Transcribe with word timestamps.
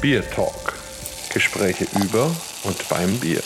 Beer 0.00 0.22
Talk. 0.30 0.78
Gespräche 1.30 1.84
über 2.02 2.34
und 2.64 2.88
beim 2.88 3.18
Bier. 3.18 3.42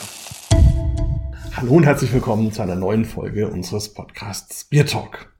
Hallo 1.53 1.73
und 1.73 1.85
herzlich 1.85 2.13
willkommen 2.13 2.53
zu 2.53 2.61
einer 2.61 2.75
neuen 2.75 3.03
Folge 3.03 3.49
unseres 3.49 3.93
Podcasts 3.93 4.63
Beer 4.63 4.85
Talk. 4.85 5.33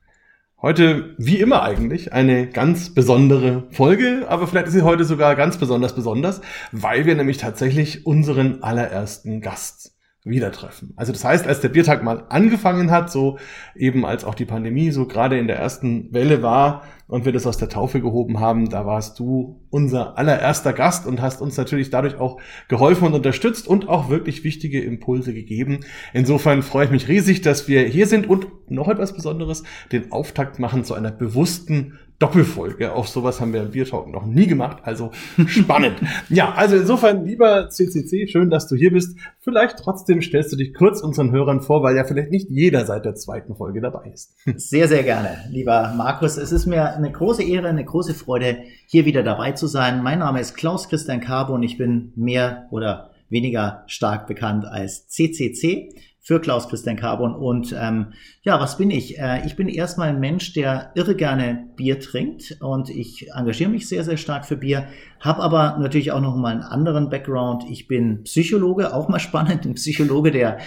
Heute, 0.61 1.15
wie 1.17 1.39
immer 1.39 1.63
eigentlich, 1.63 2.11
eine 2.11 2.47
ganz 2.47 2.93
besondere 2.93 3.63
Folge, 3.71 4.25
aber 4.27 4.45
vielleicht 4.45 4.67
ist 4.67 4.73
sie 4.73 4.81
heute 4.81 5.05
sogar 5.05 5.37
ganz 5.37 5.57
besonders 5.57 5.95
besonders, 5.95 6.41
weil 6.73 7.05
wir 7.05 7.15
nämlich 7.15 7.37
tatsächlich 7.37 8.05
unseren 8.05 8.61
allerersten 8.61 9.39
Gast 9.39 9.93
wieder 10.25 10.51
treffen. 10.51 10.91
Also 10.97 11.13
das 11.13 11.23
heißt, 11.23 11.47
als 11.47 11.61
der 11.61 11.69
Biertag 11.69 12.03
mal 12.03 12.25
angefangen 12.27 12.91
hat, 12.91 13.09
so 13.09 13.37
eben 13.73 14.05
als 14.05 14.25
auch 14.25 14.35
die 14.35 14.45
Pandemie 14.45 14.91
so 14.91 15.07
gerade 15.07 15.37
in 15.39 15.47
der 15.47 15.59
ersten 15.59 16.13
Welle 16.13 16.41
war 16.41 16.83
und 17.07 17.25
wir 17.25 17.31
das 17.31 17.45
aus 17.45 17.57
der 17.57 17.69
Taufe 17.69 18.01
gehoben 18.01 18.39
haben, 18.39 18.69
da 18.69 18.85
warst 18.85 19.19
du 19.19 19.61
unser 19.69 20.17
allererster 20.17 20.73
Gast 20.73 21.05
und 21.05 21.21
hast 21.21 21.41
uns 21.41 21.55
natürlich 21.55 21.91
dadurch 21.91 22.19
auch 22.19 22.39
geholfen 22.67 23.05
und 23.05 23.13
unterstützt 23.13 23.67
und 23.67 23.87
auch 23.87 24.09
wirklich 24.09 24.43
wichtige 24.43 24.81
Impulse 24.81 25.33
gegeben. 25.33 25.81
Insofern 26.13 26.63
freue 26.63 26.85
ich 26.85 26.91
mich 26.91 27.07
riesig, 27.07 27.41
dass 27.41 27.67
wir 27.67 27.83
hier 27.83 28.07
sind 28.07 28.27
und 28.27 28.47
noch 28.69 28.87
etwas 28.87 29.13
Besonderes, 29.13 29.63
den 29.91 30.11
Auftakt 30.11 30.57
machen 30.57 30.83
zu 30.83 30.95
einer 30.95 31.11
bewussten 31.11 31.99
Doppelfolge. 32.19 32.93
Auf 32.93 33.09
sowas 33.09 33.41
haben 33.41 33.51
wir 33.51 33.61
im 33.61 33.71
Biertalk 33.71 34.07
noch 34.07 34.25
nie 34.25 34.47
gemacht. 34.47 34.77
Also 34.83 35.11
spannend. 35.47 35.97
ja, 36.29 36.53
also 36.53 36.77
insofern, 36.77 37.25
lieber 37.25 37.69
CCC, 37.69 38.27
schön, 38.27 38.49
dass 38.49 38.67
du 38.67 38.75
hier 38.75 38.91
bist. 38.91 39.17
Vielleicht 39.41 39.77
trotzdem 39.79 40.21
stellst 40.21 40.51
du 40.53 40.55
dich 40.55 40.73
kurz 40.73 41.01
unseren 41.01 41.31
Hörern 41.31 41.61
vor, 41.61 41.83
weil 41.83 41.95
ja 41.95 42.05
vielleicht 42.05 42.31
nicht 42.31 42.49
jeder 42.49 42.85
seit 42.85 43.03
der 43.05 43.15
zweiten 43.15 43.55
Folge 43.55 43.81
dabei 43.81 44.11
ist. 44.13 44.33
Sehr, 44.55 44.87
sehr 44.87 45.03
gerne, 45.03 45.37
lieber 45.49 45.93
Markus. 45.97 46.37
Es 46.37 46.51
ist 46.51 46.65
mir 46.65 46.95
eine 46.95 47.11
große 47.11 47.43
Ehre, 47.43 47.67
eine 47.67 47.83
große 47.83 48.13
Freude, 48.13 48.59
hier 48.87 49.05
wieder 49.05 49.23
dabei 49.23 49.51
zu 49.51 49.67
sein. 49.67 50.01
Mein 50.01 50.19
Name 50.19 50.39
ist 50.39 50.55
Klaus 50.55 50.87
Christian 50.87 51.19
Carbo 51.19 51.53
und 51.53 51.63
ich 51.63 51.77
bin 51.77 52.13
mehr 52.15 52.67
oder 52.71 53.11
weniger 53.29 53.83
stark 53.87 54.27
bekannt 54.27 54.65
als 54.65 55.07
CCC 55.07 55.93
für 56.25 56.41
Klaus 56.41 56.67
Christian 56.67 56.95
Carbon. 56.95 57.35
Und 57.35 57.73
ähm, 57.79 58.07
ja, 58.41 58.59
was 58.59 58.79
bin 58.79 58.89
ich? 58.89 59.19
Äh, 59.19 59.45
ich 59.45 59.55
bin 59.55 59.69
erstmal 59.69 60.09
ein 60.09 60.19
Mensch, 60.19 60.53
der 60.53 60.91
irre 60.95 61.15
gerne 61.15 61.69
Bier 61.75 61.99
trinkt 61.99 62.57
und 62.61 62.89
ich 62.89 63.29
engagiere 63.31 63.69
mich 63.69 63.87
sehr, 63.87 64.03
sehr 64.03 64.17
stark 64.17 64.47
für 64.47 64.57
Bier, 64.57 64.87
habe 65.19 65.43
aber 65.43 65.77
natürlich 65.79 66.11
auch 66.11 66.21
noch 66.21 66.35
mal 66.35 66.51
einen 66.51 66.63
anderen 66.63 67.11
Background. 67.11 67.65
Ich 67.69 67.87
bin 67.87 68.23
Psychologe, 68.23 68.95
auch 68.95 69.07
mal 69.07 69.19
spannend, 69.19 69.65
ein 69.65 69.75
Psychologe, 69.75 70.31
der 70.31 70.57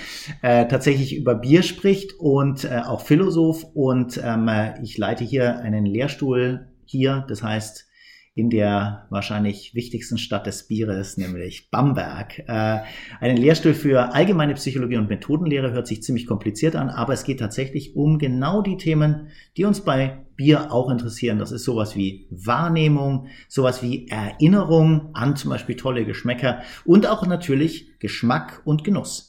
äh, 0.43 0.69
tatsächlich 0.69 1.17
über 1.17 1.35
Bier 1.35 1.65
spricht 1.65 2.13
und 2.21 2.63
äh, 2.63 2.83
auch 2.87 3.01
Philosoph. 3.01 3.65
Und 3.75 4.21
ähm, 4.23 4.49
ich 4.81 4.97
leite 4.97 5.25
hier 5.25 5.59
einen 5.59 5.87
Lehrstuhl 5.87 6.69
hier, 6.85 7.27
das 7.29 7.43
heißt 7.43 7.88
in 8.39 8.51
der 8.51 9.07
wahrscheinlich 9.11 9.75
wichtigsten 9.75 10.17
Stadt 10.17 10.47
des 10.47 10.69
Bieres, 10.69 11.17
nämlich 11.17 11.71
Bamberg. 11.71 12.39
Äh, 12.47 12.83
einen 13.21 13.37
Lehrstuhl 13.37 13.75
für 13.75 14.15
allgemeine 14.15 14.55
Psychologie 14.55 14.97
und 14.97 15.09
Methodenlehre 15.09 15.73
hört 15.73 15.89
sich 15.89 16.03
ziemlich 16.03 16.27
kompliziert 16.27 16.77
an, 16.77 16.89
aber 16.89 17.13
es 17.13 17.25
geht 17.25 17.41
tatsächlich 17.41 17.97
um 17.97 18.19
genau 18.19 18.63
die 18.63 18.77
Themen, 18.77 19.29
die 19.57 19.65
uns 19.65 19.81
bei 19.81 20.25
Bier 20.37 20.73
auch 20.73 20.89
interessieren. 20.89 21.41
Das 21.41 21.51
ist 21.51 21.65
sowas 21.65 21.97
wie 21.97 22.29
Wahrnehmung, 22.31 23.27
sowas 23.49 23.83
wie 23.83 24.07
Erinnerung 24.09 25.11
an 25.15 25.35
zum 25.35 25.51
Beispiel 25.51 25.75
tolle 25.75 26.05
Geschmäcker 26.05 26.61
und 26.85 27.09
auch 27.09 27.27
natürlich 27.27 27.99
Geschmack 27.99 28.63
und 28.65 28.85
Genuss. 28.85 29.28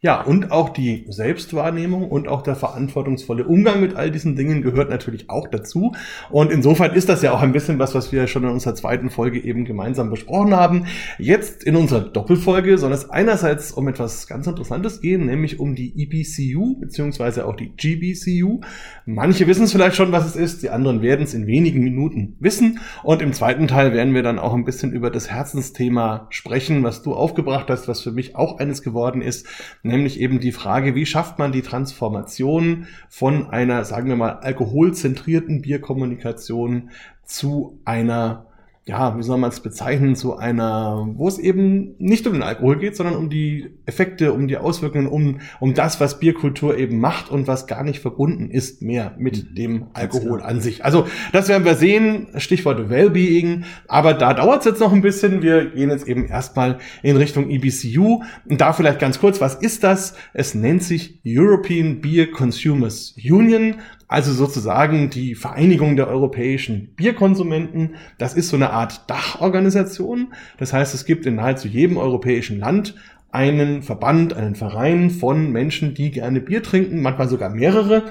Ja, 0.00 0.20
und 0.20 0.52
auch 0.52 0.68
die 0.68 1.06
Selbstwahrnehmung 1.08 2.08
und 2.08 2.28
auch 2.28 2.42
der 2.42 2.54
verantwortungsvolle 2.54 3.44
Umgang 3.44 3.80
mit 3.80 3.96
all 3.96 4.12
diesen 4.12 4.36
Dingen 4.36 4.62
gehört 4.62 4.90
natürlich 4.90 5.28
auch 5.28 5.48
dazu. 5.48 5.92
Und 6.30 6.52
insofern 6.52 6.94
ist 6.94 7.08
das 7.08 7.20
ja 7.22 7.32
auch 7.32 7.42
ein 7.42 7.50
bisschen 7.50 7.80
was, 7.80 7.96
was 7.96 8.12
wir 8.12 8.28
schon 8.28 8.44
in 8.44 8.50
unserer 8.50 8.76
zweiten 8.76 9.10
Folge 9.10 9.42
eben 9.42 9.64
gemeinsam 9.64 10.08
besprochen 10.08 10.54
haben. 10.54 10.86
Jetzt 11.18 11.64
in 11.64 11.74
unserer 11.74 12.02
Doppelfolge 12.02 12.78
soll 12.78 12.92
es 12.92 13.10
einerseits 13.10 13.72
um 13.72 13.88
etwas 13.88 14.28
ganz 14.28 14.46
Interessantes 14.46 15.00
gehen, 15.00 15.26
nämlich 15.26 15.58
um 15.58 15.74
die 15.74 15.92
EPCU 16.00 16.78
beziehungsweise 16.78 17.44
auch 17.44 17.56
die 17.56 17.74
GBCU. 17.74 18.60
Manche 19.04 19.48
wissen 19.48 19.64
es 19.64 19.72
vielleicht 19.72 19.96
schon, 19.96 20.12
was 20.12 20.26
es 20.26 20.36
ist, 20.36 20.62
die 20.62 20.70
anderen 20.70 21.02
werden 21.02 21.24
es 21.24 21.34
in 21.34 21.48
wenigen 21.48 21.82
Minuten 21.82 22.36
wissen. 22.38 22.78
Und 23.02 23.20
im 23.20 23.32
zweiten 23.32 23.66
Teil 23.66 23.92
werden 23.94 24.14
wir 24.14 24.22
dann 24.22 24.38
auch 24.38 24.54
ein 24.54 24.64
bisschen 24.64 24.92
über 24.92 25.10
das 25.10 25.28
Herzensthema 25.28 26.28
sprechen, 26.30 26.84
was 26.84 27.02
du 27.02 27.14
aufgebracht 27.14 27.66
hast, 27.68 27.88
was 27.88 28.00
für 28.00 28.12
mich 28.12 28.36
auch 28.36 28.60
eines 28.60 28.84
geworden 28.84 29.22
ist 29.22 29.48
nämlich 29.88 30.20
eben 30.20 30.40
die 30.40 30.52
Frage, 30.52 30.94
wie 30.94 31.06
schafft 31.06 31.38
man 31.38 31.52
die 31.52 31.62
Transformation 31.62 32.86
von 33.08 33.50
einer, 33.50 33.84
sagen 33.84 34.08
wir 34.08 34.16
mal, 34.16 34.38
alkoholzentrierten 34.40 35.62
Bierkommunikation 35.62 36.90
zu 37.24 37.80
einer 37.84 38.47
ja, 38.88 39.18
wie 39.18 39.22
soll 39.22 39.36
man 39.36 39.50
es 39.50 39.60
bezeichnen, 39.60 40.16
zu 40.16 40.38
einer, 40.38 41.06
wo 41.14 41.28
es 41.28 41.38
eben 41.38 41.94
nicht 41.98 42.26
um 42.26 42.32
den 42.32 42.42
Alkohol 42.42 42.78
geht, 42.78 42.96
sondern 42.96 43.16
um 43.16 43.28
die 43.28 43.70
Effekte, 43.84 44.32
um 44.32 44.48
die 44.48 44.56
Auswirkungen, 44.56 45.06
um, 45.06 45.40
um 45.60 45.74
das, 45.74 46.00
was 46.00 46.18
Bierkultur 46.18 46.78
eben 46.78 46.98
macht 46.98 47.30
und 47.30 47.46
was 47.46 47.66
gar 47.66 47.84
nicht 47.84 48.00
verbunden 48.00 48.50
ist 48.50 48.80
mehr 48.80 49.14
mit 49.18 49.50
mhm. 49.50 49.54
dem 49.54 49.86
Alkohol 49.92 50.40
an 50.40 50.62
sich. 50.62 50.86
Also 50.86 51.06
das 51.32 51.48
werden 51.48 51.66
wir 51.66 51.74
sehen, 51.74 52.28
Stichwort 52.38 52.88
Wellbeing, 52.88 53.64
aber 53.88 54.14
da 54.14 54.32
dauert 54.32 54.60
es 54.60 54.64
jetzt 54.64 54.80
noch 54.80 54.92
ein 54.92 55.02
bisschen. 55.02 55.42
Wir 55.42 55.66
gehen 55.66 55.90
jetzt 55.90 56.08
eben 56.08 56.24
erstmal 56.24 56.78
in 57.02 57.18
Richtung 57.18 57.50
EBCU 57.50 58.22
und 58.48 58.60
da 58.60 58.72
vielleicht 58.72 59.00
ganz 59.00 59.20
kurz, 59.20 59.38
was 59.38 59.54
ist 59.54 59.84
das? 59.84 60.14
Es 60.32 60.54
nennt 60.54 60.82
sich 60.82 61.20
European 61.26 62.00
Beer 62.00 62.30
Consumers 62.30 63.14
Union 63.22 63.74
also 64.08 64.32
sozusagen 64.32 65.10
die 65.10 65.34
Vereinigung 65.34 65.96
der 65.96 66.08
europäischen 66.08 66.94
Bierkonsumenten. 66.96 67.96
Das 68.16 68.34
ist 68.34 68.48
so 68.48 68.56
eine 68.56 68.70
Art 68.70 69.08
Dachorganisation. 69.08 70.32
Das 70.56 70.72
heißt, 70.72 70.94
es 70.94 71.04
gibt 71.04 71.26
in 71.26 71.36
nahezu 71.36 71.68
jedem 71.68 71.98
europäischen 71.98 72.58
Land 72.58 72.94
einen 73.30 73.82
Verband, 73.82 74.32
einen 74.32 74.54
Verein 74.54 75.10
von 75.10 75.52
Menschen, 75.52 75.92
die 75.92 76.10
gerne 76.10 76.40
Bier 76.40 76.62
trinken, 76.62 77.02
manchmal 77.02 77.28
sogar 77.28 77.50
mehrere. 77.50 78.04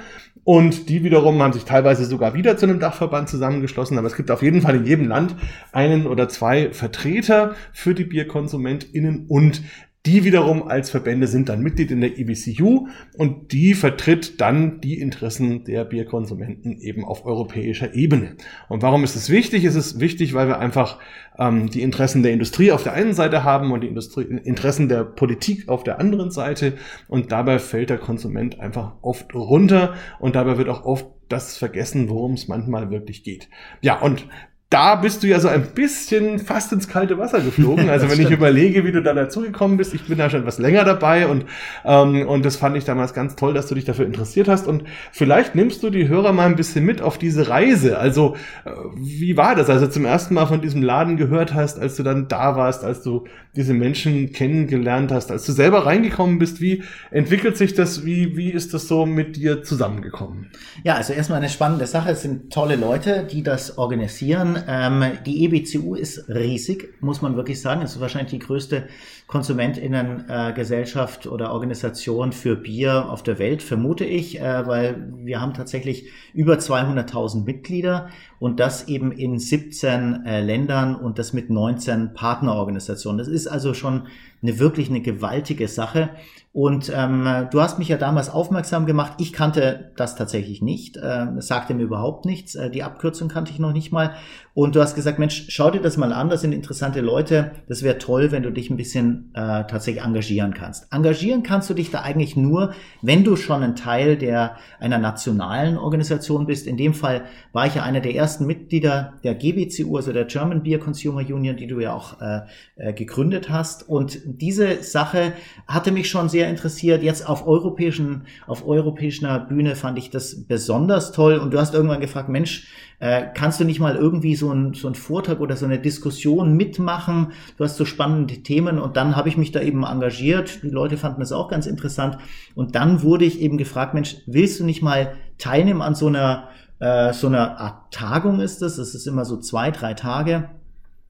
Und 0.44 0.88
die 0.88 1.04
wiederum 1.04 1.42
haben 1.42 1.52
sich 1.52 1.66
teilweise 1.66 2.06
sogar 2.06 2.34
wieder 2.34 2.56
zu 2.56 2.66
einem 2.68 2.80
Dachverband 2.80 3.28
zusammengeschlossen. 3.28 3.98
Aber 3.98 4.08
es 4.08 4.16
gibt 4.16 4.32
auf 4.32 4.42
jeden 4.42 4.62
Fall 4.62 4.76
in 4.76 4.86
jedem 4.86 5.08
Land 5.08 5.36
einen 5.74 6.08
oder 6.08 6.30
zwei 6.30 6.72
Vertreter 6.72 7.56
für 7.74 7.94
die 7.94 8.06
BierkonsumentInnen 8.06 9.26
und 9.28 9.62
die 10.08 10.24
wiederum 10.24 10.70
als 10.70 10.90
Verbände 10.90 11.28
sind 11.28 11.50
dann 11.50 11.62
Mitglied 11.62 11.92
in 11.92 12.00
der 12.00 12.18
EBCU 12.18 12.88
und 13.18 13.52
die 13.52 13.74
vertritt 13.74 14.40
dann 14.40 14.80
die 14.80 15.02
Interessen 15.02 15.66
der 15.66 15.84
Bierkonsumenten 15.84 16.80
eben 16.80 17.04
auf 17.04 17.26
europäischer 17.26 17.94
Ebene. 17.94 18.38
Und 18.70 18.82
warum 18.84 19.04
ist 19.04 19.18
es 19.18 19.30
wichtig? 19.30 19.66
Es 19.66 19.76
ist 19.76 20.00
wichtig, 20.00 20.34
weil 20.34 20.48
wir 20.48 20.60
einfach 20.60 20.98
ähm, 21.38 21.70
die 21.70 21.82
Interessen 21.82 22.24
der 22.24 22.32
Industrie 22.32 22.72
auf 22.72 22.84
der 22.84 22.94
einen 22.94 23.14
Seite 23.14 23.44
haben 23.44 23.74
und 23.74 23.82
die 23.82 23.88
Industrie 23.88 24.24
Interessen 24.24 24.88
der 24.88 25.04
Politik 25.04 25.68
auf 25.68 25.84
der 25.84 26.00
anderen 26.00 26.32
Seite. 26.32 26.78
Und 27.10 27.34
dabei 27.34 27.60
fällt 27.60 27.90
der 27.90 27.98
Konsument 27.98 28.62
einfach 28.62 28.94
oft 29.02 29.36
runter 29.36 29.96
und 30.20 30.36
dabei 30.36 30.58
wird 30.58 30.70
auch 30.70 30.86
oft 30.86 31.06
das 31.28 31.58
vergessen, 31.58 32.08
worum 32.08 32.34
es 32.34 32.48
manchmal 32.48 32.92
wirklich 32.92 33.24
geht. 33.24 33.50
Ja, 33.82 34.00
und 34.00 34.26
da 34.70 34.96
bist 34.96 35.24
du 35.24 35.28
ja 35.28 35.40
so 35.40 35.48
ein 35.48 35.68
bisschen 35.74 36.40
fast 36.40 36.74
ins 36.74 36.90
kalte 36.90 37.18
Wasser 37.18 37.40
geflogen. 37.40 37.88
Also 37.98 38.08
wenn 38.08 38.16
stimmt. 38.16 38.30
ich 38.30 38.36
überlege, 38.36 38.84
wie 38.86 38.92
du 38.92 39.02
da 39.02 39.14
dazugekommen 39.14 39.78
bist, 39.78 39.94
ich 39.94 40.06
bin 40.08 40.18
da 40.18 40.30
schon 40.30 40.42
etwas 40.42 40.60
länger 40.60 40.84
dabei 40.84 41.28
und, 41.28 41.46
ähm, 41.86 42.28
und 42.28 42.46
das 42.46 42.58
fand 42.58 42.76
ich 42.76 42.84
damals 42.84 43.14
ganz 43.14 43.36
toll, 43.36 43.54
dass 43.54 43.68
du 43.68 43.76
dich 43.76 43.86
dafür 43.86 44.06
interessiert 44.06 44.48
hast. 44.50 44.68
Und 44.68 44.84
vielleicht 45.12 45.56
nimmst 45.56 45.82
du 45.84 45.90
die 45.90 46.08
Hörer 46.10 46.34
mal 46.34 46.48
ein 46.48 46.58
bisschen 46.58 46.84
mit 46.86 47.02
auf 47.02 47.18
diese 47.18 47.48
Reise. 47.48 47.98
Also 47.98 48.36
äh, 48.66 48.72
wie 48.98 49.38
war 49.38 49.56
das, 49.56 49.70
als 49.70 49.82
du 49.82 49.90
zum 49.90 50.06
ersten 50.06 50.34
Mal 50.34 50.48
von 50.48 50.62
diesem 50.62 50.84
Laden 50.84 51.16
gehört 51.16 51.54
hast, 51.54 51.80
als 51.80 51.96
du 51.96 52.04
dann 52.04 52.28
da 52.28 52.56
warst, 52.58 52.84
als 52.84 53.02
du 53.02 53.24
diese 53.56 53.74
Menschen 53.74 54.34
kennengelernt 54.34 55.12
hast, 55.12 55.32
als 55.32 55.46
du 55.46 55.54
selber 55.54 55.86
reingekommen 55.86 56.40
bist? 56.40 56.60
Wie 56.60 56.84
entwickelt 57.10 57.58
sich 57.58 57.74
das? 57.74 58.06
Wie, 58.06 58.36
wie 58.36 58.52
ist 58.52 58.74
das 58.74 58.88
so 58.88 59.06
mit 59.06 59.38
dir 59.38 59.64
zusammengekommen? 59.64 60.52
Ja, 60.84 60.96
also 60.96 61.14
erstmal 61.14 61.40
eine 61.40 61.50
spannende 61.50 61.88
Sache. 61.88 62.12
Es 62.12 62.22
sind 62.22 62.52
tolle 62.52 62.76
Leute, 62.76 63.26
die 63.32 63.44
das 63.44 63.78
organisieren 63.78 64.57
ähm, 64.68 65.04
die 65.26 65.44
EBCU 65.46 65.96
ist 65.96 66.30
riesig, 66.30 66.96
muss 67.02 67.22
man 67.22 67.36
wirklich 67.36 67.62
sagen. 67.62 67.82
Es 67.82 67.96
ist 67.96 68.02
wahrscheinlich 68.02 68.32
die 68.32 68.40
größte 68.40 68.88
Konsumentinnengesellschaft 69.28 71.26
äh, 71.26 71.30
oder 71.30 71.52
Organisation 71.52 72.32
für 72.32 72.56
Bier 72.56 73.10
auf 73.10 73.24
der 73.24 73.40
Welt, 73.40 73.62
vermute 73.62 74.06
ich, 74.06 74.40
äh, 74.40 74.68
weil 74.68 75.12
wir 75.18 75.42
haben 75.42 75.54
tatsächlich 75.54 76.10
über 76.34 76.56
200.000 76.56 77.46
Mitglieder 77.46 78.10
und 78.40 78.60
das 78.60 78.88
eben 78.88 79.12
in 79.12 79.40
17 79.40 80.26
äh, 80.26 80.42
Ländern 80.42 80.96
und 80.96 81.20
das 81.20 81.34
mit 81.34 81.50
19 81.50 82.14
Partnerorganisationen. 82.14 83.18
Das 83.18 83.28
ist 83.28 83.48
also 83.48 83.74
schon 83.74 84.08
eine 84.42 84.60
wirklich 84.60 84.90
eine 84.90 85.02
gewaltige 85.02 85.68
Sache. 85.68 86.10
Und 86.58 86.92
ähm, 86.92 87.48
du 87.52 87.62
hast 87.62 87.78
mich 87.78 87.88
ja 87.88 87.98
damals 87.98 88.32
aufmerksam 88.32 88.88
gemacht. 88.88 89.14
Ich 89.20 89.32
kannte 89.32 89.92
das 89.96 90.16
tatsächlich 90.16 90.60
nicht. 90.60 90.98
Ähm, 91.00 91.40
sagte 91.40 91.76
mir 91.76 91.84
überhaupt 91.84 92.26
nichts. 92.26 92.56
Äh, 92.56 92.72
die 92.72 92.82
Abkürzung 92.82 93.28
kannte 93.28 93.52
ich 93.52 93.60
noch 93.60 93.74
nicht 93.74 93.92
mal. 93.92 94.16
Und 94.56 94.76
du 94.76 94.82
hast 94.82 94.96
gesagt, 94.96 95.20
Mensch, 95.20 95.46
schau 95.50 95.70
dir 95.70 95.84
das 95.84 95.98
mal 95.98 96.12
an. 96.12 96.32
Das 96.32 96.42
sind 96.42 96.52
interessante 96.52 97.02
Leute. 97.02 97.52
Das 97.68 97.84
wäre 97.84 98.00
toll, 98.00 98.32
wenn 98.32 98.42
du 98.42 98.50
dich 98.50 98.72
ein 98.72 98.76
bisschen 98.76 99.30
äh, 99.36 99.68
tatsächlich 99.68 100.04
engagieren 100.04 100.56
kannst. 100.56 100.92
Engagieren 100.92 101.44
kannst 101.44 101.70
du 101.70 101.76
dich 101.76 101.92
da 101.92 102.02
eigentlich 102.02 102.36
nur, 102.36 102.74
wenn 103.04 103.24
du 103.24 103.36
schon 103.36 103.62
ein 103.62 103.76
Teil 103.76 104.18
der 104.18 104.58
einer 104.80 104.98
nationalen 104.98 105.78
Organisation 105.78 106.48
bist. 106.48 106.66
In 106.66 106.76
dem 106.76 106.96
Fall 106.96 107.26
war 107.54 107.68
ich 107.68 107.76
ja 107.76 107.84
einer 107.84 108.00
der 108.00 108.16
ersten 108.16 108.48
Mitglieder 108.48 109.14
der 109.24 109.36
GBCU, 109.36 109.96
also 109.96 110.12
der 110.12 110.26
German 110.26 110.64
Beer 110.64 110.80
Consumer 110.80 111.20
Union, 111.20 111.56
die 111.56 111.68
du 111.68 111.80
ja 111.80 111.94
auch 111.94 112.20
äh, 112.20 112.40
äh, 112.78 112.94
gegründet 112.94 113.52
hast. 113.52 113.88
Und 113.88 114.22
diese 114.26 114.82
Sache 114.82 115.34
hatte 115.68 115.92
mich 115.92 116.10
schon 116.10 116.30
sehr 116.30 116.47
interessiert. 116.48 117.04
Jetzt 117.04 117.28
auf 117.28 117.48
europäischen, 117.48 118.24
auf 118.46 118.68
europäischer 118.68 119.40
Bühne 119.40 119.76
fand 119.76 119.98
ich 119.98 120.10
das 120.10 120.48
besonders 120.48 121.12
toll. 121.12 121.38
Und 121.38 121.54
du 121.54 121.60
hast 121.60 121.74
irgendwann 121.74 122.02
gefragt, 122.02 122.30
Mensch, 122.30 122.68
äh, 123.00 123.26
kannst 123.34 123.60
du 123.60 123.64
nicht 123.64 123.80
mal 123.80 123.96
irgendwie 123.96 124.36
so 124.36 124.52
ein, 124.52 124.74
so 124.74 124.88
ein 124.88 124.96
Vortrag 124.96 125.40
oder 125.40 125.56
so 125.56 125.66
eine 125.66 125.80
Diskussion 125.80 126.58
mitmachen? 126.58 127.34
Du 127.58 127.64
hast 127.64 127.78
so 127.78 127.86
spannende 127.86 128.42
Themen 128.44 128.80
und 128.80 128.98
dann 128.98 129.16
habe 129.16 129.30
ich 129.30 129.38
mich 129.38 129.52
da 129.52 129.62
eben 129.62 129.84
engagiert. 129.84 130.64
Die 130.64 130.70
Leute 130.70 130.98
fanden 130.98 131.20
das 131.20 131.32
auch 131.32 131.48
ganz 131.48 131.68
interessant. 131.68 132.18
Und 132.56 132.76
dann 132.76 133.04
wurde 133.04 133.26
ich 133.26 133.40
eben 133.42 133.58
gefragt, 133.58 133.94
Mensch, 133.94 134.18
willst 134.26 134.60
du 134.60 134.66
nicht 134.66 134.82
mal 134.82 135.14
teilnehmen 135.38 135.82
an 135.82 135.96
so 135.96 136.08
einer, 136.08 136.50
äh, 136.80 137.14
so 137.14 137.28
einer 137.28 137.60
Art 137.60 137.94
Tagung 137.94 138.40
ist 138.40 138.62
das? 138.62 138.78
Das 138.78 138.96
ist 138.96 139.08
immer 139.08 139.26
so 139.26 139.38
zwei, 139.38 139.72
drei 139.72 139.94
Tage 139.94 140.50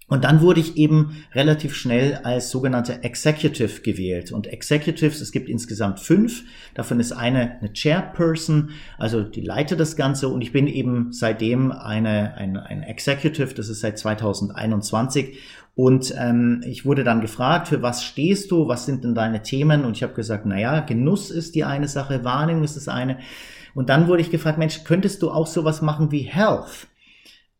und 0.10 0.24
dann 0.24 0.40
wurde 0.40 0.62
ich 0.62 0.78
eben 0.78 1.18
relativ 1.34 1.76
schnell 1.76 2.22
als 2.24 2.50
sogenannte 2.50 3.04
Executive 3.04 3.82
gewählt. 3.82 4.32
Und 4.32 4.48
Executives, 4.48 5.20
es 5.20 5.34
gibt 5.34 5.50
insgesamt 5.50 6.00
fünf. 6.00 6.44
Davon 6.76 7.02
ist 7.02 7.12
eine 7.12 7.58
eine 7.60 7.74
Chairperson, 7.74 8.70
also 8.98 9.22
die 9.22 9.42
leitet 9.42 9.82
das 9.82 9.98
Ganze. 9.98 10.30
Und 10.30 10.42
ich 10.42 10.54
bin 10.54 10.68
eben 10.68 11.12
seitdem 11.12 11.74
eine, 11.74 12.36
ein, 12.36 12.56
ein 12.56 12.84
Executive, 12.84 13.54
das 13.54 13.68
ist 13.68 13.82
seit 13.82 14.00
2021. 14.00 15.40
Und 15.76 16.14
ähm, 16.18 16.64
ich 16.66 16.86
wurde 16.86 17.04
dann 17.04 17.20
gefragt, 17.20 17.68
für 17.68 17.82
was 17.82 18.04
stehst 18.04 18.50
du, 18.52 18.70
was 18.70 18.86
sind 18.86 19.04
denn 19.04 19.14
deine 19.14 19.44
Themen? 19.44 19.84
Und 19.84 19.98
ich 19.98 20.04
habe 20.04 20.14
gesagt, 20.14 20.46
naja, 20.46 20.80
Genuss 20.80 21.32
ist 21.32 21.54
die 21.54 21.66
eine 21.66 21.90
Sache, 21.90 22.24
Wahrnehmung 22.24 22.64
ist 22.64 22.78
das 22.78 22.88
eine. 22.88 23.20
Und 23.76 23.90
dann 23.90 24.08
wurde 24.08 24.22
ich 24.22 24.32
gefragt, 24.32 24.58
Mensch, 24.58 24.86
könntest 24.86 25.22
du 25.22 25.30
auch 25.30 25.48
sowas 25.48 25.82
machen 25.82 26.12
wie 26.12 26.22
Health? 26.22 26.88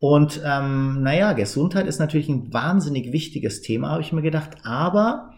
Und 0.00 0.40
ähm, 0.44 1.02
naja, 1.02 1.32
Gesundheit 1.32 1.86
ist 1.86 1.98
natürlich 1.98 2.28
ein 2.28 2.52
wahnsinnig 2.52 3.12
wichtiges 3.12 3.62
Thema, 3.62 3.90
habe 3.90 4.02
ich 4.02 4.12
mir 4.12 4.22
gedacht. 4.22 4.50
Aber, 4.62 5.34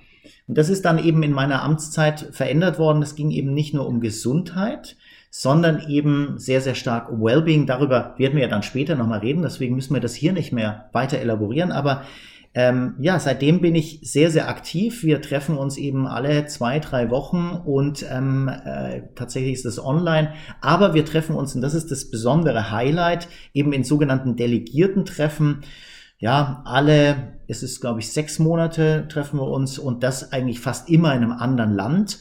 und 0.47 0.59
das 0.59 0.69
ist 0.69 0.85
dann 0.85 1.03
eben 1.03 1.23
in 1.23 1.33
meiner 1.33 1.63
Amtszeit 1.63 2.29
verändert 2.33 2.79
worden, 2.79 3.03
es 3.03 3.15
ging 3.15 3.31
eben 3.31 3.55
nicht 3.55 3.73
nur 3.73 3.87
um 3.87 4.01
Gesundheit, 4.01 4.97
sondern 5.31 5.89
eben 5.89 6.39
sehr, 6.39 6.61
sehr 6.61 6.75
stark 6.75 7.11
um 7.11 7.23
Wellbeing. 7.23 7.67
Darüber 7.67 8.15
werden 8.19 8.35
wir 8.35 8.43
ja 8.43 8.49
dann 8.49 8.63
später 8.63 8.97
nochmal 8.97 9.21
reden, 9.21 9.43
deswegen 9.43 9.77
müssen 9.77 9.95
wir 9.95 10.01
das 10.01 10.15
hier 10.15 10.33
nicht 10.33 10.53
mehr 10.53 10.91
weiter 10.93 11.19
elaborieren. 11.19 11.73
Aber 11.73 12.03
ähm, 12.53 12.97
ja, 12.99 13.21
seitdem 13.21 13.61
bin 13.61 13.77
ich 13.77 14.01
sehr, 14.03 14.31
sehr 14.31 14.49
aktiv. 14.49 15.05
Wir 15.05 15.23
treffen 15.23 15.57
uns 15.57 15.77
eben 15.77 16.09
alle 16.09 16.47
zwei, 16.47 16.81
drei 16.81 17.09
Wochen 17.11 17.61
und 17.65 18.05
ähm, 18.11 18.49
äh, 18.49 19.03
tatsächlich 19.15 19.53
ist 19.53 19.65
das 19.65 19.83
online. 19.83 20.33
Aber 20.61 20.93
wir 20.95 21.05
treffen 21.05 21.37
uns, 21.37 21.55
und 21.55 21.61
das 21.61 21.75
ist 21.75 21.93
das 21.93 22.11
besondere 22.11 22.73
Highlight, 22.73 23.29
eben 23.55 23.73
in 23.73 23.85
sogenannten 23.85 24.35
delegierten 24.35 25.05
Treffen. 25.05 25.61
Ja, 26.19 26.63
alle, 26.67 27.39
es 27.47 27.63
ist, 27.63 27.81
glaube 27.81 28.01
ich, 28.01 28.11
sechs 28.13 28.41
Monate 28.41 29.07
treffen 29.09 29.39
wir 29.39 29.47
uns 29.47 29.79
und 29.79 30.03
das 30.03 30.33
eigentlich 30.33 30.59
fast 30.59 30.91
immer 30.91 31.15
in 31.15 31.23
einem 31.23 31.33
anderen 31.33 31.73
Land. 31.73 32.19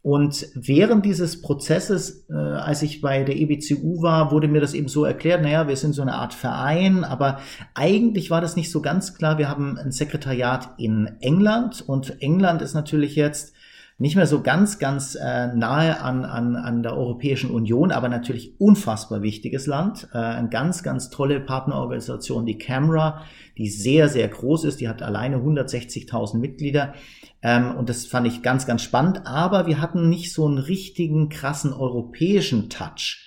Und 0.00 0.46
während 0.54 1.04
dieses 1.04 1.42
Prozesses, 1.42 2.26
äh, 2.30 2.34
als 2.34 2.82
ich 2.82 3.00
bei 3.00 3.24
der 3.24 3.36
EBCU 3.36 4.00
war, 4.00 4.30
wurde 4.30 4.46
mir 4.46 4.60
das 4.60 4.74
eben 4.74 4.88
so 4.88 5.04
erklärt, 5.04 5.42
naja, 5.42 5.66
wir 5.66 5.76
sind 5.76 5.92
so 5.92 6.02
eine 6.02 6.14
Art 6.14 6.34
Verein, 6.34 7.04
aber 7.04 7.40
eigentlich 7.74 8.30
war 8.30 8.40
das 8.40 8.54
nicht 8.54 8.70
so 8.70 8.80
ganz 8.80 9.14
klar. 9.14 9.38
Wir 9.38 9.48
haben 9.48 9.76
ein 9.76 9.90
Sekretariat 9.90 10.70
in 10.78 11.10
England 11.20 11.82
und 11.86 12.22
England 12.22 12.62
ist 12.62 12.74
natürlich 12.74 13.16
jetzt 13.16 13.54
nicht 14.00 14.14
mehr 14.14 14.28
so 14.28 14.42
ganz, 14.42 14.78
ganz 14.78 15.16
äh, 15.16 15.48
nahe 15.48 16.00
an, 16.00 16.24
an, 16.24 16.54
an 16.54 16.84
der 16.84 16.96
Europäischen 16.96 17.50
Union, 17.50 17.90
aber 17.90 18.08
natürlich 18.08 18.60
unfassbar 18.60 19.22
wichtiges 19.22 19.66
Land. 19.66 20.08
Äh, 20.12 20.18
eine 20.18 20.48
ganz, 20.48 20.84
ganz 20.84 21.10
tolle 21.10 21.40
Partnerorganisation, 21.40 22.46
die 22.46 22.58
Camera, 22.58 23.24
die 23.56 23.68
sehr, 23.68 24.08
sehr 24.08 24.28
groß 24.28 24.64
ist. 24.64 24.80
Die 24.80 24.88
hat 24.88 25.02
alleine 25.02 25.38
160.000 25.38 26.38
Mitglieder. 26.38 26.94
Ähm, 27.42 27.74
und 27.76 27.88
das 27.88 28.06
fand 28.06 28.26
ich 28.26 28.42
ganz, 28.42 28.66
ganz 28.66 28.82
spannend. 28.82 29.26
Aber 29.26 29.66
wir 29.66 29.80
hatten 29.80 30.08
nicht 30.08 30.32
so 30.32 30.46
einen 30.46 30.58
richtigen, 30.58 31.28
krassen 31.28 31.72
europäischen 31.72 32.68
Touch. 32.70 33.24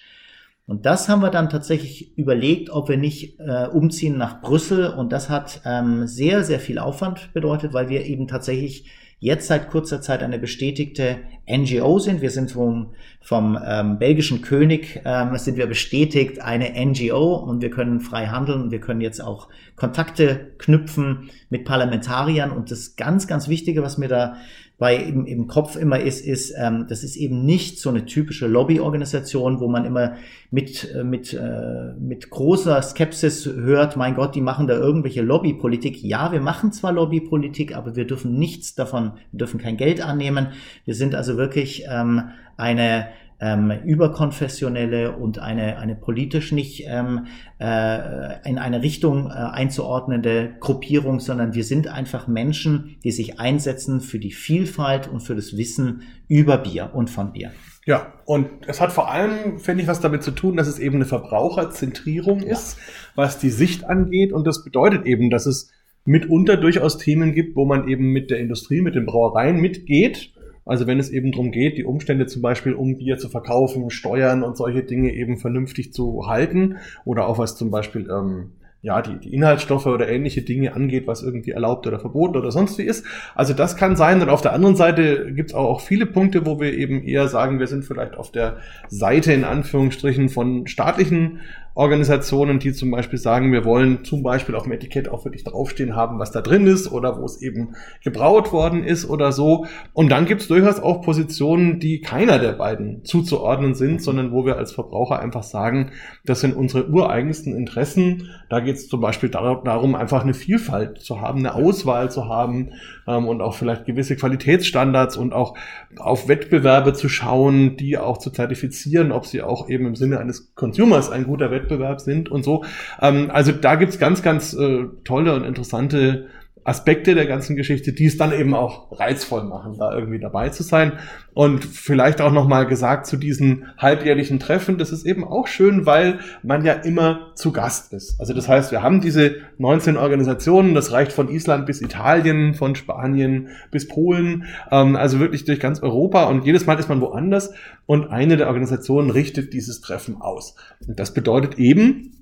Und 0.67 0.85
das 0.85 1.09
haben 1.09 1.21
wir 1.21 1.31
dann 1.31 1.49
tatsächlich 1.49 2.17
überlegt, 2.17 2.69
ob 2.69 2.87
wir 2.87 2.97
nicht 2.97 3.39
äh, 3.39 3.67
umziehen 3.67 4.17
nach 4.17 4.41
Brüssel. 4.41 4.87
Und 4.87 5.11
das 5.11 5.29
hat 5.29 5.61
ähm, 5.65 6.07
sehr, 6.07 6.43
sehr 6.43 6.59
viel 6.59 6.79
Aufwand 6.79 7.33
bedeutet, 7.33 7.73
weil 7.73 7.89
wir 7.89 8.05
eben 8.05 8.27
tatsächlich 8.27 8.89
jetzt 9.21 9.47
seit 9.47 9.69
kurzer 9.69 10.01
Zeit 10.01 10.23
eine 10.23 10.39
bestätigte 10.39 11.19
NGO 11.47 11.99
sind. 11.99 12.21
Wir 12.21 12.31
sind 12.31 12.51
vom, 12.51 12.87
vom 13.21 13.57
ähm, 13.63 13.99
belgischen 13.99 14.41
König, 14.41 14.99
ähm, 15.05 15.37
sind 15.37 15.57
wir 15.57 15.67
bestätigt 15.67 16.41
eine 16.41 16.73
NGO 16.85 17.35
und 17.35 17.61
wir 17.61 17.69
können 17.69 18.01
frei 18.01 18.25
handeln 18.25 18.63
und 18.63 18.71
wir 18.71 18.79
können 18.79 18.99
jetzt 18.99 19.23
auch 19.23 19.47
Kontakte 19.75 20.53
knüpfen 20.57 21.29
mit 21.49 21.65
Parlamentariern. 21.65 22.51
Und 22.51 22.71
das 22.71 22.95
ganz, 22.95 23.27
ganz 23.27 23.47
Wichtige, 23.47 23.83
was 23.83 23.99
mir 23.99 24.07
da 24.07 24.37
bei 24.81 24.95
im, 24.95 25.27
im 25.27 25.45
Kopf 25.45 25.75
immer 25.75 25.99
ist, 25.99 26.25
ist, 26.25 26.55
ähm, 26.57 26.87
das 26.89 27.03
ist 27.03 27.15
eben 27.15 27.45
nicht 27.45 27.79
so 27.79 27.91
eine 27.91 28.07
typische 28.07 28.47
Lobbyorganisation, 28.47 29.59
wo 29.59 29.67
man 29.67 29.85
immer 29.85 30.15
mit, 30.49 30.91
äh, 30.95 31.03
mit, 31.03 31.35
äh, 31.35 31.93
mit 31.99 32.31
großer 32.31 32.81
Skepsis 32.81 33.45
hört, 33.45 33.95
mein 33.95 34.15
Gott, 34.15 34.33
die 34.33 34.41
machen 34.41 34.65
da 34.65 34.73
irgendwelche 34.73 35.21
Lobbypolitik. 35.21 36.01
Ja, 36.01 36.31
wir 36.31 36.41
machen 36.41 36.71
zwar 36.71 36.93
Lobbypolitik, 36.93 37.77
aber 37.77 37.95
wir 37.95 38.07
dürfen 38.07 38.39
nichts 38.39 38.73
davon, 38.73 39.11
wir 39.31 39.37
dürfen 39.37 39.59
kein 39.59 39.77
Geld 39.77 40.03
annehmen. 40.03 40.47
Wir 40.85 40.95
sind 40.95 41.13
also 41.13 41.37
wirklich 41.37 41.85
ähm, 41.87 42.29
eine 42.57 43.05
ähm, 43.41 43.71
überkonfessionelle 43.83 45.17
und 45.17 45.39
eine, 45.39 45.77
eine 45.77 45.95
politisch 45.95 46.51
nicht 46.51 46.83
ähm, 46.87 47.25
äh, 47.59 48.47
in 48.47 48.59
eine 48.59 48.83
Richtung 48.83 49.27
äh, 49.27 49.33
einzuordnende 49.33 50.55
Gruppierung, 50.59 51.19
sondern 51.19 51.55
wir 51.55 51.63
sind 51.63 51.87
einfach 51.87 52.27
Menschen, 52.27 52.97
die 53.03 53.11
sich 53.11 53.39
einsetzen 53.39 53.99
für 53.99 54.19
die 54.19 54.31
Vielfalt 54.31 55.07
und 55.07 55.21
für 55.21 55.35
das 55.35 55.57
Wissen 55.57 56.03
über 56.27 56.59
Bier 56.59 56.91
und 56.93 57.09
von 57.09 57.33
Bier. 57.33 57.51
Ja, 57.87 58.13
und 58.25 58.47
es 58.67 58.79
hat 58.79 58.91
vor 58.91 59.11
allem, 59.11 59.57
finde 59.57 59.81
ich, 59.81 59.87
was 59.87 59.99
damit 59.99 60.21
zu 60.21 60.31
tun, 60.31 60.55
dass 60.55 60.67
es 60.67 60.77
eben 60.77 60.97
eine 60.97 61.05
Verbraucherzentrierung 61.05 62.41
ist, 62.41 62.77
ja. 62.77 62.83
was 63.15 63.39
die 63.39 63.49
Sicht 63.49 63.85
angeht. 63.85 64.33
Und 64.33 64.45
das 64.45 64.63
bedeutet 64.63 65.07
eben, 65.07 65.31
dass 65.31 65.47
es 65.47 65.71
mitunter 66.05 66.57
durchaus 66.57 66.99
Themen 66.99 67.33
gibt, 67.33 67.55
wo 67.55 67.65
man 67.65 67.87
eben 67.87 68.11
mit 68.11 68.29
der 68.29 68.37
Industrie, 68.37 68.81
mit 68.81 68.93
den 68.93 69.07
Brauereien 69.07 69.59
mitgeht 69.59 70.31
also 70.65 70.87
wenn 70.87 70.99
es 70.99 71.09
eben 71.09 71.31
darum 71.31 71.51
geht, 71.51 71.77
die 71.77 71.85
Umstände 71.85 72.27
zum 72.27 72.41
Beispiel, 72.41 72.73
um 72.73 72.97
Bier 72.97 73.17
zu 73.17 73.29
verkaufen, 73.29 73.89
Steuern 73.89 74.43
und 74.43 74.57
solche 74.57 74.83
Dinge 74.83 75.13
eben 75.13 75.37
vernünftig 75.37 75.93
zu 75.93 76.27
halten 76.27 76.77
oder 77.05 77.27
auch 77.27 77.37
was 77.37 77.55
zum 77.55 77.71
Beispiel 77.71 78.09
ähm, 78.09 78.51
ja, 78.83 79.01
die, 79.01 79.19
die 79.19 79.33
Inhaltsstoffe 79.33 79.85
oder 79.85 80.09
ähnliche 80.09 80.41
Dinge 80.41 80.73
angeht, 80.73 81.05
was 81.05 81.21
irgendwie 81.21 81.51
erlaubt 81.51 81.85
oder 81.85 81.99
verboten 81.99 82.35
oder 82.35 82.51
sonst 82.51 82.79
wie 82.79 82.83
ist. 82.83 83.05
Also 83.35 83.53
das 83.53 83.77
kann 83.77 83.95
sein. 83.95 84.21
Und 84.21 84.29
auf 84.29 84.41
der 84.41 84.53
anderen 84.53 84.75
Seite 84.75 85.31
gibt 85.33 85.51
es 85.51 85.55
auch, 85.55 85.65
auch 85.65 85.81
viele 85.81 86.07
Punkte, 86.07 86.45
wo 86.45 86.59
wir 86.59 86.73
eben 86.73 87.03
eher 87.03 87.27
sagen, 87.27 87.59
wir 87.59 87.67
sind 87.67 87.85
vielleicht 87.85 88.17
auf 88.17 88.31
der 88.31 88.57
Seite 88.87 89.33
in 89.33 89.43
Anführungsstrichen 89.43 90.29
von 90.29 90.65
staatlichen 90.65 91.41
Organisationen, 91.73 92.59
die 92.59 92.73
zum 92.73 92.91
Beispiel 92.91 93.17
sagen, 93.17 93.51
wir 93.53 93.63
wollen 93.63 94.03
zum 94.03 94.23
Beispiel 94.23 94.55
auf 94.55 94.63
dem 94.63 94.73
Etikett 94.73 95.07
auch 95.09 95.23
wirklich 95.23 95.43
draufstehen 95.45 95.95
haben, 95.95 96.19
was 96.19 96.31
da 96.31 96.41
drin 96.41 96.67
ist 96.67 96.91
oder 96.91 97.19
wo 97.19 97.25
es 97.25 97.41
eben 97.41 97.75
gebraut 98.03 98.51
worden 98.51 98.83
ist 98.83 99.09
oder 99.09 99.31
so. 99.31 99.65
Und 99.93 100.09
dann 100.09 100.25
gibt 100.25 100.41
es 100.41 100.47
durchaus 100.47 100.79
auch 100.79 101.01
Positionen, 101.01 101.79
die 101.79 102.01
keiner 102.01 102.39
der 102.39 102.53
beiden 102.53 103.05
zuzuordnen 103.05 103.73
sind, 103.73 104.01
sondern 104.01 104.31
wo 104.31 104.45
wir 104.45 104.57
als 104.57 104.73
Verbraucher 104.73 105.19
einfach 105.19 105.43
sagen, 105.43 105.91
das 106.25 106.41
sind 106.41 106.55
unsere 106.55 106.89
ureigensten 106.89 107.55
Interessen. 107.55 108.29
Da 108.49 108.59
geht 108.59 108.75
es 108.75 108.89
zum 108.89 108.99
Beispiel 108.99 109.29
darum, 109.29 109.95
einfach 109.95 110.23
eine 110.23 110.33
Vielfalt 110.33 110.99
zu 110.99 111.21
haben, 111.21 111.39
eine 111.39 111.55
Auswahl 111.55 112.11
zu 112.11 112.27
haben 112.27 112.71
ähm, 113.07 113.27
und 113.27 113.41
auch 113.41 113.55
vielleicht 113.55 113.85
gewisse 113.85 114.15
Qualitätsstandards 114.15 115.17
und 115.17 115.33
auch 115.33 115.57
auf 115.97 116.27
Wettbewerbe 116.27 116.93
zu 116.93 117.09
schauen, 117.09 117.77
die 117.77 117.97
auch 117.97 118.17
zu 118.17 118.31
zertifizieren, 118.31 119.11
ob 119.11 119.25
sie 119.25 119.41
auch 119.41 119.69
eben 119.69 119.85
im 119.85 119.95
Sinne 119.95 120.19
eines 120.19 120.53
Consumers 120.55 121.09
ein 121.09 121.25
guter 121.25 121.51
Wettbewerb 121.51 122.01
sind 122.01 122.29
und 122.29 122.43
so. 122.43 122.63
Ähm, 123.01 123.29
also 123.31 123.51
da 123.51 123.75
gibt's 123.75 123.99
ganz, 123.99 124.21
ganz 124.21 124.53
äh, 124.53 124.85
tolle 125.03 125.35
und 125.35 125.43
interessante 125.43 126.27
Aspekte 126.63 127.15
der 127.15 127.25
ganzen 127.25 127.55
Geschichte, 127.55 127.91
die 127.91 128.05
es 128.05 128.17
dann 128.17 128.31
eben 128.31 128.53
auch 128.53 128.99
reizvoll 128.99 129.43
machen, 129.43 129.77
da 129.79 129.93
irgendwie 129.93 130.19
dabei 130.19 130.49
zu 130.49 130.61
sein. 130.61 130.93
Und 131.33 131.65
vielleicht 131.65 132.21
auch 132.21 132.31
nochmal 132.31 132.67
gesagt 132.67 133.07
zu 133.07 133.17
diesen 133.17 133.65
halbjährlichen 133.77 134.39
Treffen, 134.39 134.77
das 134.77 134.91
ist 134.91 135.05
eben 135.05 135.23
auch 135.23 135.47
schön, 135.47 135.85
weil 135.85 136.19
man 136.43 136.63
ja 136.63 136.73
immer 136.73 137.31
zu 137.35 137.51
Gast 137.51 137.93
ist. 137.93 138.19
Also 138.19 138.33
das 138.33 138.47
heißt, 138.47 138.71
wir 138.71 138.83
haben 138.83 139.01
diese 139.01 139.37
19 139.57 139.97
Organisationen, 139.97 140.75
das 140.75 140.91
reicht 140.91 141.13
von 141.13 141.29
Island 141.29 141.65
bis 141.65 141.81
Italien, 141.81 142.53
von 142.53 142.75
Spanien 142.75 143.49
bis 143.71 143.87
Polen, 143.87 144.45
ähm, 144.71 144.95
also 144.95 145.19
wirklich 145.19 145.45
durch 145.45 145.59
ganz 145.59 145.81
Europa 145.81 146.25
und 146.25 146.45
jedes 146.45 146.65
Mal 146.65 146.77
ist 146.77 146.89
man 146.89 147.01
woanders 147.01 147.53
und 147.85 148.09
eine 148.09 148.37
der 148.37 148.47
Organisationen 148.47 149.09
richtet 149.09 149.53
dieses 149.53 149.81
Treffen 149.81 150.21
aus. 150.21 150.55
Und 150.85 150.99
das 150.99 151.13
bedeutet 151.13 151.57
eben, 151.57 152.20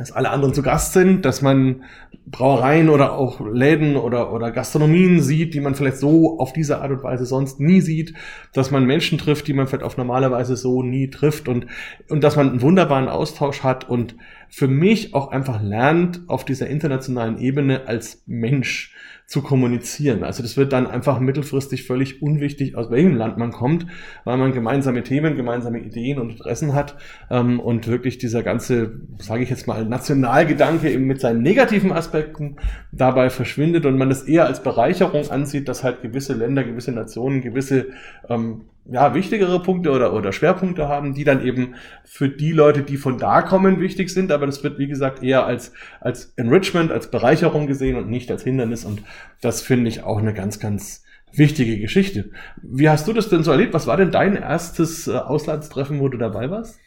dass 0.00 0.12
alle 0.12 0.30
anderen 0.30 0.54
zu 0.54 0.62
Gast 0.62 0.94
sind, 0.94 1.26
dass 1.26 1.42
man 1.42 1.82
Brauereien 2.24 2.88
oder 2.88 3.12
auch 3.12 3.38
Läden 3.40 3.96
oder, 3.96 4.32
oder 4.32 4.50
Gastronomien 4.50 5.20
sieht, 5.20 5.52
die 5.52 5.60
man 5.60 5.74
vielleicht 5.74 5.98
so 5.98 6.40
auf 6.40 6.54
diese 6.54 6.80
Art 6.80 6.90
und 6.90 7.02
Weise 7.02 7.26
sonst 7.26 7.60
nie 7.60 7.82
sieht, 7.82 8.14
dass 8.54 8.70
man 8.70 8.86
Menschen 8.86 9.18
trifft, 9.18 9.46
die 9.46 9.52
man 9.52 9.66
vielleicht 9.66 9.84
auf 9.84 9.98
normale 9.98 10.30
Weise 10.30 10.56
so 10.56 10.82
nie 10.82 11.10
trifft 11.10 11.48
und, 11.48 11.66
und 12.08 12.24
dass 12.24 12.36
man 12.36 12.48
einen 12.48 12.62
wunderbaren 12.62 13.08
Austausch 13.08 13.62
hat 13.62 13.90
und 13.90 14.16
für 14.48 14.68
mich 14.68 15.14
auch 15.14 15.32
einfach 15.32 15.62
lernt, 15.62 16.22
auf 16.28 16.46
dieser 16.46 16.68
internationalen 16.68 17.36
Ebene 17.36 17.86
als 17.86 18.22
Mensch 18.26 18.94
zu 19.30 19.42
kommunizieren. 19.42 20.24
Also 20.24 20.42
das 20.42 20.56
wird 20.56 20.72
dann 20.72 20.88
einfach 20.88 21.20
mittelfristig 21.20 21.86
völlig 21.86 22.20
unwichtig, 22.20 22.74
aus 22.74 22.90
welchem 22.90 23.14
Land 23.14 23.38
man 23.38 23.52
kommt, 23.52 23.86
weil 24.24 24.36
man 24.36 24.52
gemeinsame 24.52 25.04
Themen, 25.04 25.36
gemeinsame 25.36 25.78
Ideen 25.78 26.18
und 26.18 26.30
Interessen 26.30 26.74
hat 26.74 26.96
ähm, 27.30 27.60
und 27.60 27.86
wirklich 27.86 28.18
dieser 28.18 28.42
ganze, 28.42 29.02
sage 29.18 29.44
ich 29.44 29.50
jetzt 29.50 29.68
mal, 29.68 29.84
Nationalgedanke 29.84 30.90
eben 30.90 31.04
mit 31.04 31.20
seinen 31.20 31.42
negativen 31.42 31.92
Aspekten 31.92 32.56
dabei 32.90 33.30
verschwindet 33.30 33.86
und 33.86 33.96
man 33.96 34.10
es 34.10 34.24
eher 34.24 34.46
als 34.46 34.64
Bereicherung 34.64 35.30
ansieht, 35.30 35.68
dass 35.68 35.84
halt 35.84 36.02
gewisse 36.02 36.34
Länder, 36.34 36.64
gewisse 36.64 36.90
Nationen, 36.90 37.40
gewisse 37.40 37.86
ähm, 38.28 38.62
ja, 38.86 39.14
wichtigere 39.14 39.62
Punkte 39.62 39.90
oder, 39.90 40.12
oder 40.12 40.32
Schwerpunkte 40.32 40.88
haben, 40.88 41.14
die 41.14 41.24
dann 41.24 41.44
eben 41.44 41.74
für 42.04 42.28
die 42.28 42.52
Leute, 42.52 42.82
die 42.82 42.96
von 42.96 43.18
da 43.18 43.42
kommen, 43.42 43.80
wichtig 43.80 44.10
sind. 44.10 44.32
Aber 44.32 44.46
das 44.46 44.62
wird, 44.64 44.78
wie 44.78 44.88
gesagt, 44.88 45.22
eher 45.22 45.46
als, 45.46 45.72
als 46.00 46.32
Enrichment, 46.36 46.90
als 46.90 47.10
Bereicherung 47.10 47.66
gesehen 47.66 47.96
und 47.96 48.08
nicht 48.08 48.30
als 48.30 48.42
Hindernis. 48.42 48.84
Und 48.84 49.02
das 49.40 49.62
finde 49.62 49.88
ich 49.88 50.02
auch 50.02 50.18
eine 50.18 50.34
ganz, 50.34 50.58
ganz 50.60 51.04
wichtige 51.32 51.78
Geschichte. 51.78 52.30
Wie 52.62 52.88
hast 52.88 53.06
du 53.06 53.12
das 53.12 53.28
denn 53.28 53.42
so 53.42 53.50
erlebt? 53.50 53.74
Was 53.74 53.86
war 53.86 53.96
denn 53.96 54.10
dein 54.10 54.36
erstes 54.36 55.06
äh, 55.06 55.12
Auslandstreffen, 55.12 56.00
wo 56.00 56.08
du 56.08 56.18
dabei 56.18 56.50
warst? 56.50 56.80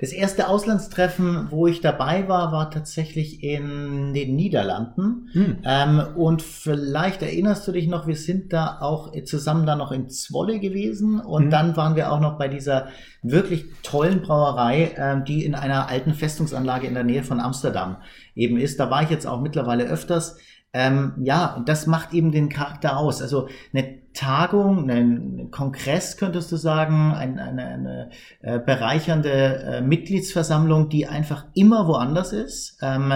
Das 0.00 0.12
erste 0.12 0.48
Auslandstreffen, 0.48 1.48
wo 1.50 1.66
ich 1.66 1.80
dabei 1.80 2.28
war, 2.28 2.52
war 2.52 2.70
tatsächlich 2.70 3.42
in 3.42 4.12
den 4.12 4.34
Niederlanden. 4.34 5.28
Hm. 5.32 5.58
Ähm, 5.64 6.02
und 6.16 6.42
vielleicht 6.42 7.22
erinnerst 7.22 7.66
du 7.66 7.72
dich 7.72 7.88
noch, 7.88 8.06
wir 8.06 8.16
sind 8.16 8.52
da 8.52 8.78
auch 8.80 9.12
zusammen 9.24 9.66
da 9.66 9.76
noch 9.76 9.92
in 9.92 10.08
Zwolle 10.08 10.58
gewesen. 10.58 11.20
Und 11.20 11.44
hm. 11.44 11.50
dann 11.50 11.76
waren 11.76 11.96
wir 11.96 12.12
auch 12.12 12.20
noch 12.20 12.38
bei 12.38 12.48
dieser 12.48 12.88
wirklich 13.22 13.66
tollen 13.82 14.22
Brauerei, 14.22 14.92
ähm, 14.96 15.24
die 15.24 15.44
in 15.44 15.54
einer 15.54 15.88
alten 15.88 16.14
Festungsanlage 16.14 16.86
in 16.86 16.94
der 16.94 17.04
Nähe 17.04 17.22
von 17.22 17.40
Amsterdam 17.40 17.98
eben 18.34 18.56
ist. 18.56 18.80
Da 18.80 18.90
war 18.90 19.02
ich 19.02 19.10
jetzt 19.10 19.26
auch 19.26 19.40
mittlerweile 19.40 19.84
öfters. 19.84 20.38
Ähm, 20.74 21.14
ja, 21.22 21.62
das 21.64 21.86
macht 21.86 22.12
eben 22.12 22.30
den 22.30 22.50
Charakter 22.50 22.98
aus. 22.98 23.22
Also 23.22 23.48
eine 23.72 23.98
Tagung, 24.12 24.90
einen 24.90 25.50
Kongress 25.50 26.16
könntest 26.16 26.50
du 26.50 26.56
sagen, 26.56 27.12
eine, 27.14 27.42
eine, 27.42 27.66
eine 27.66 28.10
äh, 28.40 28.58
bereichernde 28.58 29.30
äh, 29.30 29.80
Mitgliedsversammlung, 29.80 30.88
die 30.88 31.06
einfach 31.06 31.46
immer 31.54 31.86
woanders 31.86 32.32
ist, 32.32 32.78
ähm, 32.82 33.12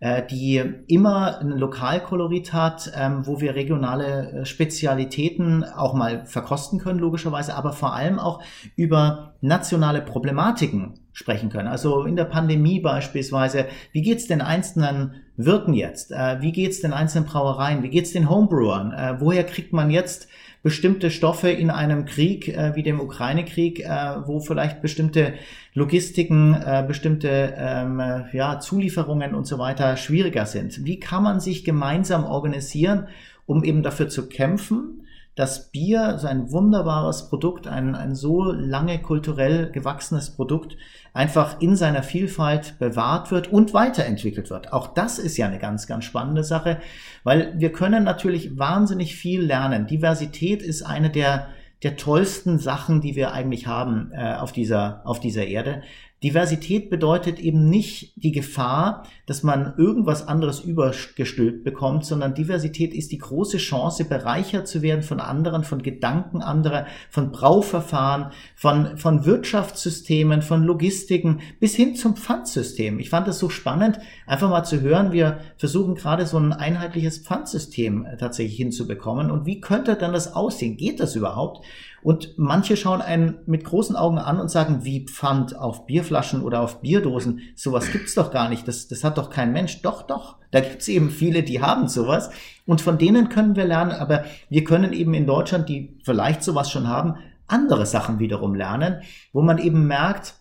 äh, 0.00 0.22
die 0.26 0.62
immer 0.86 1.40
ein 1.40 1.48
Lokalkolorit 1.48 2.52
hat, 2.52 2.92
ähm, 2.94 3.26
wo 3.26 3.40
wir 3.40 3.54
regionale 3.54 4.30
äh, 4.30 4.44
Spezialitäten 4.46 5.64
auch 5.64 5.92
mal 5.92 6.24
verkosten 6.24 6.78
können, 6.78 7.00
logischerweise, 7.00 7.54
aber 7.54 7.72
vor 7.72 7.94
allem 7.94 8.18
auch 8.18 8.40
über 8.76 9.34
nationale 9.40 10.02
Problematiken 10.02 11.00
sprechen 11.12 11.50
können. 11.50 11.68
Also 11.68 12.04
in 12.04 12.16
der 12.16 12.24
Pandemie 12.24 12.80
beispielsweise, 12.80 13.66
wie 13.92 14.02
geht's 14.02 14.26
den 14.26 14.40
einzelnen 14.40 15.23
Wirten 15.36 15.74
jetzt? 15.74 16.12
Äh, 16.12 16.40
wie 16.40 16.52
geht's 16.52 16.80
den 16.80 16.92
einzelnen 16.92 17.26
Brauereien? 17.26 17.82
Wie 17.82 17.90
geht's 17.90 18.12
den 18.12 18.30
Homebrewern? 18.30 18.92
Äh, 18.92 19.20
woher 19.20 19.44
kriegt 19.44 19.72
man 19.72 19.90
jetzt 19.90 20.28
bestimmte 20.64 21.10
Stoffe 21.10 21.50
in 21.50 21.70
einem 21.70 22.06
Krieg 22.06 22.48
äh, 22.48 22.74
wie 22.74 22.82
dem 22.82 22.98
Ukraine-Krieg, 22.98 23.80
äh, 23.80 24.16
wo 24.26 24.40
vielleicht 24.40 24.80
bestimmte 24.80 25.34
Logistiken, 25.74 26.54
äh, 26.54 26.82
bestimmte 26.86 27.54
ähm, 27.56 28.00
ja, 28.32 28.58
Zulieferungen 28.60 29.34
und 29.34 29.46
so 29.46 29.58
weiter 29.58 29.96
schwieriger 29.96 30.46
sind. 30.46 30.84
Wie 30.84 30.98
kann 30.98 31.22
man 31.22 31.38
sich 31.38 31.64
gemeinsam 31.64 32.24
organisieren, 32.24 33.08
um 33.44 33.62
eben 33.62 33.82
dafür 33.82 34.08
zu 34.08 34.26
kämpfen, 34.28 35.03
dass 35.34 35.70
Bier, 35.70 36.18
so 36.18 36.26
ein 36.26 36.52
wunderbares 36.52 37.28
Produkt, 37.28 37.66
ein, 37.66 37.94
ein 37.94 38.14
so 38.14 38.44
lange 38.52 39.00
kulturell 39.02 39.70
gewachsenes 39.72 40.30
Produkt, 40.30 40.76
einfach 41.12 41.60
in 41.60 41.76
seiner 41.76 42.02
Vielfalt 42.02 42.78
bewahrt 42.78 43.30
wird 43.30 43.52
und 43.52 43.74
weiterentwickelt 43.74 44.50
wird. 44.50 44.72
Auch 44.72 44.94
das 44.94 45.18
ist 45.18 45.36
ja 45.36 45.46
eine 45.46 45.58
ganz, 45.58 45.86
ganz 45.86 46.04
spannende 46.04 46.44
Sache, 46.44 46.78
weil 47.24 47.54
wir 47.58 47.72
können 47.72 48.04
natürlich 48.04 48.58
wahnsinnig 48.58 49.16
viel 49.16 49.42
lernen. 49.42 49.86
Diversität 49.86 50.62
ist 50.62 50.82
eine 50.82 51.10
der 51.10 51.48
der 51.84 51.96
tollsten 51.96 52.58
Sachen, 52.58 53.02
die 53.02 53.14
wir 53.14 53.32
eigentlich 53.32 53.66
haben 53.66 54.10
äh, 54.12 54.34
auf, 54.36 54.52
dieser, 54.52 55.02
auf 55.04 55.20
dieser 55.20 55.46
Erde. 55.46 55.82
Diversität 56.24 56.88
bedeutet 56.88 57.38
eben 57.38 57.68
nicht 57.68 58.14
die 58.16 58.32
Gefahr, 58.32 59.06
dass 59.26 59.42
man 59.42 59.74
irgendwas 59.76 60.26
anderes 60.26 60.60
übergestülpt 60.60 61.64
bekommt, 61.64 62.06
sondern 62.06 62.34
Diversität 62.34 62.94
ist 62.94 63.12
die 63.12 63.18
große 63.18 63.58
Chance, 63.58 64.06
bereichert 64.06 64.66
zu 64.66 64.80
werden 64.80 65.02
von 65.02 65.20
anderen, 65.20 65.64
von 65.64 65.82
Gedanken 65.82 66.40
anderer, 66.40 66.86
von 67.10 67.30
Brauverfahren, 67.30 68.32
von, 68.56 68.96
von 68.96 69.26
Wirtschaftssystemen, 69.26 70.40
von 70.40 70.64
Logistiken 70.64 71.40
bis 71.60 71.74
hin 71.74 71.94
zum 71.94 72.16
Pfandsystem. 72.16 72.98
Ich 73.00 73.10
fand 73.10 73.28
es 73.28 73.38
so 73.38 73.50
spannend, 73.50 73.98
einfach 74.26 74.48
mal 74.48 74.64
zu 74.64 74.80
hören, 74.80 75.12
wir 75.12 75.40
versuchen 75.58 75.94
gerade 75.94 76.24
so 76.24 76.38
ein 76.38 76.54
einheitliches 76.54 77.18
Pfandsystem 77.18 78.06
äh, 78.06 78.16
tatsächlich 78.16 78.56
hinzubekommen. 78.56 79.30
Und 79.30 79.44
wie 79.44 79.60
könnte 79.60 79.94
dann 79.94 80.14
das 80.14 80.32
aussehen? 80.34 80.78
Geht 80.78 81.00
das 81.00 81.16
überhaupt? 81.16 81.66
Und 82.04 82.34
manche 82.36 82.76
schauen 82.76 83.00
einen 83.00 83.38
mit 83.46 83.64
großen 83.64 83.96
Augen 83.96 84.18
an 84.18 84.38
und 84.38 84.50
sagen, 84.50 84.84
wie 84.84 85.06
Pfand 85.06 85.56
auf 85.56 85.86
Bierflaschen 85.86 86.42
oder 86.42 86.60
auf 86.60 86.82
Bierdosen. 86.82 87.40
Sowas 87.56 87.90
gibt's 87.90 88.14
doch 88.14 88.30
gar 88.30 88.50
nicht. 88.50 88.68
Das, 88.68 88.88
das 88.88 89.02
hat 89.04 89.16
doch 89.16 89.30
kein 89.30 89.52
Mensch. 89.52 89.80
Doch, 89.80 90.02
doch. 90.02 90.36
Da 90.50 90.60
gibt's 90.60 90.86
eben 90.86 91.08
viele, 91.08 91.42
die 91.42 91.62
haben 91.62 91.88
sowas. 91.88 92.28
Und 92.66 92.82
von 92.82 92.98
denen 92.98 93.30
können 93.30 93.56
wir 93.56 93.64
lernen. 93.64 93.92
Aber 93.92 94.24
wir 94.50 94.64
können 94.64 94.92
eben 94.92 95.14
in 95.14 95.26
Deutschland, 95.26 95.66
die 95.70 95.98
vielleicht 96.04 96.42
sowas 96.42 96.70
schon 96.70 96.88
haben, 96.88 97.14
andere 97.46 97.86
Sachen 97.86 98.18
wiederum 98.18 98.54
lernen, 98.54 99.00
wo 99.32 99.40
man 99.40 99.56
eben 99.56 99.86
merkt, 99.86 100.34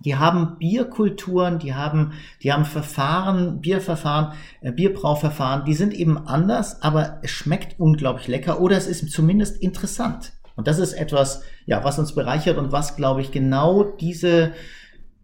die 0.00 0.16
haben 0.16 0.58
Bierkulturen, 0.58 1.58
die 1.58 1.74
haben, 1.74 2.12
die 2.42 2.52
haben 2.52 2.66
Verfahren, 2.66 3.62
Bierverfahren, 3.62 4.34
äh, 4.60 4.70
Bierbrauverfahren, 4.72 5.64
die 5.64 5.74
sind 5.74 5.94
eben 5.94 6.18
anders, 6.26 6.82
aber 6.82 7.20
es 7.22 7.30
schmeckt 7.30 7.80
unglaublich 7.80 8.28
lecker 8.28 8.60
oder 8.60 8.76
es 8.76 8.86
ist 8.86 9.10
zumindest 9.10 9.62
interessant. 9.62 10.32
Und 10.60 10.66
das 10.66 10.78
ist 10.78 10.92
etwas, 10.92 11.42
ja, 11.64 11.82
was 11.84 11.98
uns 11.98 12.14
bereichert 12.14 12.58
und 12.58 12.70
was, 12.70 12.94
glaube 12.94 13.22
ich, 13.22 13.32
genau 13.32 13.82
diese 13.82 14.52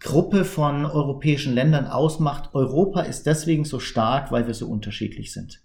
Gruppe 0.01 0.47
von 0.47 0.87
europäischen 0.87 1.53
Ländern 1.53 1.87
ausmacht. 1.87 2.55
Europa 2.55 3.03
ist 3.03 3.27
deswegen 3.27 3.67
so 3.67 3.79
stark, 3.79 4.33
weil 4.33 4.47
wir 4.47 4.55
so 4.55 4.67
unterschiedlich 4.67 5.35
sind. 5.35 5.61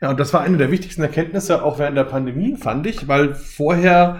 Ja, 0.00 0.10
und 0.10 0.18
das 0.18 0.34
war 0.34 0.40
eine 0.40 0.56
der 0.56 0.72
wichtigsten 0.72 1.02
Erkenntnisse 1.02 1.62
auch 1.62 1.78
während 1.78 1.96
der 1.96 2.04
Pandemie, 2.04 2.56
fand 2.56 2.88
ich, 2.88 3.06
weil 3.06 3.36
vorher, 3.36 4.18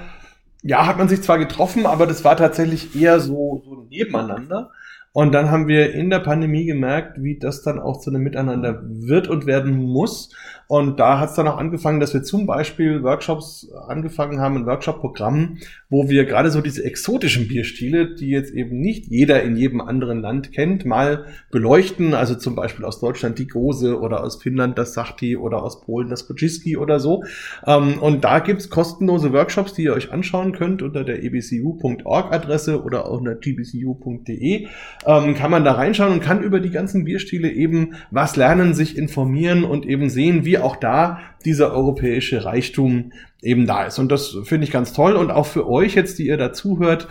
ja, 0.62 0.86
hat 0.86 0.96
man 0.96 1.08
sich 1.08 1.22
zwar 1.22 1.38
getroffen, 1.38 1.84
aber 1.84 2.06
das 2.06 2.22
war 2.22 2.36
tatsächlich 2.36 2.94
eher 2.94 3.18
so, 3.18 3.60
so 3.64 3.82
nebeneinander. 3.90 4.70
Und 5.12 5.32
dann 5.32 5.50
haben 5.50 5.68
wir 5.68 5.94
in 5.94 6.10
der 6.10 6.20
Pandemie 6.20 6.66
gemerkt, 6.66 7.22
wie 7.22 7.38
das 7.38 7.62
dann 7.62 7.78
auch 7.78 8.00
zu 8.00 8.10
einem 8.10 8.22
Miteinander 8.22 8.82
wird 8.84 9.28
und 9.28 9.46
werden 9.46 9.76
muss. 9.76 10.30
Und 10.68 11.00
da 11.00 11.18
hat 11.18 11.30
es 11.30 11.34
dann 11.34 11.48
auch 11.48 11.56
angefangen, 11.56 11.98
dass 11.98 12.12
wir 12.12 12.22
zum 12.22 12.46
Beispiel 12.46 13.02
Workshops 13.02 13.72
angefangen 13.88 14.38
haben, 14.38 14.58
ein 14.58 14.66
Workshop-Programm, 14.66 15.56
wo 15.88 16.10
wir 16.10 16.26
gerade 16.26 16.50
so 16.50 16.60
diese 16.60 16.84
exotischen 16.84 17.48
Bierstile, 17.48 18.14
die 18.14 18.28
jetzt 18.28 18.52
eben 18.52 18.78
nicht 18.78 19.06
jeder 19.06 19.42
in 19.42 19.56
jedem 19.56 19.80
anderen 19.80 20.20
Land 20.20 20.52
kennt, 20.52 20.84
mal 20.84 21.24
beleuchten. 21.50 22.12
Also 22.12 22.34
zum 22.34 22.54
Beispiel 22.54 22.84
aus 22.84 23.00
Deutschland 23.00 23.38
die 23.38 23.48
Gose 23.48 23.98
oder 23.98 24.22
aus 24.22 24.42
Finnland 24.42 24.76
das 24.76 24.92
Sachti 24.92 25.38
oder 25.38 25.62
aus 25.62 25.80
Polen 25.80 26.10
das 26.10 26.26
Kodziski 26.26 26.76
oder 26.76 27.00
so. 27.00 27.24
Ähm, 27.66 27.98
und 27.98 28.24
da 28.24 28.40
gibt's 28.40 28.68
kostenlose 28.68 29.32
Workshops, 29.32 29.72
die 29.72 29.84
ihr 29.84 29.94
euch 29.94 30.12
anschauen 30.12 30.52
könnt 30.52 30.82
unter 30.82 31.02
der 31.02 31.24
ebcu.org-Adresse 31.24 32.82
oder 32.84 33.06
auch 33.06 33.20
unter 33.20 33.36
gbcu.de. 33.36 34.68
Ähm, 35.06 35.34
kann 35.34 35.50
man 35.50 35.64
da 35.64 35.72
reinschauen 35.72 36.12
und 36.12 36.22
kann 36.22 36.42
über 36.42 36.60
die 36.60 36.70
ganzen 36.70 37.04
Bierstile 37.04 37.50
eben 37.50 37.94
was 38.10 38.36
lernen, 38.36 38.74
sich 38.74 38.96
informieren 38.98 39.64
und 39.64 39.86
eben 39.86 40.10
sehen, 40.10 40.44
wie 40.44 40.58
auch 40.58 40.76
da 40.76 41.20
dieser 41.44 41.72
europäische 41.72 42.44
Reichtum 42.44 43.12
eben 43.42 43.66
da 43.66 43.84
ist. 43.84 43.98
Und 43.98 44.10
das 44.10 44.36
finde 44.44 44.64
ich 44.64 44.72
ganz 44.72 44.92
toll. 44.92 45.14
Und 45.14 45.30
auch 45.30 45.46
für 45.46 45.68
euch 45.68 45.94
jetzt, 45.94 46.18
die 46.18 46.26
ihr 46.26 46.36
dazuhört, 46.36 47.08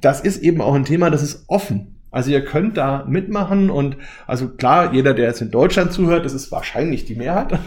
das 0.00 0.20
ist 0.20 0.42
eben 0.42 0.60
auch 0.60 0.74
ein 0.74 0.84
Thema, 0.84 1.10
das 1.10 1.22
ist 1.22 1.44
offen. 1.48 1.93
Also 2.14 2.30
ihr 2.30 2.44
könnt 2.44 2.76
da 2.76 3.04
mitmachen 3.08 3.70
und 3.70 3.96
also 4.28 4.48
klar, 4.48 4.94
jeder, 4.94 5.14
der 5.14 5.26
jetzt 5.26 5.42
in 5.42 5.50
Deutschland 5.50 5.92
zuhört, 5.92 6.24
das 6.24 6.32
ist 6.32 6.52
wahrscheinlich 6.52 7.04
die 7.04 7.16
Mehrheit. 7.16 7.58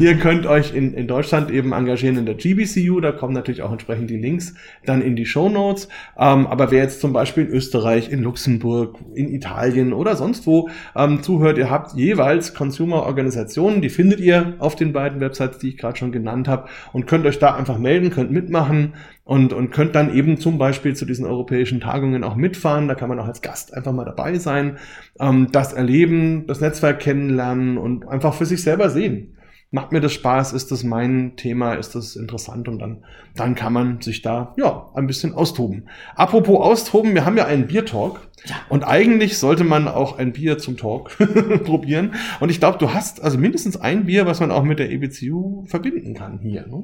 ihr 0.00 0.16
könnt 0.16 0.44
euch 0.44 0.74
in, 0.74 0.92
in 0.92 1.06
Deutschland 1.06 1.52
eben 1.52 1.72
engagieren 1.72 2.18
in 2.18 2.26
der 2.26 2.34
GBCU, 2.34 2.98
da 2.98 3.12
kommen 3.12 3.32
natürlich 3.32 3.62
auch 3.62 3.70
entsprechend 3.70 4.10
die 4.10 4.16
Links 4.16 4.54
dann 4.84 5.02
in 5.02 5.14
die 5.14 5.24
Show 5.24 5.48
Notes. 5.48 5.86
Ähm, 6.18 6.48
aber 6.48 6.72
wer 6.72 6.82
jetzt 6.82 7.00
zum 7.00 7.12
Beispiel 7.12 7.44
in 7.44 7.50
Österreich, 7.50 8.10
in 8.10 8.24
Luxemburg, 8.24 8.98
in 9.14 9.32
Italien 9.32 9.92
oder 9.92 10.16
sonst 10.16 10.48
wo 10.48 10.68
ähm, 10.96 11.22
zuhört, 11.22 11.56
ihr 11.56 11.70
habt 11.70 11.94
jeweils 11.94 12.54
Consumer-Organisationen, 12.54 13.82
die 13.82 13.88
findet 13.88 14.18
ihr 14.18 14.54
auf 14.58 14.74
den 14.74 14.92
beiden 14.92 15.20
Websites, 15.20 15.58
die 15.58 15.68
ich 15.68 15.76
gerade 15.76 15.96
schon 15.96 16.10
genannt 16.10 16.48
habe 16.48 16.68
und 16.92 17.06
könnt 17.06 17.24
euch 17.24 17.38
da 17.38 17.54
einfach 17.54 17.78
melden, 17.78 18.10
könnt 18.10 18.32
mitmachen 18.32 18.94
und, 19.24 19.52
und 19.52 19.70
könnt 19.70 19.94
dann 19.94 20.14
eben 20.14 20.38
zum 20.38 20.58
Beispiel 20.58 20.96
zu 20.96 21.04
diesen 21.04 21.26
europäischen 21.26 21.80
Tagungen 21.80 22.24
auch 22.24 22.34
mitfahren. 22.34 22.88
Da 22.88 22.94
kann 22.94 23.08
man 23.08 23.20
auch 23.20 23.26
als 23.26 23.40
Gast 23.40 23.72
einfach 23.74 23.92
mal 23.92 24.04
dabei 24.04 24.38
sein, 24.38 24.78
ähm, 25.20 25.48
das 25.52 25.72
erleben, 25.72 26.46
das 26.46 26.60
Netzwerk 26.60 26.98
kennenlernen 26.98 27.78
und 27.78 28.08
einfach 28.08 28.34
für 28.34 28.46
sich 28.46 28.62
selber 28.62 28.90
sehen. 28.90 29.36
Macht 29.74 29.90
mir 29.90 30.00
das 30.00 30.12
Spaß? 30.12 30.52
Ist 30.52 30.70
das 30.70 30.84
mein 30.84 31.34
Thema? 31.36 31.74
Ist 31.74 31.94
das 31.94 32.14
interessant? 32.14 32.68
Und 32.68 32.78
dann, 32.78 33.04
dann 33.34 33.54
kann 33.54 33.72
man 33.72 34.02
sich 34.02 34.20
da, 34.20 34.54
ja, 34.58 34.90
ein 34.94 35.06
bisschen 35.06 35.32
austoben. 35.32 35.88
Apropos 36.14 36.60
austoben, 36.60 37.14
wir 37.14 37.24
haben 37.24 37.38
ja 37.38 37.46
einen 37.46 37.68
Biertalk. 37.68 38.28
Ja. 38.44 38.56
Und 38.68 38.84
eigentlich 38.84 39.38
sollte 39.38 39.64
man 39.64 39.88
auch 39.88 40.18
ein 40.18 40.32
Bier 40.32 40.58
zum 40.58 40.76
Talk 40.76 41.16
probieren. 41.64 42.12
Und 42.40 42.50
ich 42.50 42.60
glaube, 42.60 42.76
du 42.76 42.92
hast 42.92 43.22
also 43.22 43.38
mindestens 43.38 43.80
ein 43.80 44.04
Bier, 44.04 44.26
was 44.26 44.40
man 44.40 44.50
auch 44.50 44.64
mit 44.64 44.78
der 44.78 44.90
EBCU 44.90 45.64
verbinden 45.64 46.12
kann 46.12 46.40
hier. 46.40 46.66
Ne? 46.66 46.82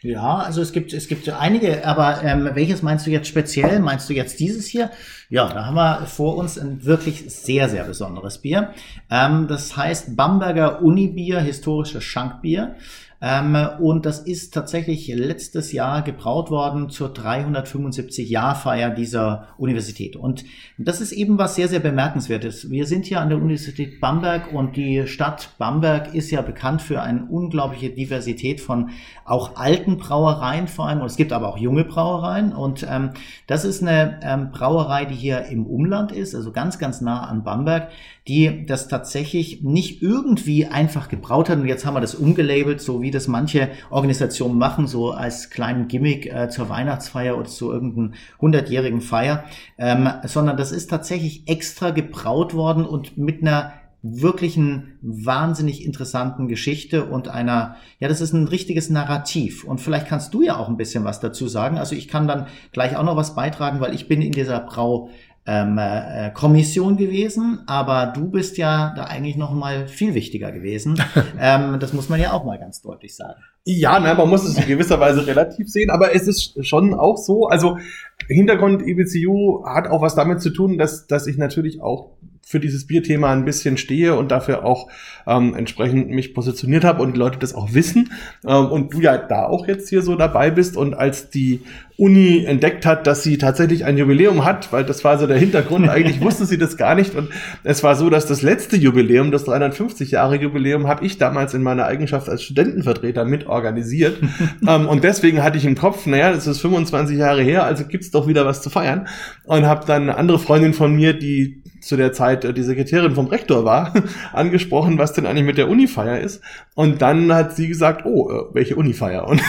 Ja, 0.00 0.36
also 0.36 0.62
es 0.62 0.72
gibt, 0.72 0.92
es 0.92 1.08
gibt 1.08 1.28
einige, 1.28 1.84
aber 1.84 2.22
ähm, 2.22 2.48
welches 2.54 2.82
meinst 2.82 3.04
du 3.06 3.10
jetzt 3.10 3.26
speziell? 3.26 3.80
Meinst 3.80 4.08
du 4.08 4.14
jetzt 4.14 4.38
dieses 4.38 4.66
hier? 4.66 4.90
Ja, 5.28 5.52
da 5.52 5.66
haben 5.66 5.74
wir 5.74 6.06
vor 6.06 6.36
uns 6.36 6.56
ein 6.56 6.84
wirklich 6.84 7.24
sehr, 7.28 7.68
sehr 7.68 7.82
besonderes 7.82 8.38
Bier. 8.38 8.74
Ähm, 9.10 9.48
das 9.48 9.76
heißt 9.76 10.14
Bamberger 10.16 10.82
Unibier, 10.82 11.40
historisches 11.40 12.04
Schankbier. 12.04 12.76
Ähm, 13.20 13.56
und 13.80 14.06
das 14.06 14.20
ist 14.20 14.54
tatsächlich 14.54 15.08
letztes 15.08 15.72
Jahr 15.72 16.02
gebraut 16.02 16.50
worden 16.50 16.88
zur 16.88 17.08
375-Jahr-Feier 17.08 18.90
dieser 18.90 19.48
Universität. 19.58 20.14
Und 20.14 20.44
das 20.76 21.00
ist 21.00 21.10
eben 21.10 21.36
was 21.36 21.56
sehr, 21.56 21.66
sehr 21.66 21.80
bemerkenswertes. 21.80 22.70
Wir 22.70 22.86
sind 22.86 23.06
hier 23.06 23.20
an 23.20 23.28
der 23.28 23.38
Universität 23.38 24.00
Bamberg 24.00 24.52
und 24.52 24.76
die 24.76 25.08
Stadt 25.08 25.50
Bamberg 25.58 26.14
ist 26.14 26.30
ja 26.30 26.42
bekannt 26.42 26.80
für 26.80 27.02
eine 27.02 27.24
unglaubliche 27.24 27.90
Diversität 27.90 28.60
von 28.60 28.90
auch 29.24 29.56
alten 29.56 29.96
Brauereien 29.96 30.68
vor 30.68 30.86
allem. 30.86 31.00
Und 31.00 31.06
es 31.06 31.16
gibt 31.16 31.32
aber 31.32 31.48
auch 31.48 31.58
junge 31.58 31.84
Brauereien. 31.84 32.52
Und 32.52 32.86
ähm, 32.88 33.10
das 33.48 33.64
ist 33.64 33.82
eine 33.82 34.20
ähm, 34.22 34.52
Brauerei, 34.52 35.06
die 35.06 35.16
hier 35.16 35.46
im 35.46 35.66
Umland 35.66 36.12
ist, 36.12 36.36
also 36.36 36.52
ganz, 36.52 36.78
ganz 36.78 37.00
nah 37.00 37.26
an 37.26 37.42
Bamberg, 37.42 37.88
die 38.28 38.66
das 38.66 38.88
tatsächlich 38.88 39.62
nicht 39.62 40.02
irgendwie 40.02 40.66
einfach 40.66 41.08
gebraut 41.08 41.48
hat. 41.48 41.58
Und 41.58 41.66
jetzt 41.66 41.86
haben 41.86 41.94
wir 41.94 42.00
das 42.00 42.14
umgelabelt, 42.14 42.80
so 42.80 43.00
wie 43.00 43.10
das 43.10 43.26
manche 43.26 43.70
Organisationen 43.90 44.58
machen, 44.58 44.86
so 44.86 45.12
als 45.12 45.50
kleinen 45.50 45.88
Gimmick 45.88 46.26
äh, 46.26 46.48
zur 46.50 46.68
Weihnachtsfeier 46.68 47.36
oder 47.36 47.48
zu 47.48 47.72
irgendeinem 47.72 48.14
hundertjährigen 48.40 49.00
Feier, 49.00 49.44
ähm, 49.78 50.08
sondern 50.24 50.56
das 50.56 50.72
ist 50.72 50.88
tatsächlich 50.88 51.48
extra 51.48 51.90
gebraut 51.90 52.54
worden 52.54 52.84
und 52.84 53.16
mit 53.16 53.40
einer 53.40 53.72
wirklichen 54.02 54.98
wahnsinnig 55.02 55.84
interessanten 55.84 56.46
Geschichte 56.46 57.04
und 57.06 57.28
einer, 57.28 57.76
ja, 57.98 58.06
das 58.06 58.20
ist 58.20 58.32
ein 58.32 58.46
richtiges 58.46 58.90
Narrativ. 58.90 59.64
Und 59.64 59.80
vielleicht 59.80 60.06
kannst 60.06 60.32
du 60.34 60.42
ja 60.42 60.56
auch 60.56 60.68
ein 60.68 60.76
bisschen 60.76 61.04
was 61.04 61.18
dazu 61.18 61.48
sagen. 61.48 61.78
Also 61.78 61.96
ich 61.96 62.06
kann 62.06 62.28
dann 62.28 62.46
gleich 62.72 62.96
auch 62.96 63.02
noch 63.02 63.16
was 63.16 63.34
beitragen, 63.34 63.80
weil 63.80 63.94
ich 63.94 64.06
bin 64.06 64.22
in 64.22 64.32
dieser 64.32 64.60
Brau 64.60 65.10
ähm, 65.46 65.78
äh, 65.78 66.30
Kommission 66.30 66.96
gewesen, 66.96 67.60
aber 67.66 68.12
du 68.14 68.30
bist 68.30 68.58
ja 68.58 68.92
da 68.94 69.04
eigentlich 69.04 69.36
noch 69.36 69.52
mal 69.52 69.88
viel 69.88 70.14
wichtiger 70.14 70.52
gewesen. 70.52 71.02
ähm, 71.40 71.78
das 71.80 71.92
muss 71.92 72.08
man 72.08 72.20
ja 72.20 72.32
auch 72.32 72.44
mal 72.44 72.58
ganz 72.58 72.82
deutlich 72.82 73.16
sagen. 73.16 73.40
Ja, 73.64 74.00
ne, 74.00 74.14
man 74.14 74.28
muss 74.28 74.44
es 74.44 74.58
in 74.58 74.66
gewisser 74.66 75.00
Weise 75.00 75.26
relativ 75.26 75.68
sehen, 75.68 75.90
aber 75.90 76.14
es 76.14 76.26
ist 76.26 76.66
schon 76.66 76.94
auch 76.94 77.16
so, 77.16 77.48
also 77.48 77.78
Hintergrund 78.26 78.82
EBCU 78.82 79.64
hat 79.66 79.88
auch 79.88 80.02
was 80.02 80.14
damit 80.14 80.40
zu 80.40 80.50
tun, 80.50 80.78
dass, 80.78 81.06
dass 81.06 81.26
ich 81.26 81.38
natürlich 81.38 81.80
auch 81.80 82.10
für 82.48 82.60
dieses 82.60 82.86
Bierthema 82.86 83.30
ein 83.30 83.44
bisschen 83.44 83.76
stehe 83.76 84.16
und 84.16 84.30
dafür 84.30 84.64
auch 84.64 84.88
ähm, 85.26 85.54
entsprechend 85.54 86.08
mich 86.08 86.32
positioniert 86.32 86.82
habe 86.82 87.02
und 87.02 87.12
die 87.12 87.18
Leute 87.18 87.38
das 87.38 87.54
auch 87.54 87.74
wissen. 87.74 88.10
Ähm, 88.46 88.66
und 88.66 88.94
du 88.94 89.02
ja 89.02 89.18
da 89.18 89.44
auch 89.44 89.68
jetzt 89.68 89.90
hier 89.90 90.00
so 90.00 90.16
dabei 90.16 90.50
bist 90.50 90.74
und 90.74 90.94
als 90.94 91.28
die 91.28 91.60
Uni 91.98 92.44
entdeckt 92.44 92.86
hat, 92.86 93.08
dass 93.08 93.24
sie 93.24 93.38
tatsächlich 93.38 93.84
ein 93.84 93.98
Jubiläum 93.98 94.44
hat, 94.44 94.72
weil 94.72 94.84
das 94.84 95.02
war 95.02 95.18
so 95.18 95.26
der 95.26 95.36
Hintergrund, 95.36 95.88
eigentlich 95.90 96.20
wusste 96.20 96.46
sie 96.46 96.56
das 96.56 96.76
gar 96.76 96.94
nicht 96.94 97.16
und 97.16 97.28
es 97.64 97.82
war 97.82 97.96
so, 97.96 98.08
dass 98.08 98.24
das 98.24 98.40
letzte 98.40 98.76
Jubiläum, 98.76 99.32
das 99.32 99.42
350 99.44 100.12
Jahre 100.12 100.36
Jubiläum, 100.36 100.86
habe 100.86 101.04
ich 101.04 101.18
damals 101.18 101.54
in 101.54 101.62
meiner 101.62 101.86
Eigenschaft 101.86 102.28
als 102.28 102.44
Studentenvertreter 102.44 103.24
mit 103.24 103.48
organisiert 103.48 104.18
ähm, 104.66 104.86
und 104.86 105.02
deswegen 105.02 105.42
hatte 105.42 105.58
ich 105.58 105.64
im 105.64 105.74
Kopf, 105.74 106.06
naja, 106.06 106.30
das 106.30 106.46
ist 106.46 106.60
25 106.60 107.18
Jahre 107.18 107.42
her, 107.42 107.64
also 107.64 107.84
gibt's 107.84 108.12
doch 108.12 108.28
wieder 108.28 108.46
was 108.46 108.62
zu 108.62 108.70
feiern 108.70 109.08
und 109.44 109.66
habe 109.66 109.84
dann 109.84 110.02
eine 110.02 110.16
andere 110.16 110.38
Freundin 110.38 110.74
von 110.74 110.94
mir, 110.94 111.14
die 111.14 111.64
zu 111.80 111.96
der 111.96 112.12
Zeit 112.12 112.44
äh, 112.44 112.52
die 112.52 112.62
Sekretärin 112.62 113.14
vom 113.14 113.26
Rektor 113.26 113.64
war, 113.64 113.92
angesprochen, 114.32 114.98
was 114.98 115.12
denn 115.12 115.26
eigentlich 115.26 115.44
mit 115.44 115.58
der 115.58 115.68
Unifeier 115.68 116.20
ist. 116.20 116.42
Und 116.74 117.02
dann 117.02 117.32
hat 117.32 117.56
sie 117.56 117.68
gesagt, 117.68 118.04
oh, 118.04 118.30
äh, 118.30 118.54
welche 118.54 118.76
Unifeier? 118.76 119.26
Und, 119.26 119.42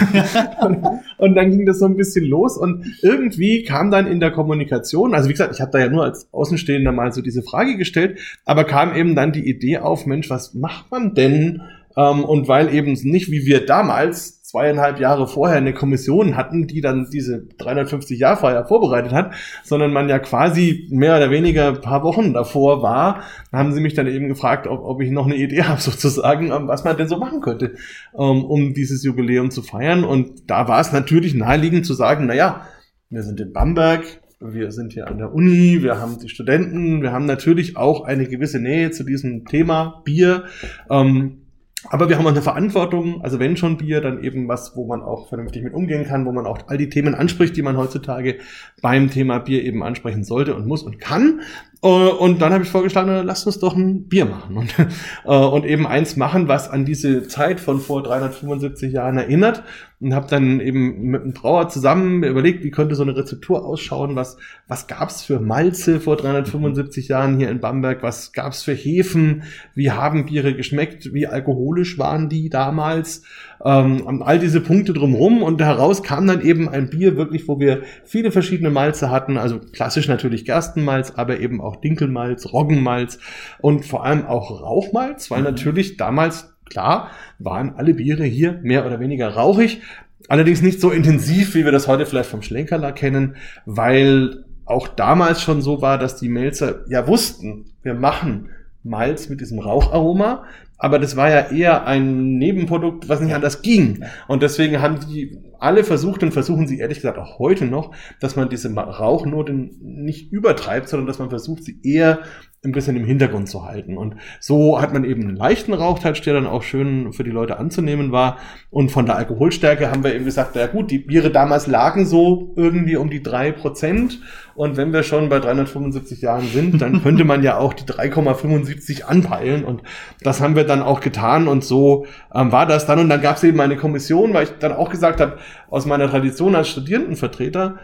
und, 0.62 0.86
und, 1.20 1.36
dann 1.36 1.52
ging 1.52 1.66
das 1.66 1.80
so 1.80 1.86
ein 1.86 1.98
bisschen 1.98 2.26
los 2.26 2.58
und 2.58 2.86
irgendwie 3.02 3.64
kam 3.64 3.92
dann 3.92 4.08
in 4.08 4.20
der 4.20 4.32
Kommunikation, 4.32 5.14
also 5.14 5.30
wie 5.30 5.34
gesagt, 5.34 5.54
ich 5.54 5.62
habe 5.62 5.72
da 5.72 5.80
ja 5.80 5.90
nur 5.90 6.04
als 6.04 6.28
Außenstehender 6.32 6.92
mal 6.92 7.12
so 7.12 7.22
diese 7.22 7.44
Frage 7.44 7.78
gestellt, 7.78 8.20
aber 8.46 8.64
kam 8.64 8.96
eben 8.96 9.16
dann 9.16 9.32
die 9.32 9.48
Idee 9.48 9.80
auf, 9.80 10.06
Mensch, 10.06 10.30
was 10.30 10.54
macht 10.54 10.92
man 10.92 11.14
denn? 11.14 11.62
Ähm, 11.98 12.24
und 12.24 12.48
weil 12.48 12.74
eben 12.74 12.94
nicht 13.04 13.32
wie 13.32 13.46
wir 13.46 13.66
damals 13.66 14.39
zweieinhalb 14.50 15.00
Jahre 15.00 15.28
vorher 15.28 15.58
eine 15.58 15.76
Kommission 15.76 16.36
hatten, 16.36 16.66
die 16.66 16.82
dann 16.82 17.08
diese 17.12 17.46
350 17.60 18.20
Jahr 18.20 18.36
Feier 18.36 18.66
vorbereitet 18.66 19.14
hat, 19.14 19.34
sondern 19.64 19.94
man 19.94 20.10
ja 20.10 20.18
quasi 20.18 20.88
mehr 20.90 21.18
oder 21.18 21.30
weniger 21.30 21.74
paar 21.74 22.02
Wochen 22.02 22.34
davor 22.34 22.82
war, 22.82 23.22
haben 23.54 23.74
sie 23.74 23.82
mich 23.82 23.94
dann 23.94 24.08
eben 24.08 24.28
gefragt, 24.28 24.66
ob, 24.66 24.84
ob 24.84 25.02
ich 25.02 25.12
noch 25.12 25.28
eine 25.28 25.36
Idee 25.36 25.64
habe 25.68 25.80
sozusagen, 25.80 26.52
ähm, 26.52 26.68
was 26.68 26.84
man 26.84 26.98
denn 26.98 27.08
so 27.08 27.18
machen 27.18 27.42
könnte, 27.42 27.76
um, 28.12 28.38
ähm, 28.38 28.46
um 28.46 28.74
dieses 28.74 29.04
Jubiläum 29.04 29.52
zu 29.52 29.62
feiern. 29.62 30.04
Und 30.04 30.50
da 30.50 30.68
war 30.68 30.80
es 30.80 30.92
natürlich 30.92 31.36
naheliegend 31.36 31.86
zu 31.86 31.94
sagen, 31.94 32.26
na 32.26 32.34
ja, 32.34 32.66
wir 33.12 33.22
sind 33.22 33.40
in 33.40 33.54
Bamberg, 33.54 34.04
wir 34.40 34.72
sind 34.72 34.94
hier 34.94 35.08
an 35.08 35.20
der 35.20 35.32
Uni, 35.32 35.84
wir 35.84 36.00
haben 36.00 36.18
die 36.18 36.30
Studenten, 36.30 37.04
wir 37.04 37.12
haben 37.12 37.26
natürlich 37.26 37.78
auch 37.78 38.04
eine 38.06 38.26
gewisse 38.26 38.60
Nähe 38.60 38.90
zu 38.90 39.04
diesem 39.04 39.46
Thema 39.46 40.02
Bier. 40.06 40.46
Ähm, 40.90 41.39
aber 41.88 42.10
wir 42.10 42.18
haben 42.18 42.26
auch 42.26 42.32
eine 42.32 42.42
Verantwortung, 42.42 43.22
also 43.24 43.40
wenn 43.40 43.56
schon 43.56 43.78
Bier, 43.78 44.02
dann 44.02 44.24
eben 44.24 44.48
was, 44.48 44.76
wo 44.76 44.86
man 44.86 45.02
auch 45.02 45.30
vernünftig 45.30 45.64
mit 45.64 45.74
umgehen 45.74 46.06
kann, 46.06 46.26
wo 46.26 46.32
man 46.32 46.46
auch 46.46 46.60
all 46.68 46.78
die 46.78 46.90
Themen 46.90 47.16
anspricht, 47.16 47.56
die 47.56 47.62
man 47.62 47.78
heutzutage 47.78 48.40
beim 48.82 49.10
Thema 49.10 49.40
Bier 49.40 49.64
eben 49.64 49.84
ansprechen 49.84 50.24
sollte 50.24 50.56
und 50.56 50.68
muss 50.68 50.84
und 50.84 51.00
kann. 51.00 51.42
Äh, 51.82 51.88
und 51.88 52.42
dann 52.42 52.52
habe 52.52 52.64
ich 52.64 52.70
vorgeschlagen, 52.70 53.26
lasst 53.26 53.48
uns 53.48 53.60
doch 53.60 53.76
ein 53.76 54.08
Bier 54.08 54.26
machen. 54.26 54.58
Und, 54.58 54.76
äh, 55.26 55.30
und 55.30 55.66
eben 55.66 55.88
eins 55.88 56.18
machen, 56.18 56.48
was 56.48 56.70
an 56.70 56.86
diese 56.86 57.28
Zeit 57.28 57.60
von 57.60 57.80
vor 57.80 58.04
375 58.04 58.94
Jahren 58.94 59.18
erinnert. 59.18 59.64
Und 60.02 60.14
habe 60.14 60.28
dann 60.30 60.62
eben 60.62 61.02
mit 61.02 61.24
einem 61.24 61.34
Brauer 61.34 61.68
zusammen 61.68 62.24
überlegt, 62.24 62.64
wie 62.64 62.72
könnte 62.72 62.96
so 62.96 63.04
eine 63.04 63.18
Rezeptur 63.18 63.66
ausschauen, 63.66 64.16
was, 64.16 64.38
was 64.68 64.88
gab's 64.88 65.24
für 65.24 65.42
Malze 65.42 66.00
vor 66.00 66.16
375 66.16 67.10
Jahren 67.10 67.38
hier 67.38 67.50
in 67.50 67.60
Bamberg, 67.60 68.02
was 68.02 68.32
gab's 68.32 68.64
für 68.64 68.74
Hefen, 68.74 69.44
wie 69.76 69.92
haben 69.92 70.26
Biere 70.26 70.56
geschmeckt, 70.56 71.14
wie 71.14 71.28
alkoholisch 71.28 71.98
waren 71.98 72.30
die 72.30 72.50
damals 72.50 73.24
ähm, 73.64 74.22
all 74.24 74.40
diese 74.40 74.62
Punkte 74.62 74.94
drumherum. 74.94 75.44
Und 75.44 75.62
heraus 75.62 76.04
kam 76.04 76.28
dann 76.28 76.42
eben 76.42 76.70
ein 76.70 76.90
Bier 76.90 77.18
wirklich, 77.18 77.48
wo 77.48 77.60
wir 77.60 77.84
viele 78.06 78.32
verschiedene 78.32 78.70
Malze 78.70 79.10
hatten, 79.10 79.38
also 79.38 79.60
klassisch 79.60 80.08
natürlich 80.08 80.46
Gerstenmalz, 80.46 81.14
aber 81.16 81.40
eben 81.40 81.62
auch 81.62 81.78
Dinkelmalz, 81.78 82.52
Roggenmalz 82.52 83.20
und 83.60 83.86
vor 83.86 84.06
allem 84.06 84.26
auch 84.26 84.62
Rauchmalz, 84.62 85.30
weil 85.32 85.40
mhm. 85.40 85.46
natürlich 85.46 85.98
damals, 85.98 86.54
klar, 86.70 87.12
waren 87.40 87.76
alle 87.76 87.94
Biere 87.94 88.24
hier 88.24 88.60
mehr 88.64 88.86
oder 88.86 89.00
weniger 89.00 89.30
rauchig, 89.30 89.82
allerdings 90.28 90.62
nicht 90.62 90.80
so 90.80 90.92
intensiv, 90.92 91.56
wie 91.56 91.66
wir 91.66 91.72
das 91.72 91.88
heute 91.88 92.06
vielleicht 92.06 92.30
vom 92.30 92.42
Schlenkerler 92.42 92.92
kennen, 92.92 93.36
weil 93.66 94.46
auch 94.66 94.88
damals 94.88 95.42
schon 95.42 95.62
so 95.62 95.82
war, 95.82 95.98
dass 95.98 96.18
die 96.18 96.30
Melzer 96.30 96.86
ja 96.90 97.08
wussten, 97.08 97.66
wir 97.82 97.96
machen 97.96 98.50
Malz 98.84 99.28
mit 99.30 99.42
diesem 99.42 99.60
Raucharoma, 99.60 100.46
aber 100.80 100.98
das 100.98 101.18
war 101.18 101.30
ja 101.30 101.52
eher 101.52 101.86
ein 101.86 102.38
Nebenprodukt, 102.38 103.10
was 103.10 103.20
nicht 103.20 103.36
anders 103.36 103.62
ging. 103.62 104.06
Und 104.28 104.42
deswegen 104.42 104.82
haben 104.82 105.00
die 105.02 105.38
alle 105.60 105.84
versucht 105.84 106.24
und 106.24 106.32
versuchen 106.32 106.68
sie 106.68 106.80
ehrlich 106.80 107.00
gesagt 107.00 107.18
auch 107.18 107.38
heute 107.38 107.66
noch, 107.66 107.94
dass 108.22 108.38
man 108.38 108.50
diese 108.50 108.74
Rauchnote 108.74 109.54
nicht 109.54 110.32
übertreibt, 110.32 110.88
sondern 110.88 111.06
dass 111.06 111.20
man 111.20 111.30
versucht, 111.30 111.66
sie 111.66 111.80
eher 111.84 112.20
ein 112.64 112.74
bisschen 112.74 112.98
im 112.98 113.06
Hintergrund 113.06 113.48
zu 113.48 113.66
halten. 113.66 113.98
Und 113.98 114.16
so 114.42 114.82
hat 114.82 114.92
man 114.92 115.06
eben 115.06 115.22
einen 115.24 115.36
leichten 115.38 115.74
Rauchtouch, 115.74 116.22
der 116.22 116.34
dann 116.34 116.46
auch 116.46 116.62
schön 116.62 117.14
für 117.14 117.24
die 117.24 117.32
Leute 117.32 117.58
anzunehmen 117.58 118.12
war. 118.12 118.38
Und 118.70 118.92
von 118.92 119.06
der 119.06 119.16
Alkoholstärke 119.16 119.90
haben 119.90 120.04
wir 120.04 120.14
eben 120.14 120.26
gesagt, 120.26 120.52
na 120.56 120.68
gut, 120.68 120.92
die 120.92 121.00
Biere 121.00 121.30
damals 121.32 121.68
lagen 121.68 122.06
so 122.06 122.54
irgendwie 122.58 122.98
um 122.98 123.10
die 123.10 123.24
drei 123.24 123.54
Prozent. 123.54 124.20
Und 124.56 124.76
wenn 124.76 124.92
wir 124.92 125.04
schon 125.04 125.30
bei 125.30 125.40
375 125.40 126.22
Jahren 126.22 126.48
sind, 126.48 126.82
dann 126.82 127.02
könnte 127.04 127.24
man 127.24 127.44
ja 127.44 127.58
auch 127.58 127.74
die 127.74 127.86
3,75 127.86 129.04
anpeilen. 129.04 129.64
Und 129.64 129.82
das 130.22 130.42
haben 130.42 130.58
wir 130.58 130.66
dann 130.66 130.82
auch 130.82 131.00
getan. 131.00 131.48
Und 131.48 131.64
so 131.64 132.08
ähm, 132.36 132.52
war 132.52 132.66
das 132.66 132.86
dann. 132.86 133.00
Und 133.00 133.08
dann 133.08 133.22
gab 133.22 133.38
es 133.38 133.44
eben 133.46 133.62
eine 133.62 133.78
Kommission, 133.78 134.34
weil 134.34 134.44
ich 134.44 134.52
dann 134.60 134.74
auch 134.74 134.90
gesagt 134.90 135.22
habe, 135.22 135.38
aus 135.70 135.86
meiner 135.86 136.10
Tradition 136.10 136.56
als 136.56 136.68
Studierendenvertreter, 136.68 137.78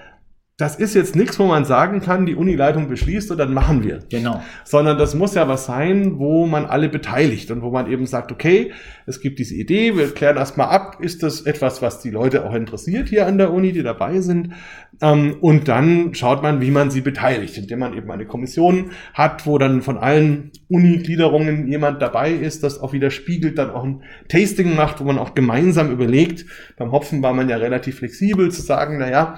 das 0.57 0.77
ist 0.77 0.95
jetzt 0.95 1.17
nichts, 1.17 1.37
wo 1.37 1.47
man 1.47 1.65
sagen 1.65 1.99
kann, 1.99 2.25
die 2.25 2.35
Unileitung 2.35 2.87
beschließt 2.87 3.29
und 3.29 3.37
dann 3.37 3.53
machen 3.53 3.83
wir. 3.83 3.99
Genau. 4.09 4.41
Sondern 4.63 4.97
das 4.97 5.13
muss 5.13 5.35
ja 5.35 5.49
was 5.49 5.65
sein, 5.65 6.17
wo 6.17 6.45
man 6.45 6.65
alle 6.65 6.87
beteiligt 6.87 7.51
und 7.51 7.61
wo 7.61 7.71
man 7.71 7.91
eben 7.91 8.05
sagt, 8.05 8.31
okay, 8.31 8.71
es 9.05 9.19
gibt 9.19 9.37
diese 9.39 9.53
Idee, 9.53 9.97
wir 9.97 10.11
klären 10.11 10.37
erstmal 10.37 10.69
ab, 10.69 10.99
ist 11.01 11.23
das 11.23 11.41
etwas, 11.41 11.81
was 11.81 11.99
die 11.99 12.09
Leute 12.09 12.45
auch 12.45 12.53
interessiert 12.53 13.09
hier 13.09 13.27
an 13.27 13.37
der 13.37 13.51
Uni, 13.51 13.73
die 13.73 13.83
dabei 13.83 14.21
sind. 14.21 14.53
Ähm, 15.01 15.35
und 15.41 15.67
dann 15.67 16.13
schaut 16.13 16.41
man, 16.41 16.61
wie 16.61 16.71
man 16.71 16.89
sie 16.89 17.01
beteiligt, 17.01 17.57
indem 17.57 17.79
man 17.79 17.93
eben 17.93 18.09
eine 18.09 18.25
Kommission 18.25 18.91
hat, 19.13 19.45
wo 19.45 19.57
dann 19.57 19.81
von 19.81 19.97
allen 19.97 20.51
Uni-Gliederungen 20.69 21.67
jemand 21.67 22.01
dabei 22.01 22.31
ist, 22.31 22.63
das 22.63 22.79
auch 22.79 22.93
wieder 22.93 23.11
spiegelt, 23.11 23.57
dann 23.57 23.71
auch 23.71 23.83
ein 23.83 24.03
Tasting 24.29 24.73
macht, 24.73 25.01
wo 25.01 25.03
man 25.03 25.17
auch 25.17 25.35
gemeinsam 25.35 25.91
überlegt. 25.91 26.45
Beim 26.77 26.93
Hopfen 26.93 27.21
war 27.21 27.33
man 27.33 27.49
ja 27.49 27.57
relativ 27.57 27.97
flexibel 27.97 28.49
zu 28.51 28.61
sagen, 28.61 28.99
na 28.99 29.11
ja, 29.11 29.37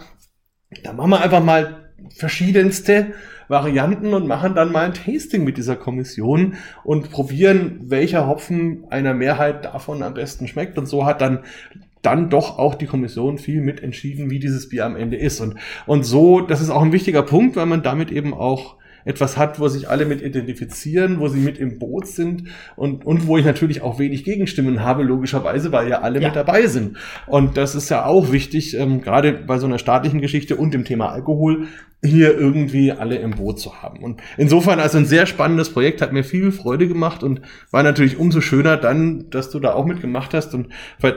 da 0.83 0.93
machen 0.93 1.11
wir 1.11 1.21
einfach 1.21 1.43
mal 1.43 1.89
verschiedenste 2.15 3.13
Varianten 3.47 4.13
und 4.13 4.27
machen 4.27 4.55
dann 4.55 4.71
mal 4.71 4.85
ein 4.85 4.93
Tasting 4.93 5.43
mit 5.43 5.57
dieser 5.57 5.75
Kommission 5.75 6.55
und 6.83 7.11
probieren, 7.11 7.79
welcher 7.85 8.27
Hopfen 8.27 8.85
einer 8.89 9.13
Mehrheit 9.13 9.65
davon 9.65 10.03
am 10.03 10.13
besten 10.13 10.47
schmeckt. 10.47 10.77
Und 10.77 10.85
so 10.85 11.05
hat 11.05 11.21
dann 11.21 11.39
dann 12.01 12.29
doch 12.29 12.57
auch 12.57 12.75
die 12.75 12.85
Kommission 12.85 13.37
viel 13.37 13.61
mitentschieden, 13.61 14.29
wie 14.29 14.39
dieses 14.39 14.69
Bier 14.69 14.85
am 14.85 14.95
Ende 14.95 15.17
ist. 15.17 15.41
Und, 15.41 15.55
und 15.85 16.03
so, 16.03 16.41
das 16.41 16.61
ist 16.61 16.69
auch 16.69 16.81
ein 16.81 16.93
wichtiger 16.93 17.23
Punkt, 17.23 17.55
weil 17.55 17.65
man 17.65 17.83
damit 17.83 18.11
eben 18.11 18.33
auch 18.33 18.76
etwas 19.07 19.37
hat, 19.37 19.59
wo 19.59 19.67
sich 19.67 19.89
alle 19.89 20.05
mit 20.05 20.21
identifizieren, 20.21 21.19
wo 21.19 21.27
sie 21.27 21.39
mit 21.39 21.57
im 21.57 21.79
Boot 21.79 22.07
sind 22.07 22.43
und, 22.75 23.05
und 23.05 23.27
wo 23.27 23.37
ich 23.37 23.45
natürlich 23.45 23.81
auch 23.81 23.99
wenig 23.99 24.23
Gegenstimmen 24.23 24.83
habe, 24.83 25.03
logischerweise, 25.03 25.71
weil 25.71 25.89
ja 25.89 26.01
alle 26.01 26.19
ja. 26.19 26.27
mit 26.27 26.35
dabei 26.35 26.67
sind. 26.67 26.97
Und 27.25 27.57
das 27.57 27.75
ist 27.75 27.89
ja 27.89 28.05
auch 28.05 28.31
wichtig, 28.31 28.75
ähm, 28.77 29.01
gerade 29.01 29.33
bei 29.33 29.57
so 29.57 29.67
einer 29.67 29.79
staatlichen 29.79 30.21
Geschichte 30.21 30.55
und 30.55 30.73
dem 30.73 30.85
Thema 30.85 31.09
Alkohol, 31.09 31.67
hier 32.03 32.37
irgendwie 32.37 32.91
alle 32.91 33.15
im 33.15 33.31
Boot 33.31 33.59
zu 33.59 33.81
haben. 33.81 34.03
Und 34.03 34.21
insofern 34.37 34.79
also 34.79 34.99
ein 34.99 35.07
sehr 35.07 35.25
spannendes 35.25 35.71
Projekt, 35.71 36.01
hat 36.01 36.13
mir 36.13 36.23
viel 36.23 36.51
Freude 36.51 36.87
gemacht 36.87 37.23
und 37.23 37.41
war 37.71 37.81
natürlich 37.81 38.19
umso 38.19 38.39
schöner 38.39 38.77
dann, 38.77 39.31
dass 39.31 39.49
du 39.49 39.59
da 39.59 39.73
auch 39.73 39.85
mitgemacht 39.85 40.35
hast. 40.35 40.53
Und 40.53 40.67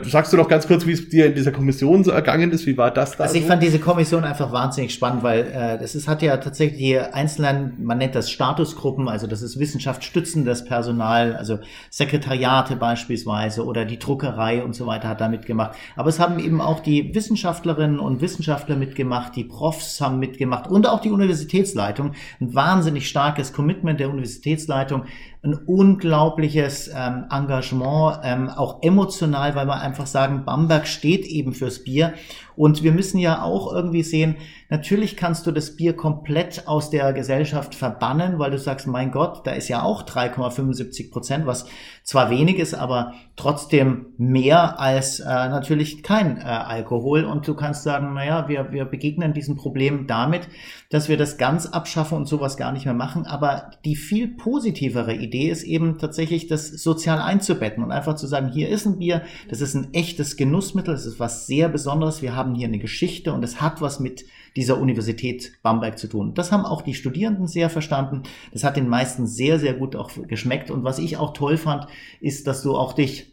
sagst 0.04 0.32
du 0.32 0.38
doch 0.38 0.48
ganz 0.48 0.66
kurz, 0.66 0.86
wie 0.86 0.92
es 0.92 1.10
dir 1.10 1.26
in 1.26 1.34
dieser 1.34 1.52
Kommission 1.52 2.02
so 2.02 2.10
ergangen 2.10 2.50
ist. 2.50 2.66
Wie 2.66 2.78
war 2.78 2.90
das 2.90 3.18
da? 3.18 3.24
Also 3.24 3.36
ich 3.36 3.42
so? 3.42 3.48
fand 3.48 3.62
diese 3.62 3.78
Kommission 3.78 4.24
einfach 4.24 4.52
wahnsinnig 4.52 4.94
spannend, 4.94 5.22
weil 5.22 5.40
äh, 5.40 5.78
das 5.78 5.94
ist, 5.94 6.08
hat 6.08 6.22
ja 6.22 6.38
tatsächlich 6.38 6.78
die 6.78 6.98
einzelnen, 6.98 7.74
man 7.82 7.98
nennt 7.98 8.14
das 8.14 8.30
Statusgruppen, 8.30 9.06
also 9.06 9.26
das 9.26 9.42
ist 9.42 9.58
wissenschaftsstützendes 9.58 10.64
Personal, 10.64 11.36
also 11.36 11.58
Sekretariate 11.90 12.76
beispielsweise 12.76 13.66
oder 13.66 13.84
die 13.84 13.98
Druckerei 13.98 14.64
und 14.64 14.74
so 14.74 14.86
weiter 14.86 15.08
hat 15.10 15.20
da 15.20 15.28
mitgemacht. 15.28 15.76
Aber 15.94 16.08
es 16.08 16.18
haben 16.18 16.38
eben 16.38 16.62
auch 16.62 16.80
die 16.80 17.14
Wissenschaftlerinnen 17.14 18.00
und 18.00 18.22
Wissenschaftler 18.22 18.76
mitgemacht, 18.76 19.36
die 19.36 19.44
Profs 19.44 20.00
haben 20.00 20.18
mitgemacht 20.18 20.69
und 20.70 20.86
auch 20.88 21.00
die 21.00 21.10
Universitätsleitung. 21.10 22.12
Ein 22.40 22.54
wahnsinnig 22.54 23.08
starkes 23.08 23.52
Commitment 23.52 24.00
der 24.00 24.10
Universitätsleitung, 24.10 25.04
ein 25.42 25.54
unglaubliches 25.54 26.90
ähm, 26.94 27.24
Engagement, 27.30 28.20
ähm, 28.24 28.50
auch 28.50 28.82
emotional, 28.82 29.54
weil 29.54 29.66
wir 29.66 29.80
einfach 29.80 30.06
sagen, 30.06 30.44
Bamberg 30.44 30.86
steht 30.86 31.24
eben 31.24 31.54
fürs 31.54 31.82
Bier. 31.82 32.12
Und 32.56 32.82
wir 32.82 32.92
müssen 32.92 33.16
ja 33.16 33.42
auch 33.42 33.72
irgendwie 33.72 34.02
sehen, 34.02 34.36
natürlich 34.68 35.16
kannst 35.16 35.46
du 35.46 35.50
das 35.50 35.76
Bier 35.76 35.96
komplett 35.96 36.68
aus 36.68 36.90
der 36.90 37.14
Gesellschaft 37.14 37.74
verbannen, 37.74 38.38
weil 38.38 38.50
du 38.50 38.58
sagst, 38.58 38.86
mein 38.86 39.12
Gott, 39.12 39.46
da 39.46 39.52
ist 39.52 39.68
ja 39.68 39.82
auch 39.82 40.02
3,75 40.02 41.10
Prozent, 41.10 41.46
was 41.46 41.64
zwar 42.02 42.28
wenig 42.28 42.58
ist, 42.58 42.74
aber 42.74 43.14
trotzdem 43.36 44.08
mehr 44.18 44.78
als 44.78 45.20
äh, 45.20 45.24
natürlich 45.24 46.02
kein 46.02 46.36
äh, 46.36 46.42
Alkohol. 46.42 47.24
Und 47.24 47.48
du 47.48 47.54
kannst 47.54 47.82
sagen, 47.82 48.12
naja, 48.12 48.46
wir, 48.46 48.72
wir 48.72 48.84
begegnen 48.84 49.32
diesem 49.32 49.56
Problem 49.56 50.06
damit, 50.06 50.46
dass 50.90 51.08
wir 51.08 51.16
das 51.16 51.38
ganz 51.38 51.64
abschaffen 51.64 52.18
und 52.18 52.26
sowas 52.26 52.58
gar 52.58 52.72
nicht 52.72 52.84
mehr 52.84 52.92
machen. 52.92 53.24
Aber 53.24 53.70
die 53.86 53.96
viel 53.96 54.28
positivere 54.28 55.14
Idee 55.14 55.29
ist 55.34 55.64
eben 55.64 55.98
tatsächlich, 55.98 56.46
das 56.46 56.68
sozial 56.68 57.20
einzubetten 57.20 57.82
und 57.82 57.92
einfach 57.92 58.16
zu 58.16 58.26
sagen, 58.26 58.48
hier 58.48 58.68
ist 58.68 58.86
ein 58.86 58.98
Bier, 58.98 59.22
das 59.48 59.60
ist 59.60 59.74
ein 59.74 59.92
echtes 59.94 60.36
Genussmittel, 60.36 60.94
das 60.94 61.06
ist 61.06 61.20
was 61.20 61.46
sehr 61.46 61.68
Besonderes. 61.68 62.22
Wir 62.22 62.34
haben 62.34 62.54
hier 62.54 62.68
eine 62.68 62.78
Geschichte 62.78 63.32
und 63.32 63.42
es 63.42 63.60
hat 63.60 63.80
was 63.80 64.00
mit 64.00 64.24
dieser 64.56 64.78
Universität 64.78 65.52
Bamberg 65.62 65.98
zu 65.98 66.08
tun. 66.08 66.34
Das 66.34 66.52
haben 66.52 66.64
auch 66.64 66.82
die 66.82 66.94
Studierenden 66.94 67.46
sehr 67.46 67.70
verstanden. 67.70 68.22
Das 68.52 68.64
hat 68.64 68.76
den 68.76 68.88
meisten 68.88 69.26
sehr, 69.26 69.58
sehr 69.58 69.74
gut 69.74 69.96
auch 69.96 70.10
geschmeckt. 70.28 70.70
Und 70.70 70.84
was 70.84 70.98
ich 70.98 71.16
auch 71.16 71.32
toll 71.32 71.56
fand, 71.56 71.86
ist, 72.20 72.46
dass 72.46 72.62
du 72.62 72.76
auch 72.76 72.92
dich 72.92 73.30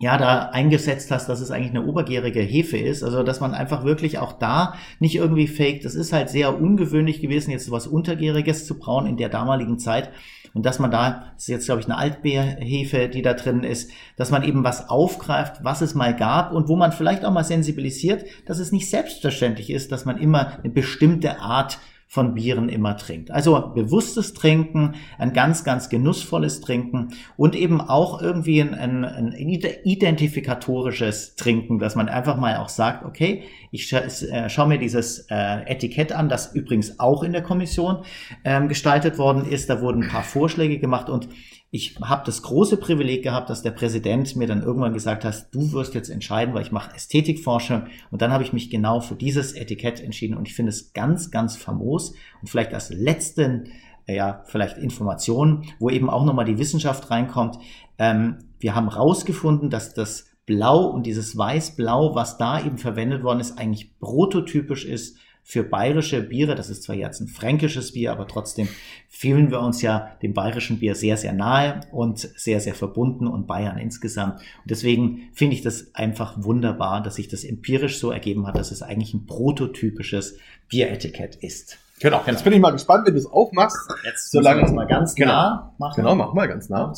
ja, 0.00 0.18
da 0.18 0.50
eingesetzt 0.50 1.10
hast, 1.10 1.28
dass 1.28 1.40
es 1.40 1.50
eigentlich 1.50 1.70
eine 1.70 1.86
obergärige 1.86 2.40
Hefe 2.40 2.76
ist. 2.76 3.02
Also, 3.02 3.22
dass 3.22 3.40
man 3.40 3.54
einfach 3.54 3.84
wirklich 3.84 4.18
auch 4.18 4.32
da 4.32 4.74
nicht 4.98 5.14
irgendwie 5.14 5.46
faked. 5.46 5.84
Das 5.84 5.94
ist 5.94 6.12
halt 6.12 6.28
sehr 6.28 6.60
ungewöhnlich 6.60 7.20
gewesen, 7.20 7.52
jetzt 7.52 7.70
was 7.70 7.86
Untergäriges 7.86 8.66
zu 8.66 8.78
brauen 8.78 9.06
in 9.06 9.16
der 9.16 9.28
damaligen 9.28 9.78
Zeit. 9.78 10.10
Und 10.54 10.64
dass 10.64 10.78
man 10.78 10.92
da, 10.92 11.32
das 11.34 11.42
ist 11.42 11.48
jetzt, 11.48 11.66
glaube 11.66 11.80
ich, 11.80 11.86
eine 11.86 11.98
Altbeerhefe, 11.98 13.08
die 13.08 13.22
da 13.22 13.34
drin 13.34 13.64
ist, 13.64 13.90
dass 14.16 14.30
man 14.30 14.44
eben 14.44 14.62
was 14.62 14.88
aufgreift, 14.88 15.64
was 15.64 15.80
es 15.80 15.94
mal 15.96 16.14
gab 16.14 16.52
und 16.52 16.68
wo 16.68 16.76
man 16.76 16.92
vielleicht 16.92 17.24
auch 17.24 17.32
mal 17.32 17.44
sensibilisiert, 17.44 18.24
dass 18.46 18.60
es 18.60 18.70
nicht 18.70 18.88
selbstverständlich 18.88 19.70
ist, 19.70 19.90
dass 19.90 20.04
man 20.04 20.16
immer 20.16 20.58
eine 20.60 20.72
bestimmte 20.72 21.40
Art 21.40 21.78
von 22.06 22.34
Bieren 22.34 22.68
immer 22.68 22.96
trinkt. 22.96 23.30
Also 23.30 23.72
bewusstes 23.74 24.34
Trinken, 24.34 24.94
ein 25.18 25.32
ganz, 25.32 25.64
ganz 25.64 25.88
genussvolles 25.88 26.60
Trinken 26.60 27.08
und 27.36 27.56
eben 27.56 27.80
auch 27.80 28.22
irgendwie 28.22 28.60
ein, 28.60 28.74
ein, 28.74 29.04
ein 29.04 29.32
identifikatorisches 29.32 31.34
Trinken, 31.34 31.78
dass 31.78 31.96
man 31.96 32.08
einfach 32.08 32.36
mal 32.36 32.58
auch 32.58 32.68
sagt, 32.68 33.04
okay, 33.04 33.44
ich 33.72 33.88
scha 33.88 33.98
äh, 33.98 34.48
schaue 34.48 34.68
mir 34.68 34.78
dieses 34.78 35.26
äh, 35.30 35.62
Etikett 35.66 36.12
an, 36.12 36.28
das 36.28 36.54
übrigens 36.54 37.00
auch 37.00 37.24
in 37.24 37.32
der 37.32 37.42
Kommission 37.42 38.04
ähm, 38.44 38.68
gestaltet 38.68 39.18
worden 39.18 39.44
ist. 39.44 39.68
Da 39.68 39.80
wurden 39.80 40.04
ein 40.04 40.08
paar 40.08 40.22
Vorschläge 40.22 40.78
gemacht 40.78 41.08
und 41.08 41.28
ich 41.74 41.96
habe 42.00 42.22
das 42.24 42.42
große 42.42 42.76
Privileg 42.76 43.24
gehabt, 43.24 43.50
dass 43.50 43.62
der 43.62 43.72
Präsident 43.72 44.36
mir 44.36 44.46
dann 44.46 44.62
irgendwann 44.62 44.92
gesagt 44.92 45.24
hat, 45.24 45.52
du 45.52 45.72
wirst 45.72 45.92
jetzt 45.94 46.08
entscheiden, 46.08 46.54
weil 46.54 46.62
ich 46.62 46.70
mache 46.70 46.94
Ästhetikforschung. 46.94 47.88
Und 48.12 48.22
dann 48.22 48.30
habe 48.30 48.44
ich 48.44 48.52
mich 48.52 48.70
genau 48.70 49.00
für 49.00 49.16
dieses 49.16 49.54
Etikett 49.54 50.00
entschieden. 50.00 50.36
Und 50.36 50.46
ich 50.46 50.54
finde 50.54 50.70
es 50.70 50.92
ganz, 50.92 51.32
ganz 51.32 51.56
famos. 51.56 52.14
Und 52.40 52.48
vielleicht 52.48 52.72
als 52.72 52.90
letzten, 52.90 53.72
äh, 54.06 54.14
ja, 54.14 54.44
vielleicht 54.46 54.78
Informationen, 54.78 55.64
wo 55.80 55.90
eben 55.90 56.08
auch 56.08 56.24
nochmal 56.24 56.44
die 56.44 56.58
Wissenschaft 56.58 57.10
reinkommt. 57.10 57.58
Ähm, 57.98 58.38
wir 58.60 58.76
haben 58.76 58.86
rausgefunden, 58.86 59.68
dass 59.68 59.94
das 59.94 60.26
Blau 60.46 60.84
und 60.84 61.06
dieses 61.06 61.36
Weiß-Blau, 61.36 62.14
was 62.14 62.38
da 62.38 62.64
eben 62.64 62.78
verwendet 62.78 63.24
worden 63.24 63.40
ist, 63.40 63.58
eigentlich 63.58 63.98
prototypisch 63.98 64.84
ist 64.84 65.18
für 65.46 65.62
bayerische 65.62 66.22
Biere. 66.22 66.54
Das 66.54 66.70
ist 66.70 66.82
zwar 66.82 66.96
jetzt 66.96 67.20
ein 67.20 67.28
fränkisches 67.28 67.92
Bier, 67.92 68.10
aber 68.10 68.26
trotzdem 68.26 68.66
fühlen 69.08 69.50
wir 69.50 69.60
uns 69.60 69.82
ja 69.82 70.16
dem 70.22 70.32
bayerischen 70.32 70.78
Bier 70.78 70.94
sehr, 70.94 71.18
sehr 71.18 71.34
nahe 71.34 71.80
und 71.92 72.18
sehr, 72.18 72.60
sehr 72.60 72.74
verbunden 72.74 73.26
und 73.26 73.46
Bayern 73.46 73.76
insgesamt. 73.76 74.40
Und 74.40 74.70
deswegen 74.70 75.28
finde 75.34 75.54
ich 75.54 75.62
das 75.62 75.94
einfach 75.94 76.42
wunderbar, 76.42 77.02
dass 77.02 77.16
sich 77.16 77.28
das 77.28 77.44
empirisch 77.44 77.98
so 77.98 78.10
ergeben 78.10 78.46
hat, 78.46 78.56
dass 78.56 78.72
es 78.72 78.82
eigentlich 78.82 79.12
ein 79.12 79.26
prototypisches 79.26 80.38
Bieretikett 80.68 81.36
ist. 81.36 81.78
Genau. 82.00 82.22
Jetzt 82.26 82.42
bin 82.42 82.54
ich 82.54 82.60
mal 82.60 82.72
gespannt, 82.72 83.06
wenn 83.06 83.14
du 83.14 83.20
es 83.20 83.26
aufmachst. 83.26 83.78
Jetzt 84.04 84.30
solange 84.32 84.62
wir 84.62 84.66
es 84.66 84.72
mal 84.72 84.86
ganz 84.86 85.14
genau. 85.14 85.32
nah 85.32 85.74
machen. 85.78 85.96
Genau, 85.96 86.14
mach 86.14 86.32
mal 86.32 86.48
ganz 86.48 86.68
nah. 86.70 86.92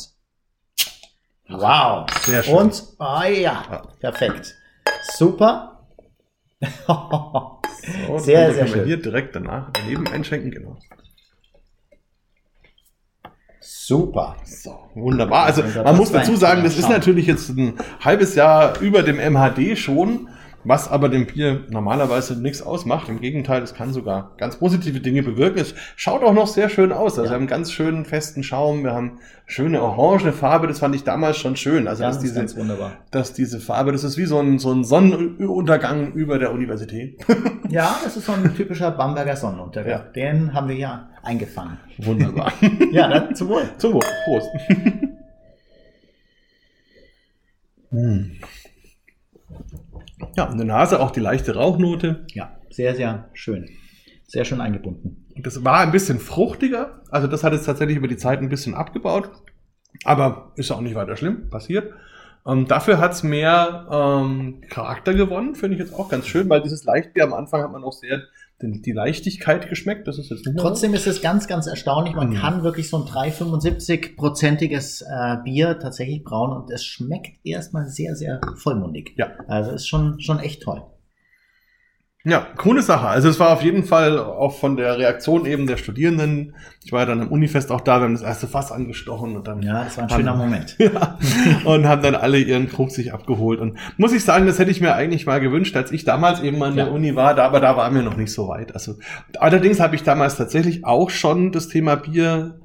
Wow. 1.49 2.07
Sehr 2.25 2.43
schön. 2.43 2.55
Und, 2.55 2.83
ah 2.97 3.23
oh 3.25 3.29
ja, 3.29 3.83
perfekt. 3.99 4.55
Super. 5.15 5.87
So, 7.87 8.17
sehr, 8.19 8.53
sehr 8.53 8.67
schön. 8.67 8.85
Hier 8.85 9.01
direkt 9.01 9.35
danach 9.35 9.71
daneben 9.71 10.07
einschenken, 10.07 10.51
genau. 10.51 10.77
Super. 13.61 14.35
So, 14.45 14.89
wunderbar. 14.95 15.45
Also 15.45 15.63
man 15.83 15.95
muss 15.95 16.11
dazu 16.11 16.35
sagen, 16.35 16.63
das 16.63 16.77
ist 16.77 16.89
natürlich 16.89 17.25
jetzt 17.27 17.49
ein 17.49 17.73
halbes 18.01 18.35
Jahr 18.35 18.79
über 18.81 19.03
dem 19.03 19.17
MHD 19.17 19.77
schon 19.77 20.29
was 20.67 20.89
aber 20.89 21.07
dem 21.07 21.25
Bier 21.25 21.63
normalerweise 21.69 22.39
nichts 22.39 22.61
ausmacht. 22.61 23.07
Im 23.07 23.21
Gegenteil, 23.21 23.63
es 23.63 23.73
kann 23.73 23.93
sogar 23.93 24.33
ganz 24.37 24.57
positive 24.57 24.99
Dinge 24.99 25.23
bewirken. 25.23 25.59
Es 25.59 25.73
schaut 25.95 26.23
auch 26.23 26.33
noch 26.33 26.47
sehr 26.47 26.67
schön 26.67 26.91
aus. 26.91 27.13
Also 27.13 27.23
ja. 27.23 27.29
wir 27.29 27.35
haben 27.35 27.41
einen 27.41 27.47
ganz 27.47 27.71
schönen 27.71 28.03
festen 28.03 28.43
Schaum, 28.43 28.83
wir 28.83 28.91
haben 28.91 29.19
schöne 29.45 29.81
orange 29.81 30.33
Farbe, 30.33 30.67
das 30.67 30.79
fand 30.79 30.93
ich 30.93 31.05
damals 31.05 31.37
schon 31.37 31.55
schön. 31.55 31.87
Also 31.87 32.03
ja, 32.03 32.09
dass, 32.09 32.17
das 32.17 32.33
diese, 32.33 32.57
wunderbar. 32.57 32.91
dass 33.11 33.31
diese 33.31 33.61
Farbe, 33.61 33.93
das 33.93 34.03
ist 34.03 34.17
wie 34.17 34.25
so 34.25 34.39
ein, 34.39 34.59
so 34.59 34.73
ein 34.73 34.83
Sonnenuntergang 34.83 36.11
über 36.13 36.37
der 36.37 36.51
Universität. 36.51 37.19
Ja, 37.69 37.99
das 38.01 38.15
ist 38.15 38.25
so 38.25 38.31
ein 38.31 38.55
typischer 38.55 38.91
Bamberger 38.91 39.35
Sonnenuntergang. 39.35 39.91
Ja. 39.91 39.99
Den 39.99 40.53
haben 40.53 40.69
wir 40.69 40.75
ja 40.77 41.09
eingefangen. 41.21 41.77
Wunderbar. 41.97 42.53
Ja, 42.93 43.09
dann 43.09 43.35
zum 43.35 43.49
Wohl. 43.49 43.69
Zum 43.77 43.93
Wohl. 43.93 44.03
Prost. 44.23 44.47
Hm. 47.89 48.31
Ja, 50.35 50.45
in 50.51 50.57
der 50.57 50.65
Nase 50.65 50.99
auch 50.99 51.11
die 51.11 51.19
leichte 51.19 51.55
Rauchnote. 51.55 52.25
Ja, 52.33 52.57
sehr, 52.69 52.95
sehr 52.95 53.29
schön. 53.33 53.69
Sehr 54.25 54.45
schön 54.45 54.61
eingebunden. 54.61 55.25
Das 55.37 55.63
war 55.63 55.79
ein 55.79 55.91
bisschen 55.91 56.19
fruchtiger. 56.19 57.01
Also 57.11 57.27
das 57.27 57.43
hat 57.43 57.53
es 57.53 57.63
tatsächlich 57.63 57.97
über 57.97 58.07
die 58.07 58.17
Zeit 58.17 58.39
ein 58.39 58.49
bisschen 58.49 58.73
abgebaut. 58.73 59.29
Aber 60.03 60.51
ist 60.55 60.71
auch 60.71 60.81
nicht 60.81 60.95
weiter 60.95 61.15
schlimm. 61.15 61.49
Passiert. 61.49 61.93
Ähm, 62.45 62.67
dafür 62.67 62.99
hat 62.99 63.11
es 63.13 63.23
mehr 63.23 63.87
ähm, 63.91 64.61
Charakter 64.69 65.13
gewonnen. 65.13 65.55
Finde 65.55 65.75
ich 65.75 65.81
jetzt 65.81 65.93
auch 65.93 66.09
ganz 66.09 66.27
schön, 66.27 66.49
weil 66.49 66.61
dieses 66.61 66.83
Leichtbier 66.83 67.23
am 67.23 67.33
Anfang 67.33 67.61
hat 67.61 67.71
man 67.71 67.83
auch 67.83 67.93
sehr 67.93 68.23
die, 68.61 68.81
die 68.81 68.91
Leichtigkeit 68.91 69.69
geschmeckt. 69.69 70.07
Das 70.07 70.17
ist 70.17 70.29
jetzt 70.31 70.45
nicht. 70.45 70.57
Trotzdem 70.57 70.93
ist 70.93 71.07
es 71.07 71.21
ganz, 71.21 71.47
ganz 71.47 71.67
erstaunlich. 71.67 72.15
Man 72.15 72.29
Mhm. 72.29 72.35
kann 72.35 72.63
wirklich 72.63 72.89
so 72.89 72.97
ein 72.97 73.03
3,75-prozentiges 73.03 75.03
äh, 75.03 75.37
Bier 75.43 75.79
tatsächlich 75.79 76.23
brauen 76.23 76.51
und 76.55 76.71
es 76.71 76.83
schmeckt 76.85 77.45
erstmal 77.45 77.87
sehr, 77.87 78.15
sehr 78.15 78.41
vollmundig. 78.55 79.13
Ja. 79.17 79.31
Also 79.47 79.71
ist 79.71 79.87
schon, 79.87 80.19
schon 80.19 80.39
echt 80.39 80.63
toll. 80.63 80.83
Ja, 82.23 82.45
coole 82.57 82.81
Sache. 82.81 83.07
Also 83.07 83.29
es 83.29 83.39
war 83.39 83.51
auf 83.53 83.61
jeden 83.61 83.83
Fall 83.85 84.19
auch 84.19 84.59
von 84.59 84.75
der 84.75 84.97
Reaktion 84.97 85.45
eben 85.45 85.65
der 85.65 85.77
Studierenden. 85.77 86.55
Ich 86.83 86.91
war 86.91 87.01
ja 87.01 87.05
dann 87.05 87.21
im 87.21 87.27
Unifest 87.29 87.71
auch 87.71 87.79
da, 87.79 87.99
wir 87.99 88.03
haben 88.05 88.15
das 88.15 88.21
erste 88.23 88.47
Fass 88.47 88.71
angestochen 88.71 89.35
und 89.37 89.47
dann 89.47 89.61
Ja, 89.61 89.85
das 89.85 89.95
war 89.97 90.03
ein 90.05 90.09
Haben- 90.09 90.19
schöner 90.19 90.35
Moment. 90.35 90.75
ja, 90.79 91.17
und 91.63 91.87
haben 91.87 92.01
dann 92.01 92.15
alle 92.15 92.39
ihren 92.39 92.67
Krug 92.69 92.91
sich 92.91 93.13
abgeholt. 93.13 93.61
Und 93.61 93.77
muss 93.97 94.11
ich 94.11 94.25
sagen, 94.25 94.45
das 94.45 94.59
hätte 94.59 94.71
ich 94.71 94.81
mir 94.81 94.93
eigentlich 94.93 95.25
mal 95.25 95.39
gewünscht, 95.39 95.75
als 95.77 95.91
ich 95.93 96.03
damals 96.03 96.41
eben 96.41 96.61
an 96.63 96.75
der 96.75 96.87
Ja. 96.87 96.91
Uni 96.91 97.15
war, 97.15 97.33
da, 97.33 97.45
aber 97.45 97.61
da 97.61 97.77
waren 97.77 97.95
wir 97.95 98.01
noch 98.01 98.17
nicht 98.17 98.33
so 98.33 98.49
weit. 98.49 98.73
Also 98.73 98.95
allerdings 99.39 99.79
habe 99.79 99.95
ich 99.95 100.03
damals 100.03 100.35
tatsächlich 100.35 100.85
auch 100.85 101.09
schon 101.09 101.53
das 101.53 101.69
Thema 101.69 101.95
Bier 101.95 102.55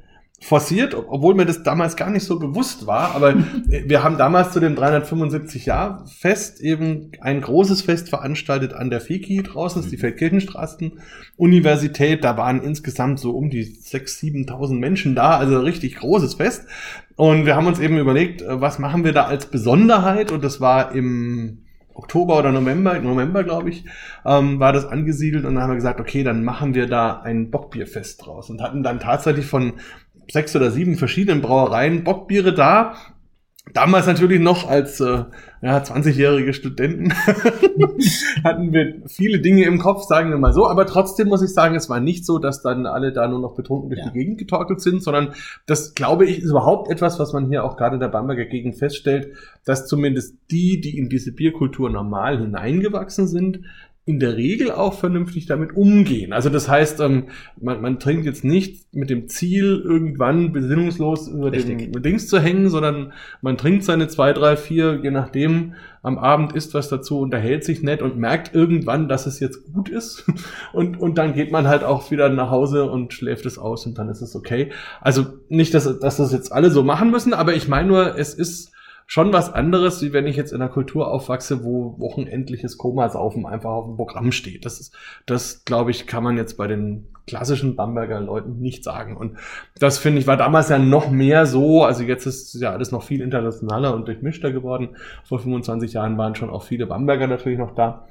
forciert, 0.43 0.95
ob- 0.95 1.07
obwohl 1.09 1.35
mir 1.35 1.47
das 1.47 1.63
damals 1.63 1.97
gar 1.97 2.11
nicht 2.11 2.25
so 2.25 2.39
bewusst 2.39 2.87
war. 2.87 3.15
Aber 3.15 3.35
wir 3.67 4.03
haben 4.03 4.19
damals 4.19 4.53
zu 4.53 4.61
dem 4.61 4.75
375-Jahr-Fest 4.75 6.61
eben 6.61 7.13
ein 7.21 7.41
großes 7.41 7.83
Fest 7.83 8.09
veranstaltet 8.09 8.73
an 8.75 8.91
der 8.91 9.01
FEKI 9.01 9.43
draußen, 9.45 9.79
das 9.81 9.87
ist 9.87 9.93
die 9.93 9.99
Feldkirchenstraßen-Universität. 9.99 12.25
Da 12.25 12.37
waren 12.37 12.63
insgesamt 12.63 13.21
so 13.21 13.33
um 13.33 13.51
die 13.51 13.65
6.000, 13.65 14.49
7.000 14.49 14.79
Menschen 14.79 15.15
da, 15.15 15.37
also 15.37 15.57
ein 15.57 15.63
richtig 15.65 15.97
großes 15.97 16.35
Fest. 16.35 16.67
Und 17.17 17.47
wir 17.47 17.57
haben 17.57 17.67
uns 17.67 17.79
eben 17.79 17.99
überlegt, 17.99 18.43
äh, 18.43 18.61
was 18.61 18.79
machen 18.79 19.05
wir 19.05 19.13
da 19.13 19.25
als 19.25 19.47
Besonderheit? 19.47 20.33
Und 20.33 20.43
das 20.45 20.61
war 20.61 20.93
im 20.95 21.59
Oktober 21.95 22.39
oder 22.39 22.53
November, 22.53 22.99
November 23.01 23.45
glaube 23.45 23.69
ich, 23.69 23.85
ähm, 24.25 24.59
war 24.59 24.73
das 24.73 24.87
angesiedelt. 24.87 25.45
Und 25.45 25.55
dann 25.55 25.65
haben 25.65 25.71
wir 25.71 25.77
gesagt, 25.77 26.01
okay, 26.01 26.25
dann 26.25 26.43
machen 26.43 26.75
wir 26.75 26.87
da 26.87 27.21
ein 27.21 27.51
Bockbierfest 27.51 28.25
draus. 28.25 28.49
Und 28.49 28.63
hatten 28.63 28.83
dann 28.83 28.99
tatsächlich 28.99 29.45
von 29.47 29.75
sechs 30.31 30.55
oder 30.57 30.71
sieben 30.71 30.97
verschiedenen 30.97 31.41
Brauereien 31.43 32.05
Bockbiere 32.05 32.55
da. 32.55 32.95
Damals 33.75 34.07
natürlich 34.09 34.41
noch 34.41 34.69
als 34.69 35.01
äh, 35.01 35.25
ja, 35.63 35.79
20-jährige 35.79 36.53
Studenten 36.53 37.13
hatten 38.45 38.73
wir 38.73 39.03
viele 39.07 39.41
Dinge 39.41 39.65
im 39.67 39.79
Kopf, 39.79 40.03
sagen 40.03 40.31
wir 40.31 40.37
mal 40.37 40.53
so. 40.53 40.67
Aber 40.69 40.85
trotzdem 40.85 41.29
muss 41.29 41.43
ich 41.43 41.55
sagen, 41.55 41.77
es 41.77 41.89
war 41.89 42.01
nicht 42.01 42.27
so, 42.27 42.39
dass 42.41 42.61
dann 42.63 42.87
alle 42.87 43.13
da 43.13 43.29
nur 43.29 43.39
noch 43.39 43.55
betrunken 43.55 43.89
durch 43.91 44.01
Ja. 44.01 44.11
die 44.11 44.19
Gegend 44.19 44.39
getorkelt 44.39 44.81
sind, 44.81 45.03
sondern 45.03 45.35
das, 45.67 45.95
glaube 45.95 46.27
ich, 46.27 46.41
ist 46.41 46.51
überhaupt 46.51 46.91
etwas, 46.91 47.21
was 47.21 47.33
man 47.33 47.47
hier 47.49 47.65
auch 47.65 47.77
gerade 47.77 47.95
in 47.95 48.01
der 48.01 48.09
Bamberger 48.09 48.47
Gegend 48.47 48.77
feststellt, 48.77 49.29
dass 49.65 49.87
zumindest 49.87 50.37
die, 50.51 50.81
die 50.81 50.99
in 50.99 51.09
diese 51.09 51.33
Bierkultur 51.33 51.89
normal 51.89 52.39
hineingewachsen 52.41 53.29
sind, 53.29 53.61
in 54.05 54.19
der 54.19 54.37
Regel 54.37 54.73
auch 54.73 54.95
vernünftig 54.99 55.47
damit 55.47 55.77
umgehen. 55.77 56.33
Also 56.33 56.51
das 56.51 56.69
heißt, 56.69 56.99
ähm, 57.01 57.29
man, 57.61 57.81
man 57.81 58.01
trinkt 58.01 58.27
jetzt 58.27 58.43
nicht 58.43 58.93
mit 58.93 59.11
dem 59.11 59.29
Ziel, 59.29 59.81
irgendwann 59.85 60.53
besinnungslos 60.53 61.29
über 61.29 61.53
Richtig. 61.53 61.93
den 61.93 62.03
Dings 62.03 62.27
zu 62.27 62.41
hängen, 62.41 62.69
sondern 62.69 63.13
man 63.43 63.57
trinkt 63.57 63.85
seine 63.85 64.09
zwei, 64.09 64.33
drei, 64.33 64.57
vier, 64.57 64.99
je 65.01 65.13
nachdem, 65.13 65.75
am 66.03 66.19
Abend 66.19 66.53
isst 66.53 66.75
was 66.75 66.89
dazu, 66.89 67.21
unterhält 67.21 67.63
sich 67.63 67.85
nett 67.85 68.03
und 68.03 68.19
merkt 68.19 68.57
irgendwann, 68.57 69.09
dass 69.09 69.27
es 69.27 69.39
jetzt 69.39 69.73
gut 69.73 69.89
ist. 69.89 70.25
Und, 70.73 70.99
und 71.01 71.19
dann 71.19 71.35
geht 71.35 71.53
man 71.53 71.69
halt 71.69 71.85
auch 71.85 72.11
wieder 72.11 72.29
nach 72.29 72.51
Hause 72.51 72.91
und 72.91 73.13
schläft 73.13 73.45
es 73.47 73.59
aus 73.59 73.85
und 73.85 73.99
dann 73.99 74.09
ist 74.09 74.23
es 74.23 74.35
okay. 74.35 74.73
Also 75.01 75.27
nicht, 75.49 75.75
dass, 75.75 75.99
dass 75.99 76.17
das 76.17 76.33
jetzt 76.33 76.51
alle 76.51 76.71
so 76.71 76.83
machen 76.83 77.11
müssen, 77.11 77.35
aber 77.35 77.55
ich 77.55 77.69
meine 77.69 77.89
nur, 77.89 78.19
es 78.19 78.33
ist 78.33 78.72
schon 79.07 79.33
was 79.33 79.53
anderes, 79.53 80.03
wie 80.03 80.13
wenn 80.13 80.27
ich 80.27 80.37
jetzt 80.37 80.53
in 80.53 80.61
einer 80.61 80.71
Kultur 80.71 81.09
aufwachse, 81.09 81.65
wo 81.65 81.99
wochenendliches 81.99 82.79
Komasaufen 82.79 83.47
einfach 83.47 83.71
auf 83.71 83.87
dem 83.87 83.97
Programm 83.97 84.33
steht. 84.33 84.65
Das 84.65 84.81
ist, 84.81 84.97
das 85.27 85.65
glaube 85.65 85.91
ich, 85.91 86.07
kann 86.07 86.23
man 86.23 86.37
jetzt 86.37 86.57
bei 86.57 86.67
den 86.67 87.09
klassischen 87.27 87.77
Bamberger 87.77 88.21
Leuten 88.21 88.59
nicht 88.59 88.85
sagen. 88.85 89.17
Und 89.17 89.39
das 89.79 89.99
finde 89.99 90.19
ich 90.21 90.27
war 90.27 90.37
damals 90.37 90.69
ja 90.69 90.79
noch 90.79 91.11
mehr 91.11 91.47
so. 91.47 91.85
Also 91.85 92.03
jetzt 92.03 92.27
ist 92.27 92.55
ja 92.55 92.73
alles 92.73 92.93
noch 92.93 93.03
viel 93.03 93.21
internationaler 93.21 93.95
und 93.95 94.07
durchmischter 94.09 94.53
geworden. 94.53 94.97
Vor 95.25 95.39
25 95.39 95.93
Jahren 95.93 96.19
waren 96.19 96.35
schon 96.35 96.51
auch 96.51 96.63
viele 96.63 96.87
Bamberger 96.87 97.27
natürlich 97.27 97.59
noch 97.59 97.75
da. 97.75 98.07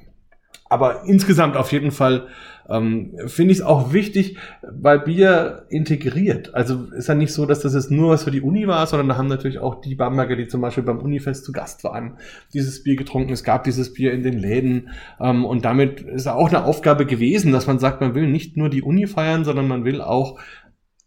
Aber 0.68 1.04
insgesamt 1.04 1.56
auf 1.56 1.72
jeden 1.72 1.90
Fall 1.90 2.28
ähm, 2.68 3.12
finde 3.26 3.52
ich 3.52 3.58
es 3.58 3.64
auch 3.64 3.92
wichtig, 3.92 4.36
weil 4.62 5.00
Bier 5.00 5.64
integriert. 5.68 6.54
Also 6.54 6.86
ist 6.96 7.08
ja 7.08 7.14
nicht 7.14 7.32
so, 7.32 7.46
dass 7.46 7.60
das 7.60 7.74
jetzt 7.74 7.90
nur 7.90 8.10
was 8.10 8.24
für 8.24 8.30
die 8.30 8.40
Uni 8.40 8.66
war, 8.66 8.86
sondern 8.86 9.08
da 9.08 9.16
haben 9.16 9.28
natürlich 9.28 9.58
auch 9.58 9.80
die 9.80 9.94
Bamberger, 9.94 10.36
die 10.36 10.48
zum 10.48 10.60
Beispiel 10.60 10.84
beim 10.84 10.98
Unifest 10.98 11.44
zu 11.44 11.52
Gast 11.52 11.84
waren, 11.84 12.16
dieses 12.52 12.82
Bier 12.82 12.96
getrunken. 12.96 13.32
Es 13.32 13.44
gab 13.44 13.64
dieses 13.64 13.92
Bier 13.92 14.12
in 14.12 14.22
den 14.22 14.38
Läden. 14.38 14.90
Ähm, 15.20 15.44
und 15.44 15.64
damit 15.64 16.00
ist 16.00 16.26
auch 16.26 16.48
eine 16.48 16.64
Aufgabe 16.64 17.06
gewesen, 17.06 17.52
dass 17.52 17.66
man 17.66 17.78
sagt, 17.78 18.00
man 18.00 18.14
will 18.14 18.26
nicht 18.26 18.56
nur 18.56 18.68
die 18.68 18.82
Uni 18.82 19.06
feiern, 19.06 19.44
sondern 19.44 19.68
man 19.68 19.84
will 19.84 20.00
auch 20.00 20.38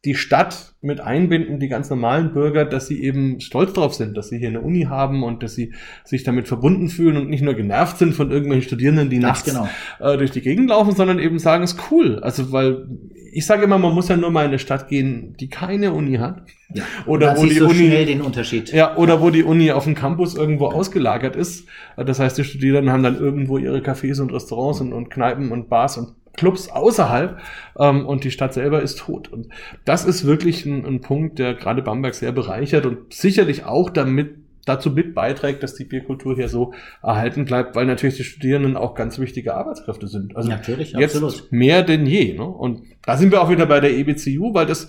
die 0.05 0.15
Stadt 0.15 0.75
mit 0.81 1.01
einbinden, 1.01 1.59
die 1.59 1.67
ganz 1.67 1.89
normalen 1.89 2.31
Bürger, 2.31 2.63
dass 2.63 2.87
sie 2.87 3.01
eben 3.03 3.39
stolz 3.39 3.73
drauf 3.73 3.95
sind, 3.95 4.15
dass 4.15 4.29
sie 4.29 4.37
hier 4.37 4.49
eine 4.49 4.61
Uni 4.61 4.83
haben 4.83 5.23
und 5.23 5.41
dass 5.41 5.55
sie 5.55 5.73
sich 6.03 6.23
damit 6.23 6.47
verbunden 6.47 6.89
fühlen 6.89 7.17
und 7.17 7.29
nicht 7.29 7.41
nur 7.41 7.55
genervt 7.55 7.97
sind 7.97 8.13
von 8.13 8.31
irgendwelchen 8.31 8.67
Studierenden, 8.67 9.09
die 9.09 9.17
nachts 9.17 9.43
genau. 9.45 9.67
äh, 9.99 10.15
durch 10.17 10.29
die 10.29 10.41
Gegend 10.41 10.69
laufen, 10.69 10.95
sondern 10.95 11.17
eben 11.17 11.39
sagen, 11.39 11.63
es 11.63 11.73
ist 11.73 11.91
cool. 11.91 12.19
Also, 12.19 12.51
weil 12.51 12.87
ich 13.33 13.45
sage 13.45 13.63
immer, 13.63 13.79
man 13.79 13.93
muss 13.93 14.07
ja 14.07 14.15
nur 14.15 14.29
mal 14.31 14.43
in 14.43 14.49
eine 14.49 14.59
Stadt 14.59 14.87
gehen, 14.87 15.35
die 15.39 15.49
keine 15.49 15.91
Uni 15.91 16.17
hat. 16.17 16.43
Ja. 16.73 16.83
Oder 17.07 17.35
wo 17.35 17.45
die 17.45 17.55
du 17.55 17.65
Uni 17.65 17.87
schnell 17.87 18.05
den 18.05 18.21
Unterschied. 18.21 18.71
ja, 18.71 18.95
oder 18.95 19.21
wo 19.21 19.29
die 19.29 19.43
Uni 19.43 19.71
auf 19.71 19.83
dem 19.83 19.93
Campus 19.93 20.35
irgendwo 20.35 20.67
ausgelagert 20.67 21.35
ist. 21.35 21.67
Das 21.97 22.19
heißt, 22.19 22.37
die 22.37 22.43
Studierenden 22.43 22.91
haben 22.91 23.03
dann 23.03 23.19
irgendwo 23.19 23.57
ihre 23.57 23.79
Cafés 23.79 24.19
und 24.21 24.31
Restaurants 24.33 24.81
und, 24.81 24.93
und 24.93 25.09
Kneipen 25.09 25.51
und 25.51 25.69
Bars 25.69 25.97
und 25.97 26.15
Clubs 26.37 26.69
außerhalb 26.69 27.39
ähm, 27.79 28.05
und 28.05 28.23
die 28.23 28.31
Stadt 28.31 28.53
selber 28.53 28.81
ist 28.81 28.99
tot. 28.99 29.27
Und 29.27 29.49
das 29.85 30.05
ist 30.05 30.25
wirklich 30.25 30.65
ein, 30.65 30.85
ein 30.85 31.01
Punkt, 31.01 31.39
der 31.39 31.53
gerade 31.53 31.81
Bamberg 31.81 32.15
sehr 32.15 32.31
bereichert 32.31 32.85
und 32.85 33.13
sicherlich 33.13 33.65
auch 33.65 33.89
damit 33.89 34.35
dazu 34.65 34.91
mit 34.91 35.13
beiträgt, 35.13 35.63
dass 35.63 35.75
die 35.75 35.85
Bierkultur 35.85 36.35
hier 36.35 36.49
so 36.49 36.73
erhalten 37.01 37.45
bleibt, 37.45 37.75
weil 37.75 37.85
natürlich 37.85 38.17
die 38.17 38.23
Studierenden 38.23 38.75
auch 38.75 38.95
ganz 38.95 39.19
wichtige 39.19 39.55
Arbeitskräfte 39.55 40.07
sind. 40.07 40.35
Also 40.35 40.49
Natürlich, 40.49 40.93
jetzt 40.93 41.15
absolut. 41.15 41.51
mehr 41.51 41.83
denn 41.83 42.05
je. 42.05 42.33
Ne? 42.33 42.45
Und 42.45 42.81
da 43.03 43.15
sind 43.15 43.31
wir 43.31 43.41
auch 43.41 43.49
wieder 43.49 43.67
bei 43.67 43.79
der 43.79 43.91
EBCU, 43.91 44.53
weil 44.53 44.65
das 44.65 44.87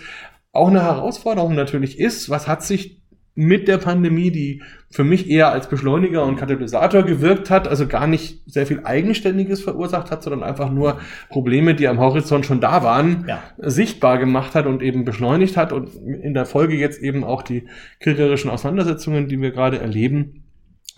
auch 0.52 0.68
eine 0.68 0.82
Herausforderung 0.82 1.54
natürlich 1.54 1.98
ist. 1.98 2.30
Was 2.30 2.48
hat 2.48 2.62
sich 2.62 3.02
mit 3.36 3.68
der 3.68 3.76
Pandemie, 3.76 4.30
die 4.30 4.62
für 4.90 5.04
mich 5.04 5.30
eher 5.30 5.52
als 5.52 5.68
Beschleuniger 5.68 6.24
und 6.24 6.36
Katalysator 6.36 7.02
gewirkt 7.02 7.50
hat, 7.50 7.68
also 7.68 7.86
gar 7.86 8.06
nicht 8.06 8.40
sehr 8.46 8.66
viel 8.66 8.80
Eigenständiges 8.82 9.62
verursacht 9.62 10.10
hat, 10.10 10.22
sondern 10.22 10.42
einfach 10.42 10.72
nur 10.72 10.98
Probleme, 11.28 11.74
die 11.74 11.86
am 11.86 12.00
Horizont 12.00 12.46
schon 12.46 12.60
da 12.62 12.82
waren, 12.82 13.26
Ja. 13.28 13.42
sichtbar 13.58 14.18
gemacht 14.18 14.54
hat 14.54 14.66
und 14.66 14.82
eben 14.82 15.04
beschleunigt 15.04 15.58
hat 15.58 15.72
und 15.74 15.94
in 15.94 16.32
der 16.32 16.46
Folge 16.46 16.76
jetzt 16.76 17.00
eben 17.02 17.24
auch 17.24 17.42
die 17.42 17.66
kriegerischen 18.00 18.50
Auseinandersetzungen, 18.50 19.28
die 19.28 19.40
wir 19.40 19.50
gerade 19.50 19.78
erleben, 19.78 20.42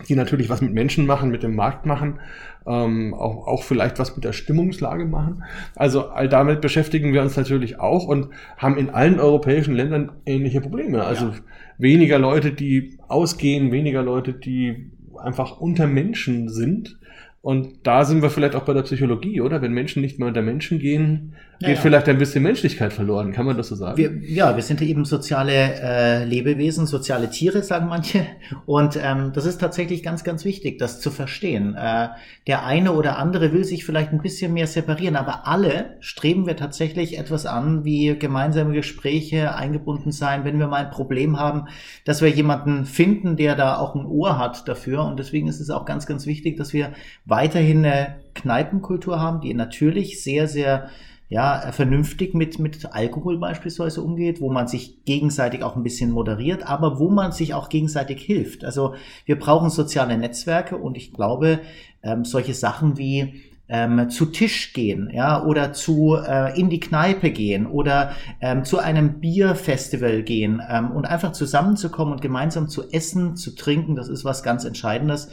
die 0.07 0.15
natürlich 0.15 0.47
was 0.49 0.61
mit 0.61 0.73
Menschen 0.73 1.05
machen, 1.05 1.29
mit 1.29 1.43
dem 1.43 1.55
Markt 1.55 1.85
machen, 1.85 2.19
ähm, 2.67 3.13
auch, 3.13 3.47
auch 3.47 3.63
vielleicht 3.63 3.99
was 3.99 4.15
mit 4.15 4.25
der 4.25 4.33
Stimmungslage 4.33 5.05
machen. 5.05 5.43
Also 5.75 6.09
all 6.09 6.29
damit 6.29 6.61
beschäftigen 6.61 7.13
wir 7.13 7.21
uns 7.21 7.35
natürlich 7.35 7.79
auch 7.79 8.05
und 8.05 8.29
haben 8.57 8.77
in 8.77 8.89
allen 8.89 9.19
europäischen 9.19 9.75
Ländern 9.75 10.11
ähnliche 10.25 10.61
Probleme. 10.61 11.03
Also 11.03 11.27
Ja. 11.27 11.33
weniger 11.77 12.19
Leute, 12.19 12.51
die 12.51 12.97
ausgehen, 13.07 13.71
weniger 13.71 14.03
Leute, 14.03 14.33
die 14.33 14.91
einfach 15.17 15.59
unter 15.59 15.87
Menschen 15.87 16.49
sind. 16.49 16.97
Und 17.41 17.87
da 17.87 18.03
sind 18.03 18.21
wir 18.21 18.29
vielleicht 18.29 18.55
auch 18.55 18.65
bei 18.65 18.73
der 18.73 18.81
Psychologie, 18.81 19.39
oder? 19.39 19.61
Wenn 19.61 19.71
Menschen 19.71 20.01
nicht 20.01 20.19
mehr 20.19 20.27
unter 20.27 20.41
Menschen 20.41 20.77
gehen, 20.79 21.35
geht 21.59 21.75
ja. 21.75 21.81
vielleicht 21.81 22.09
ein 22.09 22.17
bisschen 22.17 22.43
Menschlichkeit 22.43 22.91
verloren. 22.91 23.31
Kann 23.31 23.45
man 23.45 23.55
das 23.55 23.67
so 23.67 23.75
sagen? 23.75 23.97
Wir, 23.97 24.11
ja, 24.23 24.55
wir 24.55 24.63
sind 24.63 24.79
ja 24.81 24.87
eben 24.87 25.03
soziale 25.03 25.51
äh, 25.53 26.25
Lebewesen, 26.25 26.85
soziale 26.85 27.29
Tiere, 27.29 27.63
sagen 27.63 27.87
manche. 27.87 28.25
Und 28.65 28.97
ähm, 29.01 29.31
das 29.33 29.45
ist 29.45 29.59
tatsächlich 29.59 30.03
ganz, 30.03 30.23
ganz 30.23 30.43
wichtig, 30.43 30.79
das 30.79 30.99
zu 30.99 31.11
verstehen. 31.11 31.75
Äh, 31.75 32.09
der 32.47 32.65
eine 32.65 32.93
oder 32.93 33.17
andere 33.17 33.53
will 33.53 33.63
sich 33.63 33.85
vielleicht 33.85 34.11
ein 34.11 34.21
bisschen 34.21 34.53
mehr 34.53 34.67
separieren, 34.67 35.17
aber 35.17 35.47
alle 35.47 35.97
streben 35.99 36.45
wir 36.45 36.55
tatsächlich 36.55 37.17
etwas 37.17 37.45
an, 37.45 37.83
wie 37.85 38.17
gemeinsame 38.17 38.73
Gespräche, 38.73 39.55
eingebunden 39.55 40.11
sein, 40.11 40.45
wenn 40.45 40.59
wir 40.59 40.67
mal 40.67 40.85
ein 40.85 40.91
Problem 40.91 41.39
haben, 41.39 41.67
dass 42.05 42.21
wir 42.21 42.29
jemanden 42.29 42.85
finden, 42.85 43.35
der 43.35 43.55
da 43.55 43.77
auch 43.77 43.95
ein 43.95 44.05
Ohr 44.05 44.37
hat 44.37 44.67
dafür. 44.67 45.03
Und 45.05 45.19
deswegen 45.19 45.47
ist 45.47 45.59
es 45.59 45.69
auch 45.69 45.85
ganz, 45.85 46.05
ganz 46.05 46.25
wichtig, 46.25 46.57
dass 46.57 46.71
wir 46.71 46.93
weiterhin 47.29 47.85
eine 47.85 48.15
Kneipenkultur 48.33 49.19
haben, 49.19 49.41
die 49.41 49.53
natürlich 49.53 50.23
sehr, 50.23 50.47
sehr 50.47 50.89
ja, 51.29 51.71
vernünftig 51.71 52.33
mit, 52.33 52.57
mit 52.57 52.91
Alkohol 52.91 53.37
beispielsweise 53.37 54.01
umgeht, 54.01 54.41
wo 54.41 54.51
man 54.51 54.67
sich 54.67 55.05
gegenseitig 55.05 55.63
auch 55.63 55.75
ein 55.75 55.83
bisschen 55.83 56.11
moderiert, 56.11 56.67
aber 56.67 56.99
wo 56.99 57.09
man 57.09 57.31
sich 57.31 57.53
auch 57.53 57.69
gegenseitig 57.69 58.21
hilft. 58.23 58.65
Also 58.65 58.95
wir 59.25 59.37
brauchen 59.37 59.69
soziale 59.69 60.17
Netzwerke 60.17 60.75
und 60.75 60.97
ich 60.97 61.13
glaube, 61.13 61.59
ähm, 62.01 62.25
solche 62.25 62.55
Sachen 62.55 62.97
wie 62.97 63.43
ähm, 63.69 64.09
zu 64.09 64.25
Tisch 64.25 64.73
gehen, 64.73 65.11
ja, 65.13 65.43
oder 65.43 65.71
zu 65.73 66.15
äh, 66.15 66.59
in 66.59 66.71
die 66.71 66.79
Kneipe 66.79 67.29
gehen 67.29 67.67
oder 67.67 68.13
ähm, 68.41 68.65
zu 68.65 68.79
einem 68.79 69.19
Bierfestival 69.19 70.23
gehen 70.23 70.59
ähm, 70.67 70.89
und 70.89 71.05
einfach 71.05 71.33
zusammenzukommen 71.33 72.13
und 72.13 72.21
gemeinsam 72.21 72.67
zu 72.67 72.89
essen, 72.89 73.35
zu 73.35 73.55
trinken, 73.55 73.95
das 73.95 74.09
ist 74.09 74.25
was 74.25 74.41
ganz 74.41 74.65
Entscheidendes. 74.65 75.29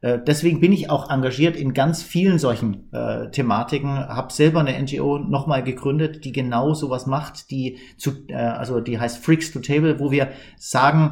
Äh, 0.00 0.18
deswegen 0.24 0.60
bin 0.60 0.72
ich 0.72 0.90
auch 0.90 1.10
engagiert 1.10 1.56
in 1.56 1.74
ganz 1.74 2.02
vielen 2.02 2.38
solchen 2.38 2.92
äh, 2.92 3.30
Thematiken. 3.30 3.90
Habe 3.90 4.32
selber 4.32 4.60
eine 4.60 4.80
NGO 4.80 5.18
nochmal 5.18 5.62
gegründet, 5.62 6.24
die 6.24 6.32
genau 6.32 6.74
sowas 6.74 7.06
macht, 7.06 7.50
die 7.50 7.78
zu, 7.96 8.28
äh, 8.28 8.34
also 8.34 8.80
die 8.80 8.98
heißt 8.98 9.24
Freaks 9.24 9.52
to 9.52 9.60
Table, 9.60 9.98
wo 9.98 10.10
wir 10.10 10.28
sagen, 10.56 11.10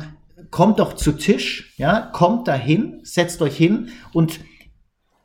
kommt 0.50 0.78
doch 0.78 0.92
zu 0.94 1.12
Tisch, 1.12 1.74
ja, 1.76 2.00
kommt 2.00 2.46
dahin, 2.46 3.00
setzt 3.02 3.40
euch 3.42 3.56
hin 3.56 3.88
und 4.12 4.40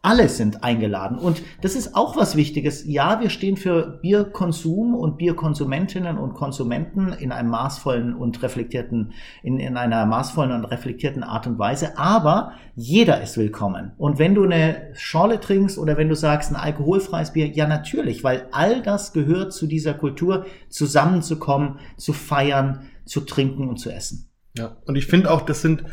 alle 0.03 0.29
sind 0.29 0.63
eingeladen. 0.63 1.19
Und 1.19 1.43
das 1.61 1.75
ist 1.75 1.95
auch 1.95 2.17
was 2.17 2.35
Wichtiges. 2.35 2.85
Ja, 2.87 3.21
wir 3.21 3.29
stehen 3.29 3.55
für 3.55 3.99
Bierkonsum 4.01 4.95
und 4.95 5.17
Bierkonsumentinnen 5.17 6.17
und 6.17 6.33
Konsumenten 6.33 7.13
in 7.13 7.31
einem 7.31 7.51
maßvollen 7.51 8.15
und 8.15 8.41
reflektierten, 8.41 9.13
in, 9.43 9.59
in 9.59 9.77
einer 9.77 10.07
maßvollen 10.07 10.51
und 10.53 10.65
reflektierten 10.65 11.21
Art 11.21 11.45
und 11.45 11.59
Weise. 11.59 11.99
Aber 11.99 12.53
jeder 12.75 13.21
ist 13.21 13.37
willkommen. 13.37 13.91
Und 13.97 14.17
wenn 14.17 14.33
du 14.33 14.43
eine 14.43 14.89
Schorle 14.93 15.39
trinkst 15.39 15.77
oder 15.77 15.97
wenn 15.97 16.09
du 16.09 16.15
sagst 16.15 16.51
ein 16.51 16.55
alkoholfreies 16.55 17.33
Bier, 17.33 17.47
ja 17.47 17.67
natürlich, 17.67 18.23
weil 18.23 18.47
all 18.51 18.81
das 18.81 19.13
gehört 19.13 19.53
zu 19.53 19.67
dieser 19.67 19.93
Kultur, 19.93 20.47
zusammenzukommen, 20.69 21.77
zu 21.97 22.13
feiern, 22.13 22.89
zu 23.05 23.21
trinken 23.21 23.69
und 23.69 23.77
zu 23.77 23.91
essen. 23.91 24.31
Ja, 24.57 24.77
und 24.85 24.95
ich 24.95 25.05
finde 25.05 25.29
auch, 25.29 25.41
das 25.41 25.61
sind 25.61 25.83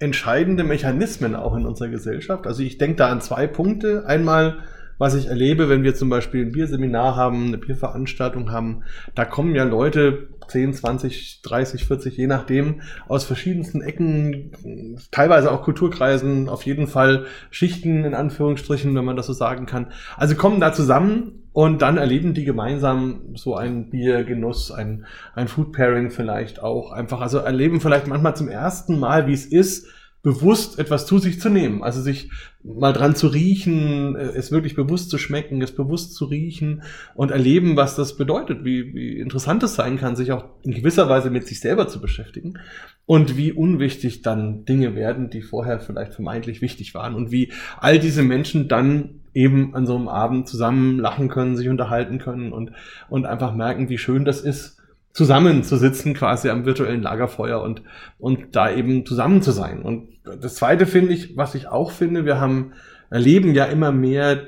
entscheidende 0.00 0.64
Mechanismen 0.64 1.36
auch 1.36 1.54
in 1.54 1.66
unserer 1.66 1.88
Gesellschaft. 1.88 2.46
Also 2.46 2.62
ich 2.62 2.78
denke 2.78 2.96
da 2.96 3.08
an 3.08 3.20
zwei 3.20 3.46
Punkte. 3.46 4.06
Einmal, 4.06 4.58
was 4.96 5.14
ich 5.14 5.26
erlebe, 5.26 5.68
wenn 5.68 5.84
wir 5.84 5.94
zum 5.94 6.08
Beispiel 6.08 6.44
ein 6.44 6.52
Bierseminar 6.52 7.16
haben, 7.16 7.48
eine 7.48 7.58
Bierveranstaltung 7.58 8.50
haben, 8.50 8.82
da 9.14 9.26
kommen 9.26 9.54
ja 9.54 9.64
Leute 9.64 10.28
10, 10.48 10.72
20, 10.72 11.42
30, 11.42 11.84
40, 11.84 12.16
je 12.16 12.26
nachdem, 12.26 12.80
aus 13.08 13.24
verschiedensten 13.24 13.82
Ecken, 13.82 14.96
teilweise 15.10 15.52
auch 15.52 15.62
Kulturkreisen, 15.62 16.48
auf 16.48 16.64
jeden 16.64 16.86
Fall 16.86 17.26
Schichten 17.50 18.04
in 18.04 18.14
Anführungsstrichen, 18.14 18.94
wenn 18.94 19.04
man 19.04 19.16
das 19.16 19.26
so 19.26 19.34
sagen 19.34 19.66
kann. 19.66 19.92
Also 20.16 20.34
kommen 20.34 20.60
da 20.60 20.72
zusammen 20.72 21.39
und 21.52 21.82
dann 21.82 21.96
erleben 21.96 22.34
die 22.34 22.44
gemeinsam 22.44 23.34
so 23.34 23.56
ein 23.56 23.90
Biergenuss, 23.90 24.70
ein, 24.70 25.06
ein 25.34 25.48
Food 25.48 25.72
Pairing 25.72 26.10
vielleicht 26.10 26.62
auch 26.62 26.92
einfach. 26.92 27.20
Also 27.20 27.38
erleben 27.38 27.80
vielleicht 27.80 28.06
manchmal 28.06 28.36
zum 28.36 28.48
ersten 28.48 28.98
Mal, 28.98 29.26
wie 29.26 29.32
es 29.32 29.46
ist, 29.46 29.88
bewusst 30.22 30.78
etwas 30.78 31.06
zu 31.06 31.18
sich 31.18 31.40
zu 31.40 31.48
nehmen. 31.48 31.82
Also 31.82 32.02
sich 32.02 32.30
mal 32.62 32.92
dran 32.92 33.16
zu 33.16 33.28
riechen, 33.28 34.16
äh, 34.16 34.32
es 34.36 34.52
wirklich 34.52 34.74
bewusst 34.74 35.10
zu 35.10 35.16
schmecken, 35.16 35.62
es 35.62 35.74
bewusst 35.74 36.14
zu 36.14 36.26
riechen 36.26 36.82
und 37.14 37.30
erleben, 37.30 37.76
was 37.76 37.96
das 37.96 38.16
bedeutet, 38.16 38.64
wie, 38.64 38.94
wie 38.94 39.18
interessant 39.18 39.62
es 39.62 39.74
sein 39.74 39.98
kann, 39.98 40.16
sich 40.16 40.32
auch 40.32 40.44
in 40.62 40.74
gewisser 40.74 41.08
Weise 41.08 41.30
mit 41.30 41.46
sich 41.46 41.60
selber 41.60 41.88
zu 41.88 42.00
beschäftigen 42.00 42.58
und 43.06 43.38
wie 43.38 43.52
unwichtig 43.52 44.20
dann 44.20 44.66
Dinge 44.66 44.94
werden, 44.94 45.30
die 45.30 45.42
vorher 45.42 45.80
vielleicht 45.80 46.12
vermeintlich 46.12 46.60
wichtig 46.60 46.94
waren 46.94 47.14
und 47.14 47.30
wie 47.30 47.52
all 47.78 47.98
diese 47.98 48.22
Menschen 48.22 48.68
dann 48.68 49.19
eben 49.34 49.74
an 49.74 49.86
so 49.86 49.96
einem 49.96 50.08
Abend 50.08 50.48
zusammen 50.48 50.98
lachen 50.98 51.28
können, 51.28 51.56
sich 51.56 51.68
unterhalten 51.68 52.18
können 52.18 52.52
und, 52.52 52.72
und 53.08 53.26
einfach 53.26 53.54
merken, 53.54 53.88
wie 53.88 53.98
schön 53.98 54.24
das 54.24 54.40
ist, 54.40 54.78
zusammenzusitzen 55.12 56.14
quasi 56.14 56.50
am 56.50 56.64
virtuellen 56.64 57.02
Lagerfeuer 57.02 57.60
und, 57.62 57.82
und 58.18 58.54
da 58.54 58.70
eben 58.70 59.04
zusammen 59.04 59.42
zu 59.42 59.50
sein. 59.50 59.82
Und 59.82 60.08
das 60.24 60.54
zweite 60.54 60.86
finde 60.86 61.12
ich, 61.12 61.36
was 61.36 61.54
ich 61.54 61.68
auch 61.68 61.90
finde, 61.90 62.24
wir 62.24 62.40
haben, 62.40 62.72
erleben 63.10 63.54
ja 63.54 63.64
immer 63.64 63.92
mehr 63.92 64.38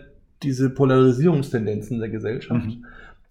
diese 0.42 0.70
Polarisierungstendenzen 0.70 1.98
der 1.98 2.08
Gesellschaft. 2.08 2.66
Mhm. 2.66 2.86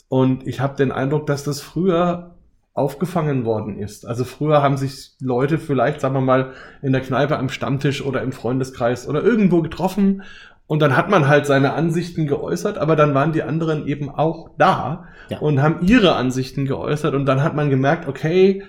Und 0.10 0.46
ich 0.46 0.60
habe 0.60 0.76
den 0.76 0.92
Eindruck, 0.92 1.26
dass 1.26 1.44
das 1.44 1.62
früher 1.62 2.36
aufgefangen 2.74 3.44
worden 3.44 3.78
ist. 3.78 4.06
Also 4.06 4.24
früher 4.24 4.62
haben 4.62 4.78
sich 4.78 5.12
Leute 5.20 5.58
vielleicht, 5.58 6.02
sagen 6.02 6.16
wir 6.16 6.22
mal, 6.22 6.54
in 6.82 6.94
der 6.94 7.02
Kneipe 7.02 7.38
am 7.38 7.50
Stammtisch 7.50 8.04
oder 8.04 8.22
im 8.22 8.32
Freundeskreis 8.32 9.08
oder 9.08 9.24
irgendwo 9.24 9.62
getroffen 9.62 10.24
und 10.72 10.82
dann 10.82 10.96
hat 10.96 11.10
man 11.10 11.28
halt 11.28 11.46
seine 11.46 11.74
Ansichten 11.74 12.28
geäußert, 12.28 12.78
aber 12.78 12.96
dann 12.96 13.14
waren 13.14 13.34
die 13.34 13.44
anderen 13.44 13.88
eben 13.88 14.10
auch 14.10 14.52
da 14.58 15.04
ja. 15.28 15.40
und 15.40 15.62
haben 15.62 15.86
ihre 15.86 16.16
Ansichten 16.16 16.66
geäußert 16.66 17.14
und 17.14 17.26
dann 17.26 17.44
hat 17.44 17.58
man 17.58 17.70
gemerkt, 17.70 18.08
okay, 18.08 18.64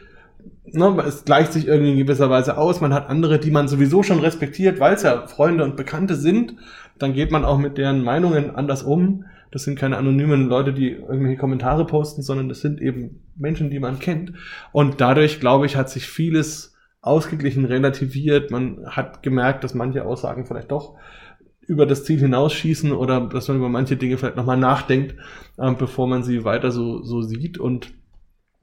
ne, 0.65 1.01
es 1.07 1.25
gleicht 1.25 1.53
sich 1.53 1.69
irgendwie 1.69 1.93
in 1.93 1.99
gewisser 1.99 2.29
Weise 2.29 2.59
aus, 2.59 2.81
man 2.81 2.93
hat 2.93 3.09
andere, 3.09 3.39
die 3.39 3.53
man 3.53 3.69
sowieso 3.69 4.03
schon 4.03 4.19
respektiert, 4.19 4.81
weil 4.81 4.95
es 4.95 5.05
ja 5.05 5.29
Freunde 5.29 5.63
und 5.63 5.77
Bekannte 5.77 6.17
sind, 6.17 6.57
dann 6.99 7.13
geht 7.13 7.31
man 7.31 7.45
auch 7.45 7.59
mit 7.59 7.79
deren 7.79 8.03
Meinungen 8.03 8.51
anders 8.53 8.83
um. 8.83 9.27
Das 9.53 9.63
sind 9.63 9.79
keine 9.79 9.97
anonymen 9.97 10.49
Leute, 10.49 10.73
die 10.73 10.91
irgendwelche 10.91 11.39
Kommentare 11.39 11.87
posten, 11.87 12.23
sondern 12.23 12.49
das 12.49 12.63
sind 12.63 12.81
eben 12.81 13.21
Menschen, 13.37 13.71
die 13.71 13.79
man 13.79 14.01
kennt. 14.01 14.33
Und 14.73 15.01
dadurch, 15.01 15.39
glaube 15.39 15.67
ich, 15.67 15.77
hat 15.77 15.89
sich 15.89 16.09
vieles 16.09 16.75
ausgeglichen, 17.01 17.65
relativiert. 17.65 18.51
Man 18.51 18.87
hat 18.87 19.23
gemerkt, 19.23 19.63
dass 19.63 19.75
manche 19.75 20.05
Aussagen 20.05 20.47
vielleicht 20.47 20.73
doch 20.73 20.97
über 21.67 21.87
das 21.87 22.05
Ziel 22.05 22.19
hinausschießen 22.19 22.93
oder 22.93 23.21
dass 23.21 23.49
man 23.49 23.59
über 23.59 23.69
manche 23.69 23.97
Dinge 23.97 24.19
vielleicht 24.19 24.37
nochmal 24.37 24.57
nachdenkt, 24.57 25.15
äh, 25.59 25.73
bevor 25.73 26.07
man 26.07 26.23
sie 26.23 26.45
weiter 26.45 26.71
so, 26.71 27.03
so 27.03 27.23
sieht. 27.23 27.59
Und 27.59 27.93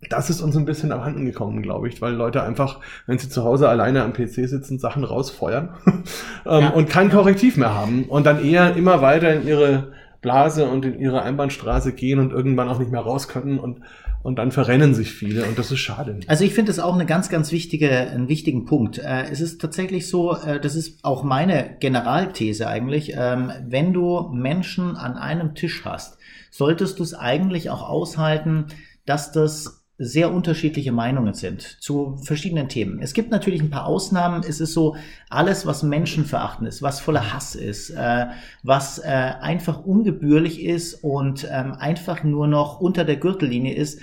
das 0.09 0.29
ist 0.29 0.41
uns 0.41 0.55
ein 0.55 0.65
bisschen 0.65 0.91
abhanden 0.91 1.25
gekommen, 1.25 1.61
glaube 1.61 1.89
ich, 1.89 2.01
weil 2.01 2.13
Leute 2.13 2.43
einfach, 2.43 2.79
wenn 3.05 3.17
sie 3.17 3.29
zu 3.29 3.43
Hause 3.43 3.67
alleine 3.67 4.03
am 4.03 4.13
PC 4.13 4.47
sitzen, 4.47 4.79
Sachen 4.79 5.03
rausfeuern 5.03 5.69
ähm, 5.85 6.61
ja. 6.61 6.69
und 6.69 6.89
kein 6.89 7.09
Korrektiv 7.09 7.57
mehr 7.57 7.73
haben 7.73 8.05
und 8.05 8.25
dann 8.25 8.43
eher 8.43 8.75
immer 8.75 9.01
weiter 9.01 9.33
in 9.33 9.47
ihre 9.47 9.91
Blase 10.21 10.69
und 10.69 10.85
in 10.85 10.99
ihre 10.99 11.21
Einbahnstraße 11.21 11.93
gehen 11.93 12.19
und 12.19 12.31
irgendwann 12.31 12.69
auch 12.69 12.79
nicht 12.79 12.91
mehr 12.91 13.01
raus 13.01 13.27
können 13.27 13.59
und 13.59 13.81
und 14.21 14.37
dann 14.37 14.51
verrennen 14.51 14.93
sich 14.93 15.11
viele 15.11 15.45
und 15.45 15.57
das 15.57 15.71
ist 15.71 15.79
schade. 15.79 16.19
Also 16.27 16.43
ich 16.43 16.53
finde 16.53 16.71
das 16.71 16.79
auch 16.79 16.93
eine 16.93 17.05
ganz, 17.05 17.29
ganz 17.29 17.51
wichtige, 17.51 17.89
einen 17.91 18.27
wichtigen 18.27 18.65
Punkt. 18.65 18.97
Äh, 18.97 19.29
es 19.31 19.41
ist 19.41 19.61
tatsächlich 19.61 20.09
so, 20.09 20.35
äh, 20.35 20.59
das 20.59 20.75
ist 20.75 21.03
auch 21.03 21.23
meine 21.23 21.77
Generalthese 21.79 22.67
eigentlich, 22.67 23.13
ähm, 23.15 23.51
wenn 23.67 23.93
du 23.93 24.29
Menschen 24.33 24.95
an 24.97 25.15
einem 25.15 25.55
Tisch 25.55 25.85
hast, 25.85 26.17
solltest 26.51 26.99
du 26.99 27.03
es 27.03 27.13
eigentlich 27.13 27.69
auch 27.69 27.87
aushalten, 27.87 28.65
dass 29.05 29.31
das 29.31 29.78
sehr 30.01 30.33
unterschiedliche 30.33 30.93
Meinungen 30.93 31.33
sind 31.33 31.61
zu 31.61 32.17
verschiedenen 32.23 32.69
Themen. 32.69 33.01
Es 33.01 33.13
gibt 33.13 33.31
natürlich 33.31 33.61
ein 33.61 33.69
paar 33.69 33.85
Ausnahmen. 33.85 34.43
Es 34.47 34.61
ist 34.61 34.71
so, 34.71 34.95
alles, 35.29 35.65
was 35.65 35.83
menschenverachtend 35.83 36.69
ist, 36.69 36.81
was 36.81 37.01
voller 37.01 37.33
Hass 37.33 37.53
ist, 37.53 37.89
äh, 37.89 38.27
was 38.63 38.99
äh, 38.99 39.07
einfach 39.07 39.83
ungebührlich 39.83 40.63
ist 40.63 41.03
und 41.03 41.45
ähm, 41.51 41.73
einfach 41.73 42.23
nur 42.23 42.47
noch 42.47 42.79
unter 42.79 43.03
der 43.03 43.17
Gürtellinie 43.17 43.75
ist, 43.75 43.99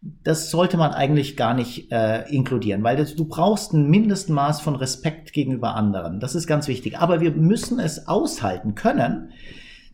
das 0.00 0.50
sollte 0.50 0.76
man 0.76 0.92
eigentlich 0.92 1.36
gar 1.36 1.54
nicht 1.54 1.90
äh, 1.90 2.28
inkludieren, 2.28 2.84
weil 2.84 2.96
das, 2.96 3.16
du 3.16 3.24
brauchst 3.24 3.72
ein 3.72 3.88
Mindestmaß 3.88 4.60
von 4.60 4.76
Respekt 4.76 5.32
gegenüber 5.32 5.74
anderen. 5.74 6.20
Das 6.20 6.34
ist 6.34 6.46
ganz 6.46 6.68
wichtig. 6.68 6.98
Aber 6.98 7.20
wir 7.20 7.32
müssen 7.32 7.80
es 7.80 8.06
aushalten 8.06 8.74
können, 8.74 9.32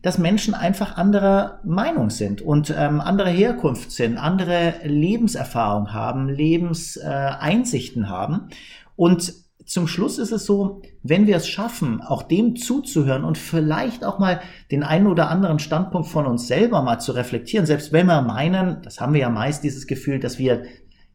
dass 0.05 0.19
Menschen 0.19 0.53
einfach 0.53 0.97
anderer 0.97 1.61
Meinung 1.63 2.11
sind 2.11 2.39
und 2.39 2.71
ähm, 2.77 3.01
andere 3.01 3.31
Herkunft 3.31 3.91
sind, 3.91 4.19
andere 4.19 4.75
Lebenserfahrung 4.83 5.93
haben, 5.93 6.29
Lebenseinsichten 6.29 8.03
äh, 8.03 8.07
haben. 8.07 8.49
Und 8.95 9.33
zum 9.65 9.87
Schluss 9.87 10.19
ist 10.19 10.31
es 10.31 10.45
so, 10.45 10.83
wenn 11.01 11.25
wir 11.25 11.35
es 11.35 11.47
schaffen, 11.47 12.01
auch 12.01 12.21
dem 12.21 12.55
zuzuhören 12.55 13.23
und 13.23 13.39
vielleicht 13.39 14.05
auch 14.05 14.19
mal 14.19 14.41
den 14.69 14.83
einen 14.83 15.07
oder 15.07 15.31
anderen 15.31 15.57
Standpunkt 15.57 16.07
von 16.07 16.27
uns 16.27 16.45
selber 16.45 16.83
mal 16.83 16.99
zu 16.99 17.13
reflektieren, 17.13 17.65
selbst 17.65 17.91
wenn 17.91 18.05
wir 18.05 18.21
meinen, 18.21 18.83
das 18.83 19.01
haben 19.01 19.13
wir 19.13 19.21
ja 19.21 19.29
meist 19.31 19.63
dieses 19.63 19.87
Gefühl, 19.87 20.19
dass 20.19 20.37
wir 20.37 20.65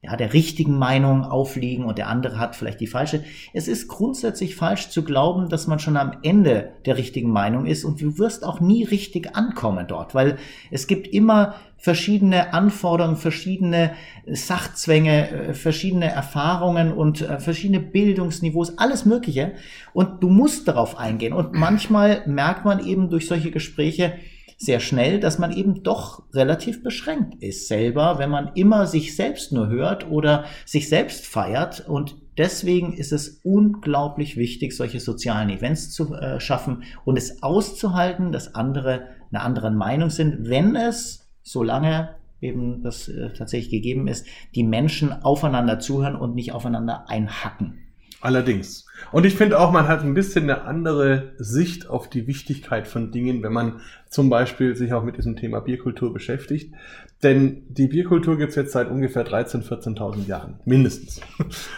ja, 0.02 0.16
der 0.16 0.32
richtigen 0.32 0.78
Meinung 0.78 1.24
aufliegen 1.24 1.84
und 1.84 1.98
der 1.98 2.08
andere 2.08 2.38
hat 2.38 2.56
vielleicht 2.56 2.80
die 2.80 2.86
falsche. 2.86 3.22
Es 3.52 3.68
ist 3.68 3.86
grundsätzlich 3.86 4.56
falsch 4.56 4.88
zu 4.88 5.04
glauben, 5.04 5.50
dass 5.50 5.66
man 5.66 5.78
schon 5.78 5.98
am 5.98 6.12
Ende 6.22 6.70
der 6.86 6.96
richtigen 6.96 7.30
Meinung 7.30 7.66
ist 7.66 7.84
und 7.84 8.00
du 8.00 8.16
wirst 8.16 8.42
auch 8.42 8.60
nie 8.60 8.84
richtig 8.84 9.36
ankommen 9.36 9.86
dort, 9.86 10.14
weil 10.14 10.38
es 10.70 10.86
gibt 10.86 11.06
immer 11.08 11.54
verschiedene 11.76 12.54
Anforderungen, 12.54 13.16
verschiedene 13.16 13.92
Sachzwänge, 14.26 15.30
äh, 15.30 15.54
verschiedene 15.54 16.10
Erfahrungen 16.10 16.92
und 16.92 17.20
äh, 17.20 17.38
verschiedene 17.38 17.80
Bildungsniveaus, 17.80 18.78
alles 18.78 19.04
Mögliche. 19.04 19.52
Und 19.92 20.22
du 20.22 20.28
musst 20.28 20.68
darauf 20.68 20.98
eingehen. 20.98 21.32
Und 21.32 21.54
manchmal 21.54 22.22
merkt 22.26 22.64
man 22.64 22.84
eben 22.84 23.08
durch 23.08 23.26
solche 23.26 23.50
Gespräche, 23.50 24.14
sehr 24.62 24.78
schnell, 24.78 25.20
dass 25.20 25.38
man 25.38 25.52
eben 25.52 25.82
doch 25.82 26.22
relativ 26.34 26.82
beschränkt 26.82 27.42
ist 27.42 27.66
selber, 27.66 28.18
wenn 28.18 28.28
man 28.28 28.50
immer 28.54 28.86
sich 28.86 29.16
selbst 29.16 29.52
nur 29.52 29.68
hört 29.68 30.10
oder 30.10 30.44
sich 30.66 30.90
selbst 30.90 31.26
feiert 31.26 31.88
und 31.88 32.16
deswegen 32.36 32.92
ist 32.92 33.10
es 33.10 33.40
unglaublich 33.42 34.36
wichtig, 34.36 34.76
solche 34.76 35.00
sozialen 35.00 35.48
Events 35.48 35.90
zu 35.90 36.14
äh, 36.14 36.40
schaffen 36.40 36.82
und 37.06 37.16
es 37.16 37.42
auszuhalten, 37.42 38.32
dass 38.32 38.54
andere 38.54 39.08
einer 39.32 39.44
anderen 39.44 39.76
Meinung 39.76 40.10
sind, 40.10 40.50
wenn 40.50 40.76
es, 40.76 41.30
solange 41.42 42.16
eben 42.42 42.82
das 42.82 43.08
äh, 43.08 43.32
tatsächlich 43.32 43.70
gegeben 43.70 44.08
ist, 44.08 44.26
die 44.54 44.64
Menschen 44.64 45.10
aufeinander 45.12 45.78
zuhören 45.78 46.16
und 46.16 46.34
nicht 46.34 46.52
aufeinander 46.52 47.08
einhacken. 47.08 47.78
Allerdings. 48.20 48.86
Und 49.12 49.26
ich 49.26 49.34
finde 49.34 49.58
auch, 49.58 49.72
man 49.72 49.88
hat 49.88 50.02
ein 50.02 50.14
bisschen 50.14 50.44
eine 50.44 50.62
andere 50.62 51.32
Sicht 51.38 51.88
auf 51.88 52.08
die 52.08 52.26
Wichtigkeit 52.26 52.86
von 52.86 53.10
Dingen, 53.10 53.42
wenn 53.42 53.52
man 53.52 53.80
zum 54.08 54.30
Beispiel 54.30 54.76
sich 54.76 54.92
auch 54.92 55.04
mit 55.04 55.16
diesem 55.16 55.36
Thema 55.36 55.60
Bierkultur 55.60 56.12
beschäftigt. 56.12 56.74
Denn 57.22 57.62
die 57.68 57.88
Bierkultur 57.88 58.38
gibt 58.38 58.50
es 58.50 58.56
jetzt 58.56 58.72
seit 58.72 58.90
ungefähr 58.90 59.26
13.000, 59.26 59.68
14.000 59.68 60.26
Jahren, 60.26 60.60
mindestens. 60.64 61.20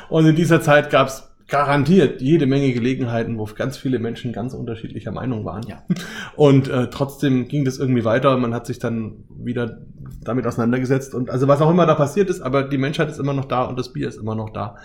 Und 0.08 0.26
in 0.26 0.36
dieser 0.36 0.60
Zeit 0.60 0.90
gab 0.90 1.08
es 1.08 1.31
garantiert 1.52 2.22
jede 2.22 2.46
Menge 2.46 2.72
Gelegenheiten, 2.72 3.38
wo 3.38 3.44
ganz 3.44 3.76
viele 3.76 3.98
Menschen 3.98 4.32
ganz 4.32 4.54
unterschiedlicher 4.54 5.12
Meinung 5.12 5.44
waren. 5.44 5.62
Ja. 5.68 5.82
Und 6.34 6.68
äh, 6.68 6.88
trotzdem 6.88 7.46
ging 7.46 7.66
das 7.66 7.78
irgendwie 7.78 8.06
weiter. 8.06 8.38
Man 8.38 8.54
hat 8.54 8.66
sich 8.66 8.78
dann 8.78 9.24
wieder 9.28 9.82
damit 10.24 10.46
auseinandergesetzt 10.46 11.14
und 11.14 11.30
also 11.30 11.48
was 11.48 11.60
auch 11.60 11.70
immer 11.70 11.84
da 11.84 11.94
passiert 11.94 12.30
ist, 12.30 12.40
aber 12.40 12.62
die 12.62 12.78
Menschheit 12.78 13.10
ist 13.10 13.18
immer 13.18 13.32
noch 13.32 13.46
da 13.46 13.64
und 13.64 13.76
das 13.76 13.92
Bier 13.92 14.08
ist 14.08 14.18
immer 14.18 14.36
noch 14.36 14.50
da. 14.50 14.76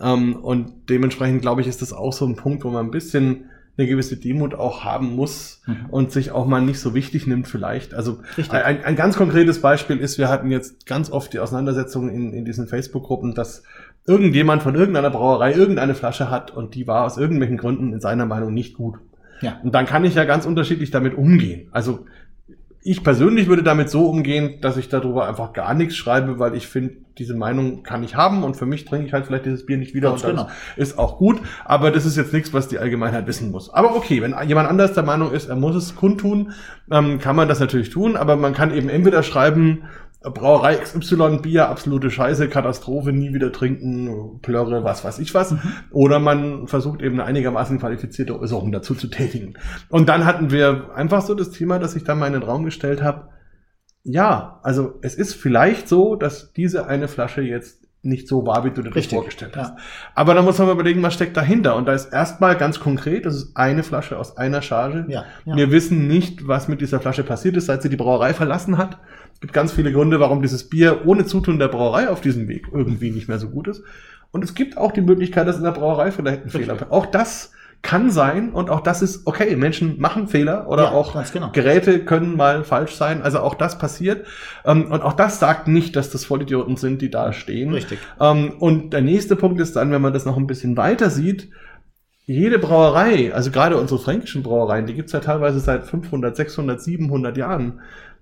Ähm, 0.00 0.36
und 0.36 0.88
dementsprechend 0.88 1.42
glaube 1.42 1.60
ich, 1.60 1.66
ist 1.66 1.82
das 1.82 1.92
auch 1.92 2.12
so 2.12 2.24
ein 2.24 2.36
Punkt, 2.36 2.64
wo 2.64 2.70
man 2.70 2.86
ein 2.86 2.90
bisschen 2.92 3.50
eine 3.76 3.88
gewisse 3.88 4.16
Demut 4.16 4.54
auch 4.54 4.84
haben 4.84 5.16
muss 5.16 5.62
mhm. 5.66 5.86
und 5.90 6.12
sich 6.12 6.30
auch 6.30 6.46
mal 6.46 6.60
nicht 6.60 6.78
so 6.78 6.94
wichtig 6.94 7.26
nimmt 7.26 7.48
vielleicht. 7.48 7.92
Also 7.92 8.20
ein, 8.50 8.84
ein, 8.84 8.94
ganz 8.94 9.16
konkretes 9.16 9.60
Beispiel 9.60 9.98
ist, 9.98 10.16
wir 10.16 10.28
hatten 10.28 10.50
jetzt 10.52 10.86
ganz 10.86 11.10
oft 11.10 11.32
die 11.32 11.40
Auseinandersetzung 11.40 12.08
in, 12.08 12.32
in 12.32 12.44
diesen 12.44 12.68
Facebook-Gruppen, 12.68 13.34
dass 13.34 13.64
irgendjemand 14.06 14.62
von 14.62 14.74
irgendeiner 14.74 15.10
Brauerei 15.10 15.52
irgendeine 15.52 15.94
Flasche 15.94 16.30
hat 16.30 16.50
und 16.50 16.74
die 16.74 16.86
war 16.86 17.04
aus 17.04 17.16
irgendwelchen 17.16 17.56
Gründen 17.56 17.92
in 17.92 18.00
seiner 18.00 18.26
Meinung 18.26 18.52
nicht 18.52 18.74
gut. 18.74 18.96
Ja. 19.40 19.60
Und 19.62 19.74
dann 19.74 19.86
kann 19.86 20.04
ich 20.04 20.14
ja 20.14 20.24
ganz 20.24 20.46
unterschiedlich 20.46 20.90
damit 20.90 21.16
umgehen. 21.16 21.68
Also 21.72 22.06
ich 22.86 23.02
persönlich 23.02 23.48
würde 23.48 23.62
damit 23.62 23.88
so 23.88 24.06
umgehen, 24.06 24.60
dass 24.60 24.76
ich 24.76 24.90
darüber 24.90 25.26
einfach 25.26 25.54
gar 25.54 25.72
nichts 25.72 25.96
schreibe, 25.96 26.38
weil 26.38 26.54
ich 26.54 26.66
finde, 26.66 26.96
diese 27.16 27.34
Meinung 27.34 27.82
kann 27.82 28.04
ich 28.04 28.14
haben 28.14 28.44
und 28.44 28.56
für 28.56 28.66
mich 28.66 28.84
trinke 28.84 29.06
ich 29.06 29.14
halt 29.14 29.24
vielleicht 29.24 29.46
dieses 29.46 29.64
Bier 29.64 29.78
nicht 29.78 29.94
wieder 29.94 30.10
Ganz 30.10 30.22
und 30.22 30.36
das 30.36 30.46
genau. 30.46 30.56
ist 30.76 30.98
auch 30.98 31.16
gut. 31.16 31.40
Aber 31.64 31.90
das 31.90 32.04
ist 32.04 32.18
jetzt 32.18 32.34
nichts, 32.34 32.52
was 32.52 32.68
die 32.68 32.78
Allgemeinheit 32.78 33.26
wissen 33.26 33.50
muss. 33.50 33.72
Aber 33.72 33.96
okay, 33.96 34.20
wenn 34.20 34.34
jemand 34.46 34.68
anders 34.68 34.92
der 34.92 35.02
Meinung 35.02 35.32
ist, 35.32 35.48
er 35.48 35.56
muss 35.56 35.74
es 35.74 35.96
kundtun, 35.96 36.52
ähm, 36.90 37.18
kann 37.20 37.36
man 37.36 37.48
das 37.48 37.58
natürlich 37.58 37.88
tun, 37.88 38.16
aber 38.16 38.36
man 38.36 38.52
kann 38.52 38.74
eben 38.74 38.90
entweder 38.90 39.22
schreiben, 39.22 39.84
Brauerei 40.30 40.76
XY 40.76 41.38
Bier, 41.42 41.68
absolute 41.68 42.10
Scheiße, 42.10 42.48
Katastrophe, 42.48 43.12
nie 43.12 43.34
wieder 43.34 43.52
trinken, 43.52 44.40
Plörre, 44.40 44.82
was 44.82 45.04
weiß 45.04 45.18
ich 45.18 45.34
was. 45.34 45.52
Mhm. 45.52 45.60
Oder 45.90 46.18
man 46.18 46.66
versucht 46.66 47.02
eben 47.02 47.20
eine 47.20 47.24
einigermaßen 47.24 47.78
qualifizierte 47.78 48.38
Äußerung 48.38 48.72
dazu 48.72 48.94
zu 48.94 49.08
tätigen. 49.08 49.54
Und 49.90 50.08
dann 50.08 50.24
hatten 50.24 50.50
wir 50.50 50.94
einfach 50.94 51.22
so 51.22 51.34
das 51.34 51.50
Thema, 51.50 51.78
dass 51.78 51.94
ich 51.94 52.04
da 52.04 52.14
mal 52.14 52.26
in 52.26 52.32
den 52.32 52.42
Raum 52.42 52.64
gestellt 52.64 53.02
habe. 53.02 53.28
Ja, 54.02 54.60
also 54.62 54.98
es 55.02 55.14
ist 55.14 55.34
vielleicht 55.34 55.88
so, 55.88 56.16
dass 56.16 56.52
diese 56.52 56.86
eine 56.86 57.08
Flasche 57.08 57.42
jetzt 57.42 57.86
nicht 58.04 58.28
so 58.28 58.46
war, 58.46 58.64
wie 58.64 58.70
du 58.70 58.82
dir 58.82 58.90
das 58.90 59.06
vorgestellt 59.06 59.56
hast. 59.56 59.70
Ja. 59.70 59.76
Aber 60.14 60.34
da 60.34 60.42
muss 60.42 60.58
man 60.58 60.66
mal 60.68 60.74
überlegen, 60.74 61.02
was 61.02 61.14
steckt 61.14 61.36
dahinter. 61.36 61.76
Und 61.76 61.86
da 61.86 61.92
ist 61.92 62.12
erstmal 62.12 62.56
ganz 62.56 62.80
konkret, 62.80 63.26
das 63.26 63.34
ist 63.36 63.56
eine 63.56 63.82
Flasche 63.82 64.18
aus 64.18 64.36
einer 64.36 64.62
Charge. 64.62 65.06
Ja, 65.08 65.24
ja. 65.44 65.56
Wir 65.56 65.70
wissen 65.70 66.06
nicht, 66.06 66.46
was 66.46 66.68
mit 66.68 66.80
dieser 66.80 67.00
Flasche 67.00 67.24
passiert 67.24 67.56
ist, 67.56 67.66
seit 67.66 67.82
sie 67.82 67.88
die 67.88 67.96
Brauerei 67.96 68.34
verlassen 68.34 68.78
hat. 68.78 68.98
Es 69.32 69.40
gibt 69.40 69.52
ganz 69.52 69.72
viele 69.72 69.92
Gründe, 69.92 70.20
warum 70.20 70.42
dieses 70.42 70.68
Bier 70.68 71.02
ohne 71.04 71.26
Zutun 71.26 71.58
der 71.58 71.68
Brauerei 71.68 72.08
auf 72.08 72.20
diesem 72.20 72.48
Weg 72.48 72.68
irgendwie 72.72 73.10
nicht 73.10 73.28
mehr 73.28 73.38
so 73.38 73.48
gut 73.48 73.68
ist. 73.68 73.82
Und 74.30 74.42
es 74.42 74.54
gibt 74.54 74.76
auch 74.76 74.92
die 74.92 75.00
Möglichkeit, 75.00 75.46
dass 75.46 75.58
in 75.58 75.64
der 75.64 75.70
Brauerei 75.70 76.10
vielleicht 76.10 76.44
ein 76.44 76.50
Fehler. 76.50 76.76
Auch 76.90 77.06
das 77.06 77.52
kann 77.84 78.10
sein 78.10 78.50
und 78.50 78.70
auch 78.70 78.80
das 78.80 79.02
ist 79.02 79.26
okay. 79.26 79.54
Menschen 79.56 80.00
machen 80.00 80.26
Fehler 80.26 80.68
oder 80.68 80.84
ja, 80.84 80.90
auch 80.90 81.14
genau. 81.30 81.50
Geräte 81.52 82.04
können 82.04 82.34
mal 82.34 82.64
falsch 82.64 82.96
sein. 82.96 83.22
Also 83.22 83.40
auch 83.40 83.54
das 83.54 83.78
passiert. 83.78 84.26
Ähm, 84.64 84.90
und 84.90 85.02
auch 85.02 85.12
das 85.12 85.38
sagt 85.38 85.68
nicht, 85.68 85.94
dass 85.94 86.10
das 86.10 86.24
Vollidioten 86.24 86.76
sind, 86.76 87.02
die 87.02 87.10
da 87.10 87.32
stehen. 87.32 87.72
Richtig. 87.72 87.98
Ähm, 88.18 88.54
und 88.58 88.94
der 88.94 89.02
nächste 89.02 89.36
Punkt 89.36 89.60
ist 89.60 89.76
dann, 89.76 89.92
wenn 89.92 90.02
man 90.02 90.14
das 90.14 90.24
noch 90.24 90.38
ein 90.38 90.46
bisschen 90.46 90.76
weiter 90.78 91.10
sieht, 91.10 91.50
jede 92.24 92.58
Brauerei, 92.58 93.34
also 93.34 93.50
gerade 93.50 93.76
unsere 93.76 94.00
fränkischen 94.00 94.42
Brauereien, 94.42 94.86
die 94.86 94.94
gibt's 94.94 95.12
ja 95.12 95.20
teilweise 95.20 95.60
seit 95.60 95.84
500, 95.84 96.34
600, 96.34 96.80
700 96.80 97.36
Jahren. 97.36 97.80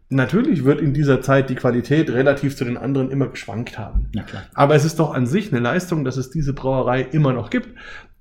Natürlich 0.08 0.64
wird 0.64 0.80
in 0.80 0.92
dieser 0.92 1.22
Zeit 1.22 1.48
die 1.48 1.54
Qualität 1.54 2.10
relativ 2.10 2.56
zu 2.56 2.64
den 2.64 2.76
anderen 2.76 3.12
immer 3.12 3.28
geschwankt 3.28 3.78
haben. 3.78 4.10
Aber 4.54 4.74
es 4.74 4.84
ist 4.84 4.98
doch 4.98 5.14
an 5.14 5.26
sich 5.26 5.52
eine 5.52 5.60
Leistung, 5.60 6.04
dass 6.04 6.16
es 6.16 6.30
diese 6.30 6.52
Brauerei 6.52 7.00
immer 7.12 7.32
noch 7.32 7.48
gibt 7.48 7.68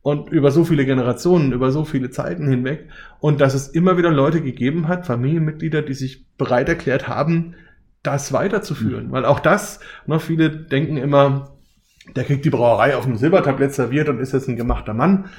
und 0.01 0.29
über 0.29 0.51
so 0.51 0.63
viele 0.63 0.85
Generationen, 0.85 1.51
über 1.51 1.71
so 1.71 1.85
viele 1.85 2.09
Zeiten 2.09 2.47
hinweg 2.47 2.89
und 3.19 3.39
dass 3.39 3.53
es 3.53 3.67
immer 3.67 3.97
wieder 3.97 4.11
Leute 4.11 4.41
gegeben 4.41 4.87
hat, 4.87 5.05
Familienmitglieder, 5.05 5.81
die 5.81 5.93
sich 5.93 6.25
bereit 6.37 6.69
erklärt 6.69 7.07
haben, 7.07 7.55
das 8.03 8.33
weiterzuführen. 8.33 9.07
Mhm. 9.07 9.11
Weil 9.11 9.25
auch 9.25 9.39
das, 9.39 9.79
ne, 10.07 10.19
viele 10.19 10.49
denken 10.49 10.97
immer, 10.97 11.55
der 12.15 12.23
kriegt 12.23 12.45
die 12.45 12.49
Brauerei 12.49 12.95
auf 12.95 13.05
dem 13.05 13.15
Silbertablett 13.15 13.73
serviert 13.73 14.09
und 14.09 14.19
ist 14.19 14.33
jetzt 14.33 14.47
ein 14.47 14.55
gemachter 14.55 14.93
Mann 14.93 15.29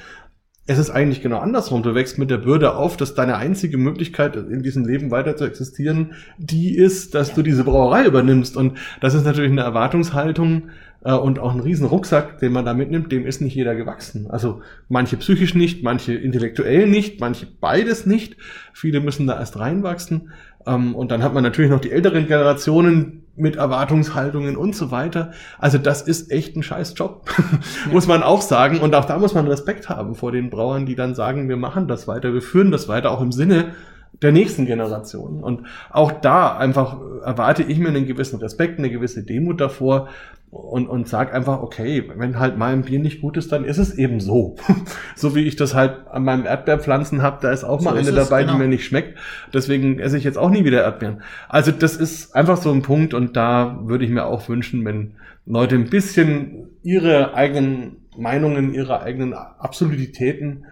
es 0.65 0.77
ist 0.77 0.89
eigentlich 0.89 1.21
genau 1.21 1.39
andersrum. 1.39 1.83
Du 1.83 1.93
wächst 1.93 2.17
mit 2.17 2.29
der 2.29 2.37
Bürde 2.37 2.75
auf, 2.75 2.95
dass 2.95 3.15
deine 3.15 3.35
einzige 3.35 3.77
Möglichkeit, 3.77 4.35
in 4.35 4.63
diesem 4.63 4.85
Leben 4.85 5.11
weiter 5.11 5.35
zu 5.35 5.45
existieren, 5.45 6.13
die 6.37 6.75
ist, 6.75 7.15
dass 7.15 7.33
du 7.33 7.41
diese 7.41 7.65
Brauerei 7.65 8.05
übernimmst. 8.05 8.55
Und 8.55 8.77
das 9.01 9.13
ist 9.13 9.25
natürlich 9.25 9.51
eine 9.51 9.61
Erwartungshaltung 9.61 10.69
äh, 11.03 11.13
und 11.13 11.39
auch 11.39 11.53
ein 11.53 11.59
riesen 11.59 11.85
Rucksack, 11.85 12.39
den 12.39 12.53
man 12.53 12.63
da 12.63 12.73
mitnimmt, 12.73 13.11
dem 13.11 13.25
ist 13.25 13.41
nicht 13.41 13.55
jeder 13.55 13.75
gewachsen. 13.75 14.31
Also 14.31 14.61
manche 14.87 15.17
psychisch 15.17 15.53
nicht, 15.53 15.83
manche 15.83 16.13
intellektuell 16.13 16.87
nicht, 16.87 17.19
manche 17.19 17.45
beides 17.45 18.05
nicht. 18.05 18.37
Viele 18.73 19.01
müssen 19.01 19.27
da 19.27 19.37
erst 19.37 19.59
reinwachsen. 19.59 20.31
Ähm, 20.65 20.95
und 20.95 21.11
dann 21.11 21.23
hat 21.23 21.33
man 21.33 21.43
natürlich 21.43 21.71
noch 21.71 21.81
die 21.81 21.91
älteren 21.91 22.25
Generationen, 22.27 23.22
mit 23.35 23.55
Erwartungshaltungen 23.55 24.55
und 24.55 24.75
so 24.75 24.91
weiter. 24.91 25.31
Also 25.57 25.77
das 25.77 26.01
ist 26.01 26.31
echt 26.31 26.55
ein 26.55 26.63
scheiß 26.63 26.93
Job, 26.95 27.29
muss 27.91 28.07
man 28.07 28.23
auch 28.23 28.41
sagen. 28.41 28.79
Und 28.79 28.93
auch 28.95 29.05
da 29.05 29.17
muss 29.17 29.33
man 29.33 29.47
Respekt 29.47 29.89
haben 29.89 30.15
vor 30.15 30.31
den 30.31 30.49
Brauern, 30.49 30.85
die 30.85 30.95
dann 30.95 31.15
sagen, 31.15 31.49
wir 31.49 31.57
machen 31.57 31.87
das 31.87 32.07
weiter, 32.07 32.33
wir 32.33 32.41
führen 32.41 32.71
das 32.71 32.87
weiter, 32.87 33.11
auch 33.11 33.21
im 33.21 33.31
Sinne 33.31 33.73
der 34.21 34.31
nächsten 34.31 34.65
Generation. 34.65 35.43
Und 35.43 35.65
auch 35.89 36.11
da 36.11 36.55
einfach 36.55 36.97
erwarte 37.23 37.63
ich 37.63 37.79
mir 37.79 37.89
einen 37.89 38.05
gewissen 38.05 38.39
Respekt, 38.39 38.77
eine 38.77 38.91
gewisse 38.91 39.23
Demut 39.23 39.59
davor, 39.59 40.09
und, 40.53 40.87
und 40.87 41.07
sag 41.07 41.33
einfach, 41.33 41.61
okay, 41.61 42.03
wenn 42.15 42.39
halt 42.39 42.57
mein 42.57 42.83
Bier 42.83 42.99
nicht 42.99 43.21
gut 43.21 43.37
ist, 43.37 43.51
dann 43.51 43.65
ist 43.65 43.79
es 43.79 43.97
eben 43.97 44.19
so. 44.19 44.55
so 45.15 45.35
wie 45.35 45.45
ich 45.45 45.55
das 45.55 45.73
halt 45.73 46.07
an 46.09 46.23
meinem 46.23 46.45
Erdbeerpflanzen 46.45 47.21
habe, 47.21 47.39
da 47.41 47.51
ist 47.51 47.63
auch 47.63 47.79
so 47.79 47.89
mal 47.89 47.97
eine 47.97 48.11
dabei, 48.11 48.41
genau. 48.41 48.53
die 48.53 48.59
mir 48.59 48.67
nicht 48.67 48.85
schmeckt. 48.85 49.17
Deswegen 49.53 49.99
esse 49.99 50.17
ich 50.17 50.23
jetzt 50.23 50.37
auch 50.37 50.49
nie 50.49 50.63
wieder 50.63 50.83
Erdbeeren. 50.83 51.21
Also 51.49 51.71
das 51.71 51.95
ist 51.95 52.35
einfach 52.35 52.57
so 52.57 52.71
ein 52.71 52.83
Punkt 52.83 53.13
und 53.13 53.35
da 53.35 53.79
würde 53.83 54.05
ich 54.05 54.11
mir 54.11 54.25
auch 54.25 54.47
wünschen, 54.47 54.85
wenn 54.85 55.15
Leute 55.45 55.75
ein 55.75 55.89
bisschen 55.89 56.69
ihre 56.83 57.33
eigenen 57.33 57.97
Meinungen, 58.17 58.73
ihre 58.73 59.01
eigenen 59.01 59.33
Absolutitäten 59.33 60.65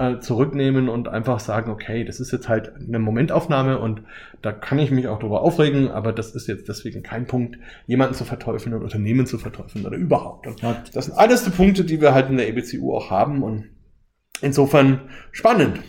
äh, 0.00 0.18
zurücknehmen 0.20 0.88
und 0.88 1.08
einfach 1.08 1.40
sagen, 1.40 1.70
okay, 1.70 2.04
das 2.04 2.20
ist 2.20 2.32
jetzt 2.32 2.48
halt 2.48 2.72
eine 2.74 2.98
Momentaufnahme 2.98 3.78
und 3.78 4.02
da 4.40 4.50
kann 4.50 4.78
ich 4.78 4.90
mich 4.90 5.08
auch 5.08 5.18
drüber 5.18 5.42
aufregen, 5.42 5.90
aber 5.90 6.12
das 6.12 6.34
ist 6.34 6.48
jetzt 6.48 6.68
deswegen 6.68 7.02
kein 7.02 7.26
Punkt, 7.26 7.58
jemanden 7.86 8.14
zu 8.14 8.24
verteufeln 8.24 8.74
und 8.74 8.82
Unternehmen 8.82 9.26
zu 9.26 9.36
verteufeln 9.36 9.84
oder 9.84 9.98
überhaupt. 9.98 10.46
Und 10.46 10.62
das 10.94 11.04
sind 11.04 11.18
alles 11.18 11.44
die 11.44 11.50
Punkte, 11.50 11.84
die 11.84 12.00
wir 12.00 12.14
halt 12.14 12.30
in 12.30 12.38
der 12.38 12.48
EBCU 12.48 12.94
auch 12.94 13.10
haben 13.10 13.42
und 13.42 13.68
insofern 14.40 15.02
spannend. 15.32 15.80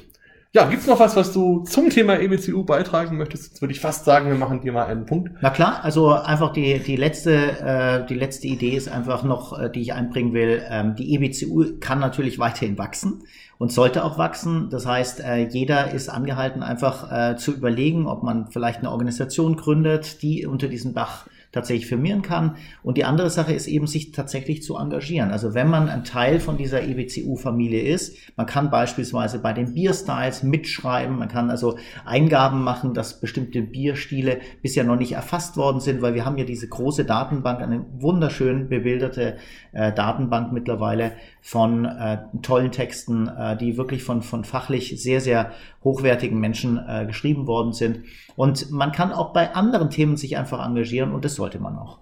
Ja, 0.54 0.66
gibt's 0.66 0.86
noch 0.86 1.00
was, 1.00 1.16
was 1.16 1.32
du 1.32 1.64
zum 1.64 1.90
Thema 1.90 2.20
EBCU 2.20 2.66
beitragen 2.66 3.16
möchtest? 3.16 3.46
Jetzt 3.46 3.62
würde 3.62 3.74
ich 3.74 3.80
fast 3.80 4.04
sagen, 4.04 4.28
wir 4.28 4.38
machen 4.38 4.60
dir 4.60 4.74
mal 4.74 4.86
einen 4.86 5.06
Punkt. 5.06 5.32
Na 5.40 5.50
klar, 5.50 5.80
also 5.82 6.10
einfach 6.10 6.52
die, 6.52 6.80
die, 6.80 6.98
letzte, 6.98 7.32
äh, 7.62 8.06
die 8.06 8.16
letzte 8.16 8.48
Idee 8.48 8.76
ist 8.76 8.90
einfach 8.90 9.24
noch, 9.24 9.58
äh, 9.58 9.70
die 9.70 9.80
ich 9.80 9.94
einbringen 9.94 10.34
will. 10.34 10.62
Ähm, 10.70 10.96
die 10.98 11.16
EBCU 11.16 11.80
kann 11.80 12.00
natürlich 12.00 12.38
weiterhin 12.38 12.78
wachsen 12.78 13.24
und 13.60 13.72
sollte 13.72 14.04
auch 14.04 14.18
wachsen. 14.18 14.70
Das 14.70 14.86
heißt, 14.86 15.22
äh, 15.22 15.48
jeder 15.48 15.92
ist 15.92 16.10
angehalten, 16.10 16.64
einfach 16.64 17.10
äh, 17.10 17.38
zu 17.38 17.54
überlegen, 17.54 18.06
ob 18.06 18.22
man 18.22 18.52
vielleicht 18.52 18.80
eine 18.80 18.92
Organisation 18.92 19.56
gründet, 19.56 20.22
die 20.22 20.46
unter 20.46 20.68
diesem 20.68 20.94
Dach 20.94 21.28
tatsächlich 21.52 21.88
firmieren 21.88 22.22
kann. 22.22 22.56
Und 22.84 22.98
die 22.98 23.04
andere 23.04 23.30
Sache 23.30 23.54
ist 23.54 23.68
eben, 23.68 23.88
sich 23.88 24.12
tatsächlich 24.12 24.64
zu 24.64 24.78
engagieren. 24.78 25.32
Also 25.32 25.54
wenn 25.54 25.70
man 25.70 25.90
ein 25.90 26.04
Teil 26.04 26.40
von 26.40 26.58
dieser 26.58 26.84
EBCU-Familie 26.84 27.82
ist, 27.82 28.16
man 28.38 28.46
kann 28.46 28.72
beispielsweise 28.72 29.40
bei 29.40 29.54
den 29.54 29.74
Bierstyles 29.74 30.44
mitschreiben, 30.44 31.20
man 31.20 31.28
kann 31.28 31.50
also 31.50 31.78
Eingaben 32.06 32.64
machen, 32.64 32.94
dass 32.94 33.20
bestimmte 33.20 33.62
Bierstile 33.62 34.40
bisher 34.62 34.84
noch 34.84 34.96
nicht 34.96 35.14
erfasst 35.14 35.58
worden 35.58 35.82
sind, 35.82 36.02
weil 36.02 36.16
wir 36.16 36.26
haben 36.26 36.38
ja 36.38 36.46
diese 36.46 36.68
große 36.68 37.06
Datenbank, 37.06 37.62
eine 37.62 37.86
wunderschön 38.00 38.70
bebilderte 38.70 39.38
äh, 39.74 39.92
Datenbank 39.94 40.54
mittlerweile 40.54 41.14
von 41.42 41.86
äh, 41.86 42.20
tollen 42.42 42.72
Texten, 42.72 43.28
äh, 43.28 43.58
die 43.58 43.78
wirklich 43.78 44.04
von, 44.04 44.22
von 44.22 44.44
fachlich 44.44 45.02
sehr, 45.02 45.20
sehr 45.20 45.52
hochwertigen 45.84 46.40
Menschen 46.40 46.80
äh, 46.88 47.06
geschrieben 47.06 47.48
worden 47.48 47.74
sind. 47.74 48.06
Und 48.36 48.72
man 48.72 48.92
kann 48.92 49.12
auch 49.12 49.34
bei 49.34 49.54
anderen 49.54 49.90
Themen 49.90 50.18
sich 50.18 50.38
einfach 50.38 50.66
engagieren 50.66 51.12
und 51.12 51.26
das 51.26 51.36
sollte 51.36 51.60
man 51.60 51.78
auch. 51.78 52.00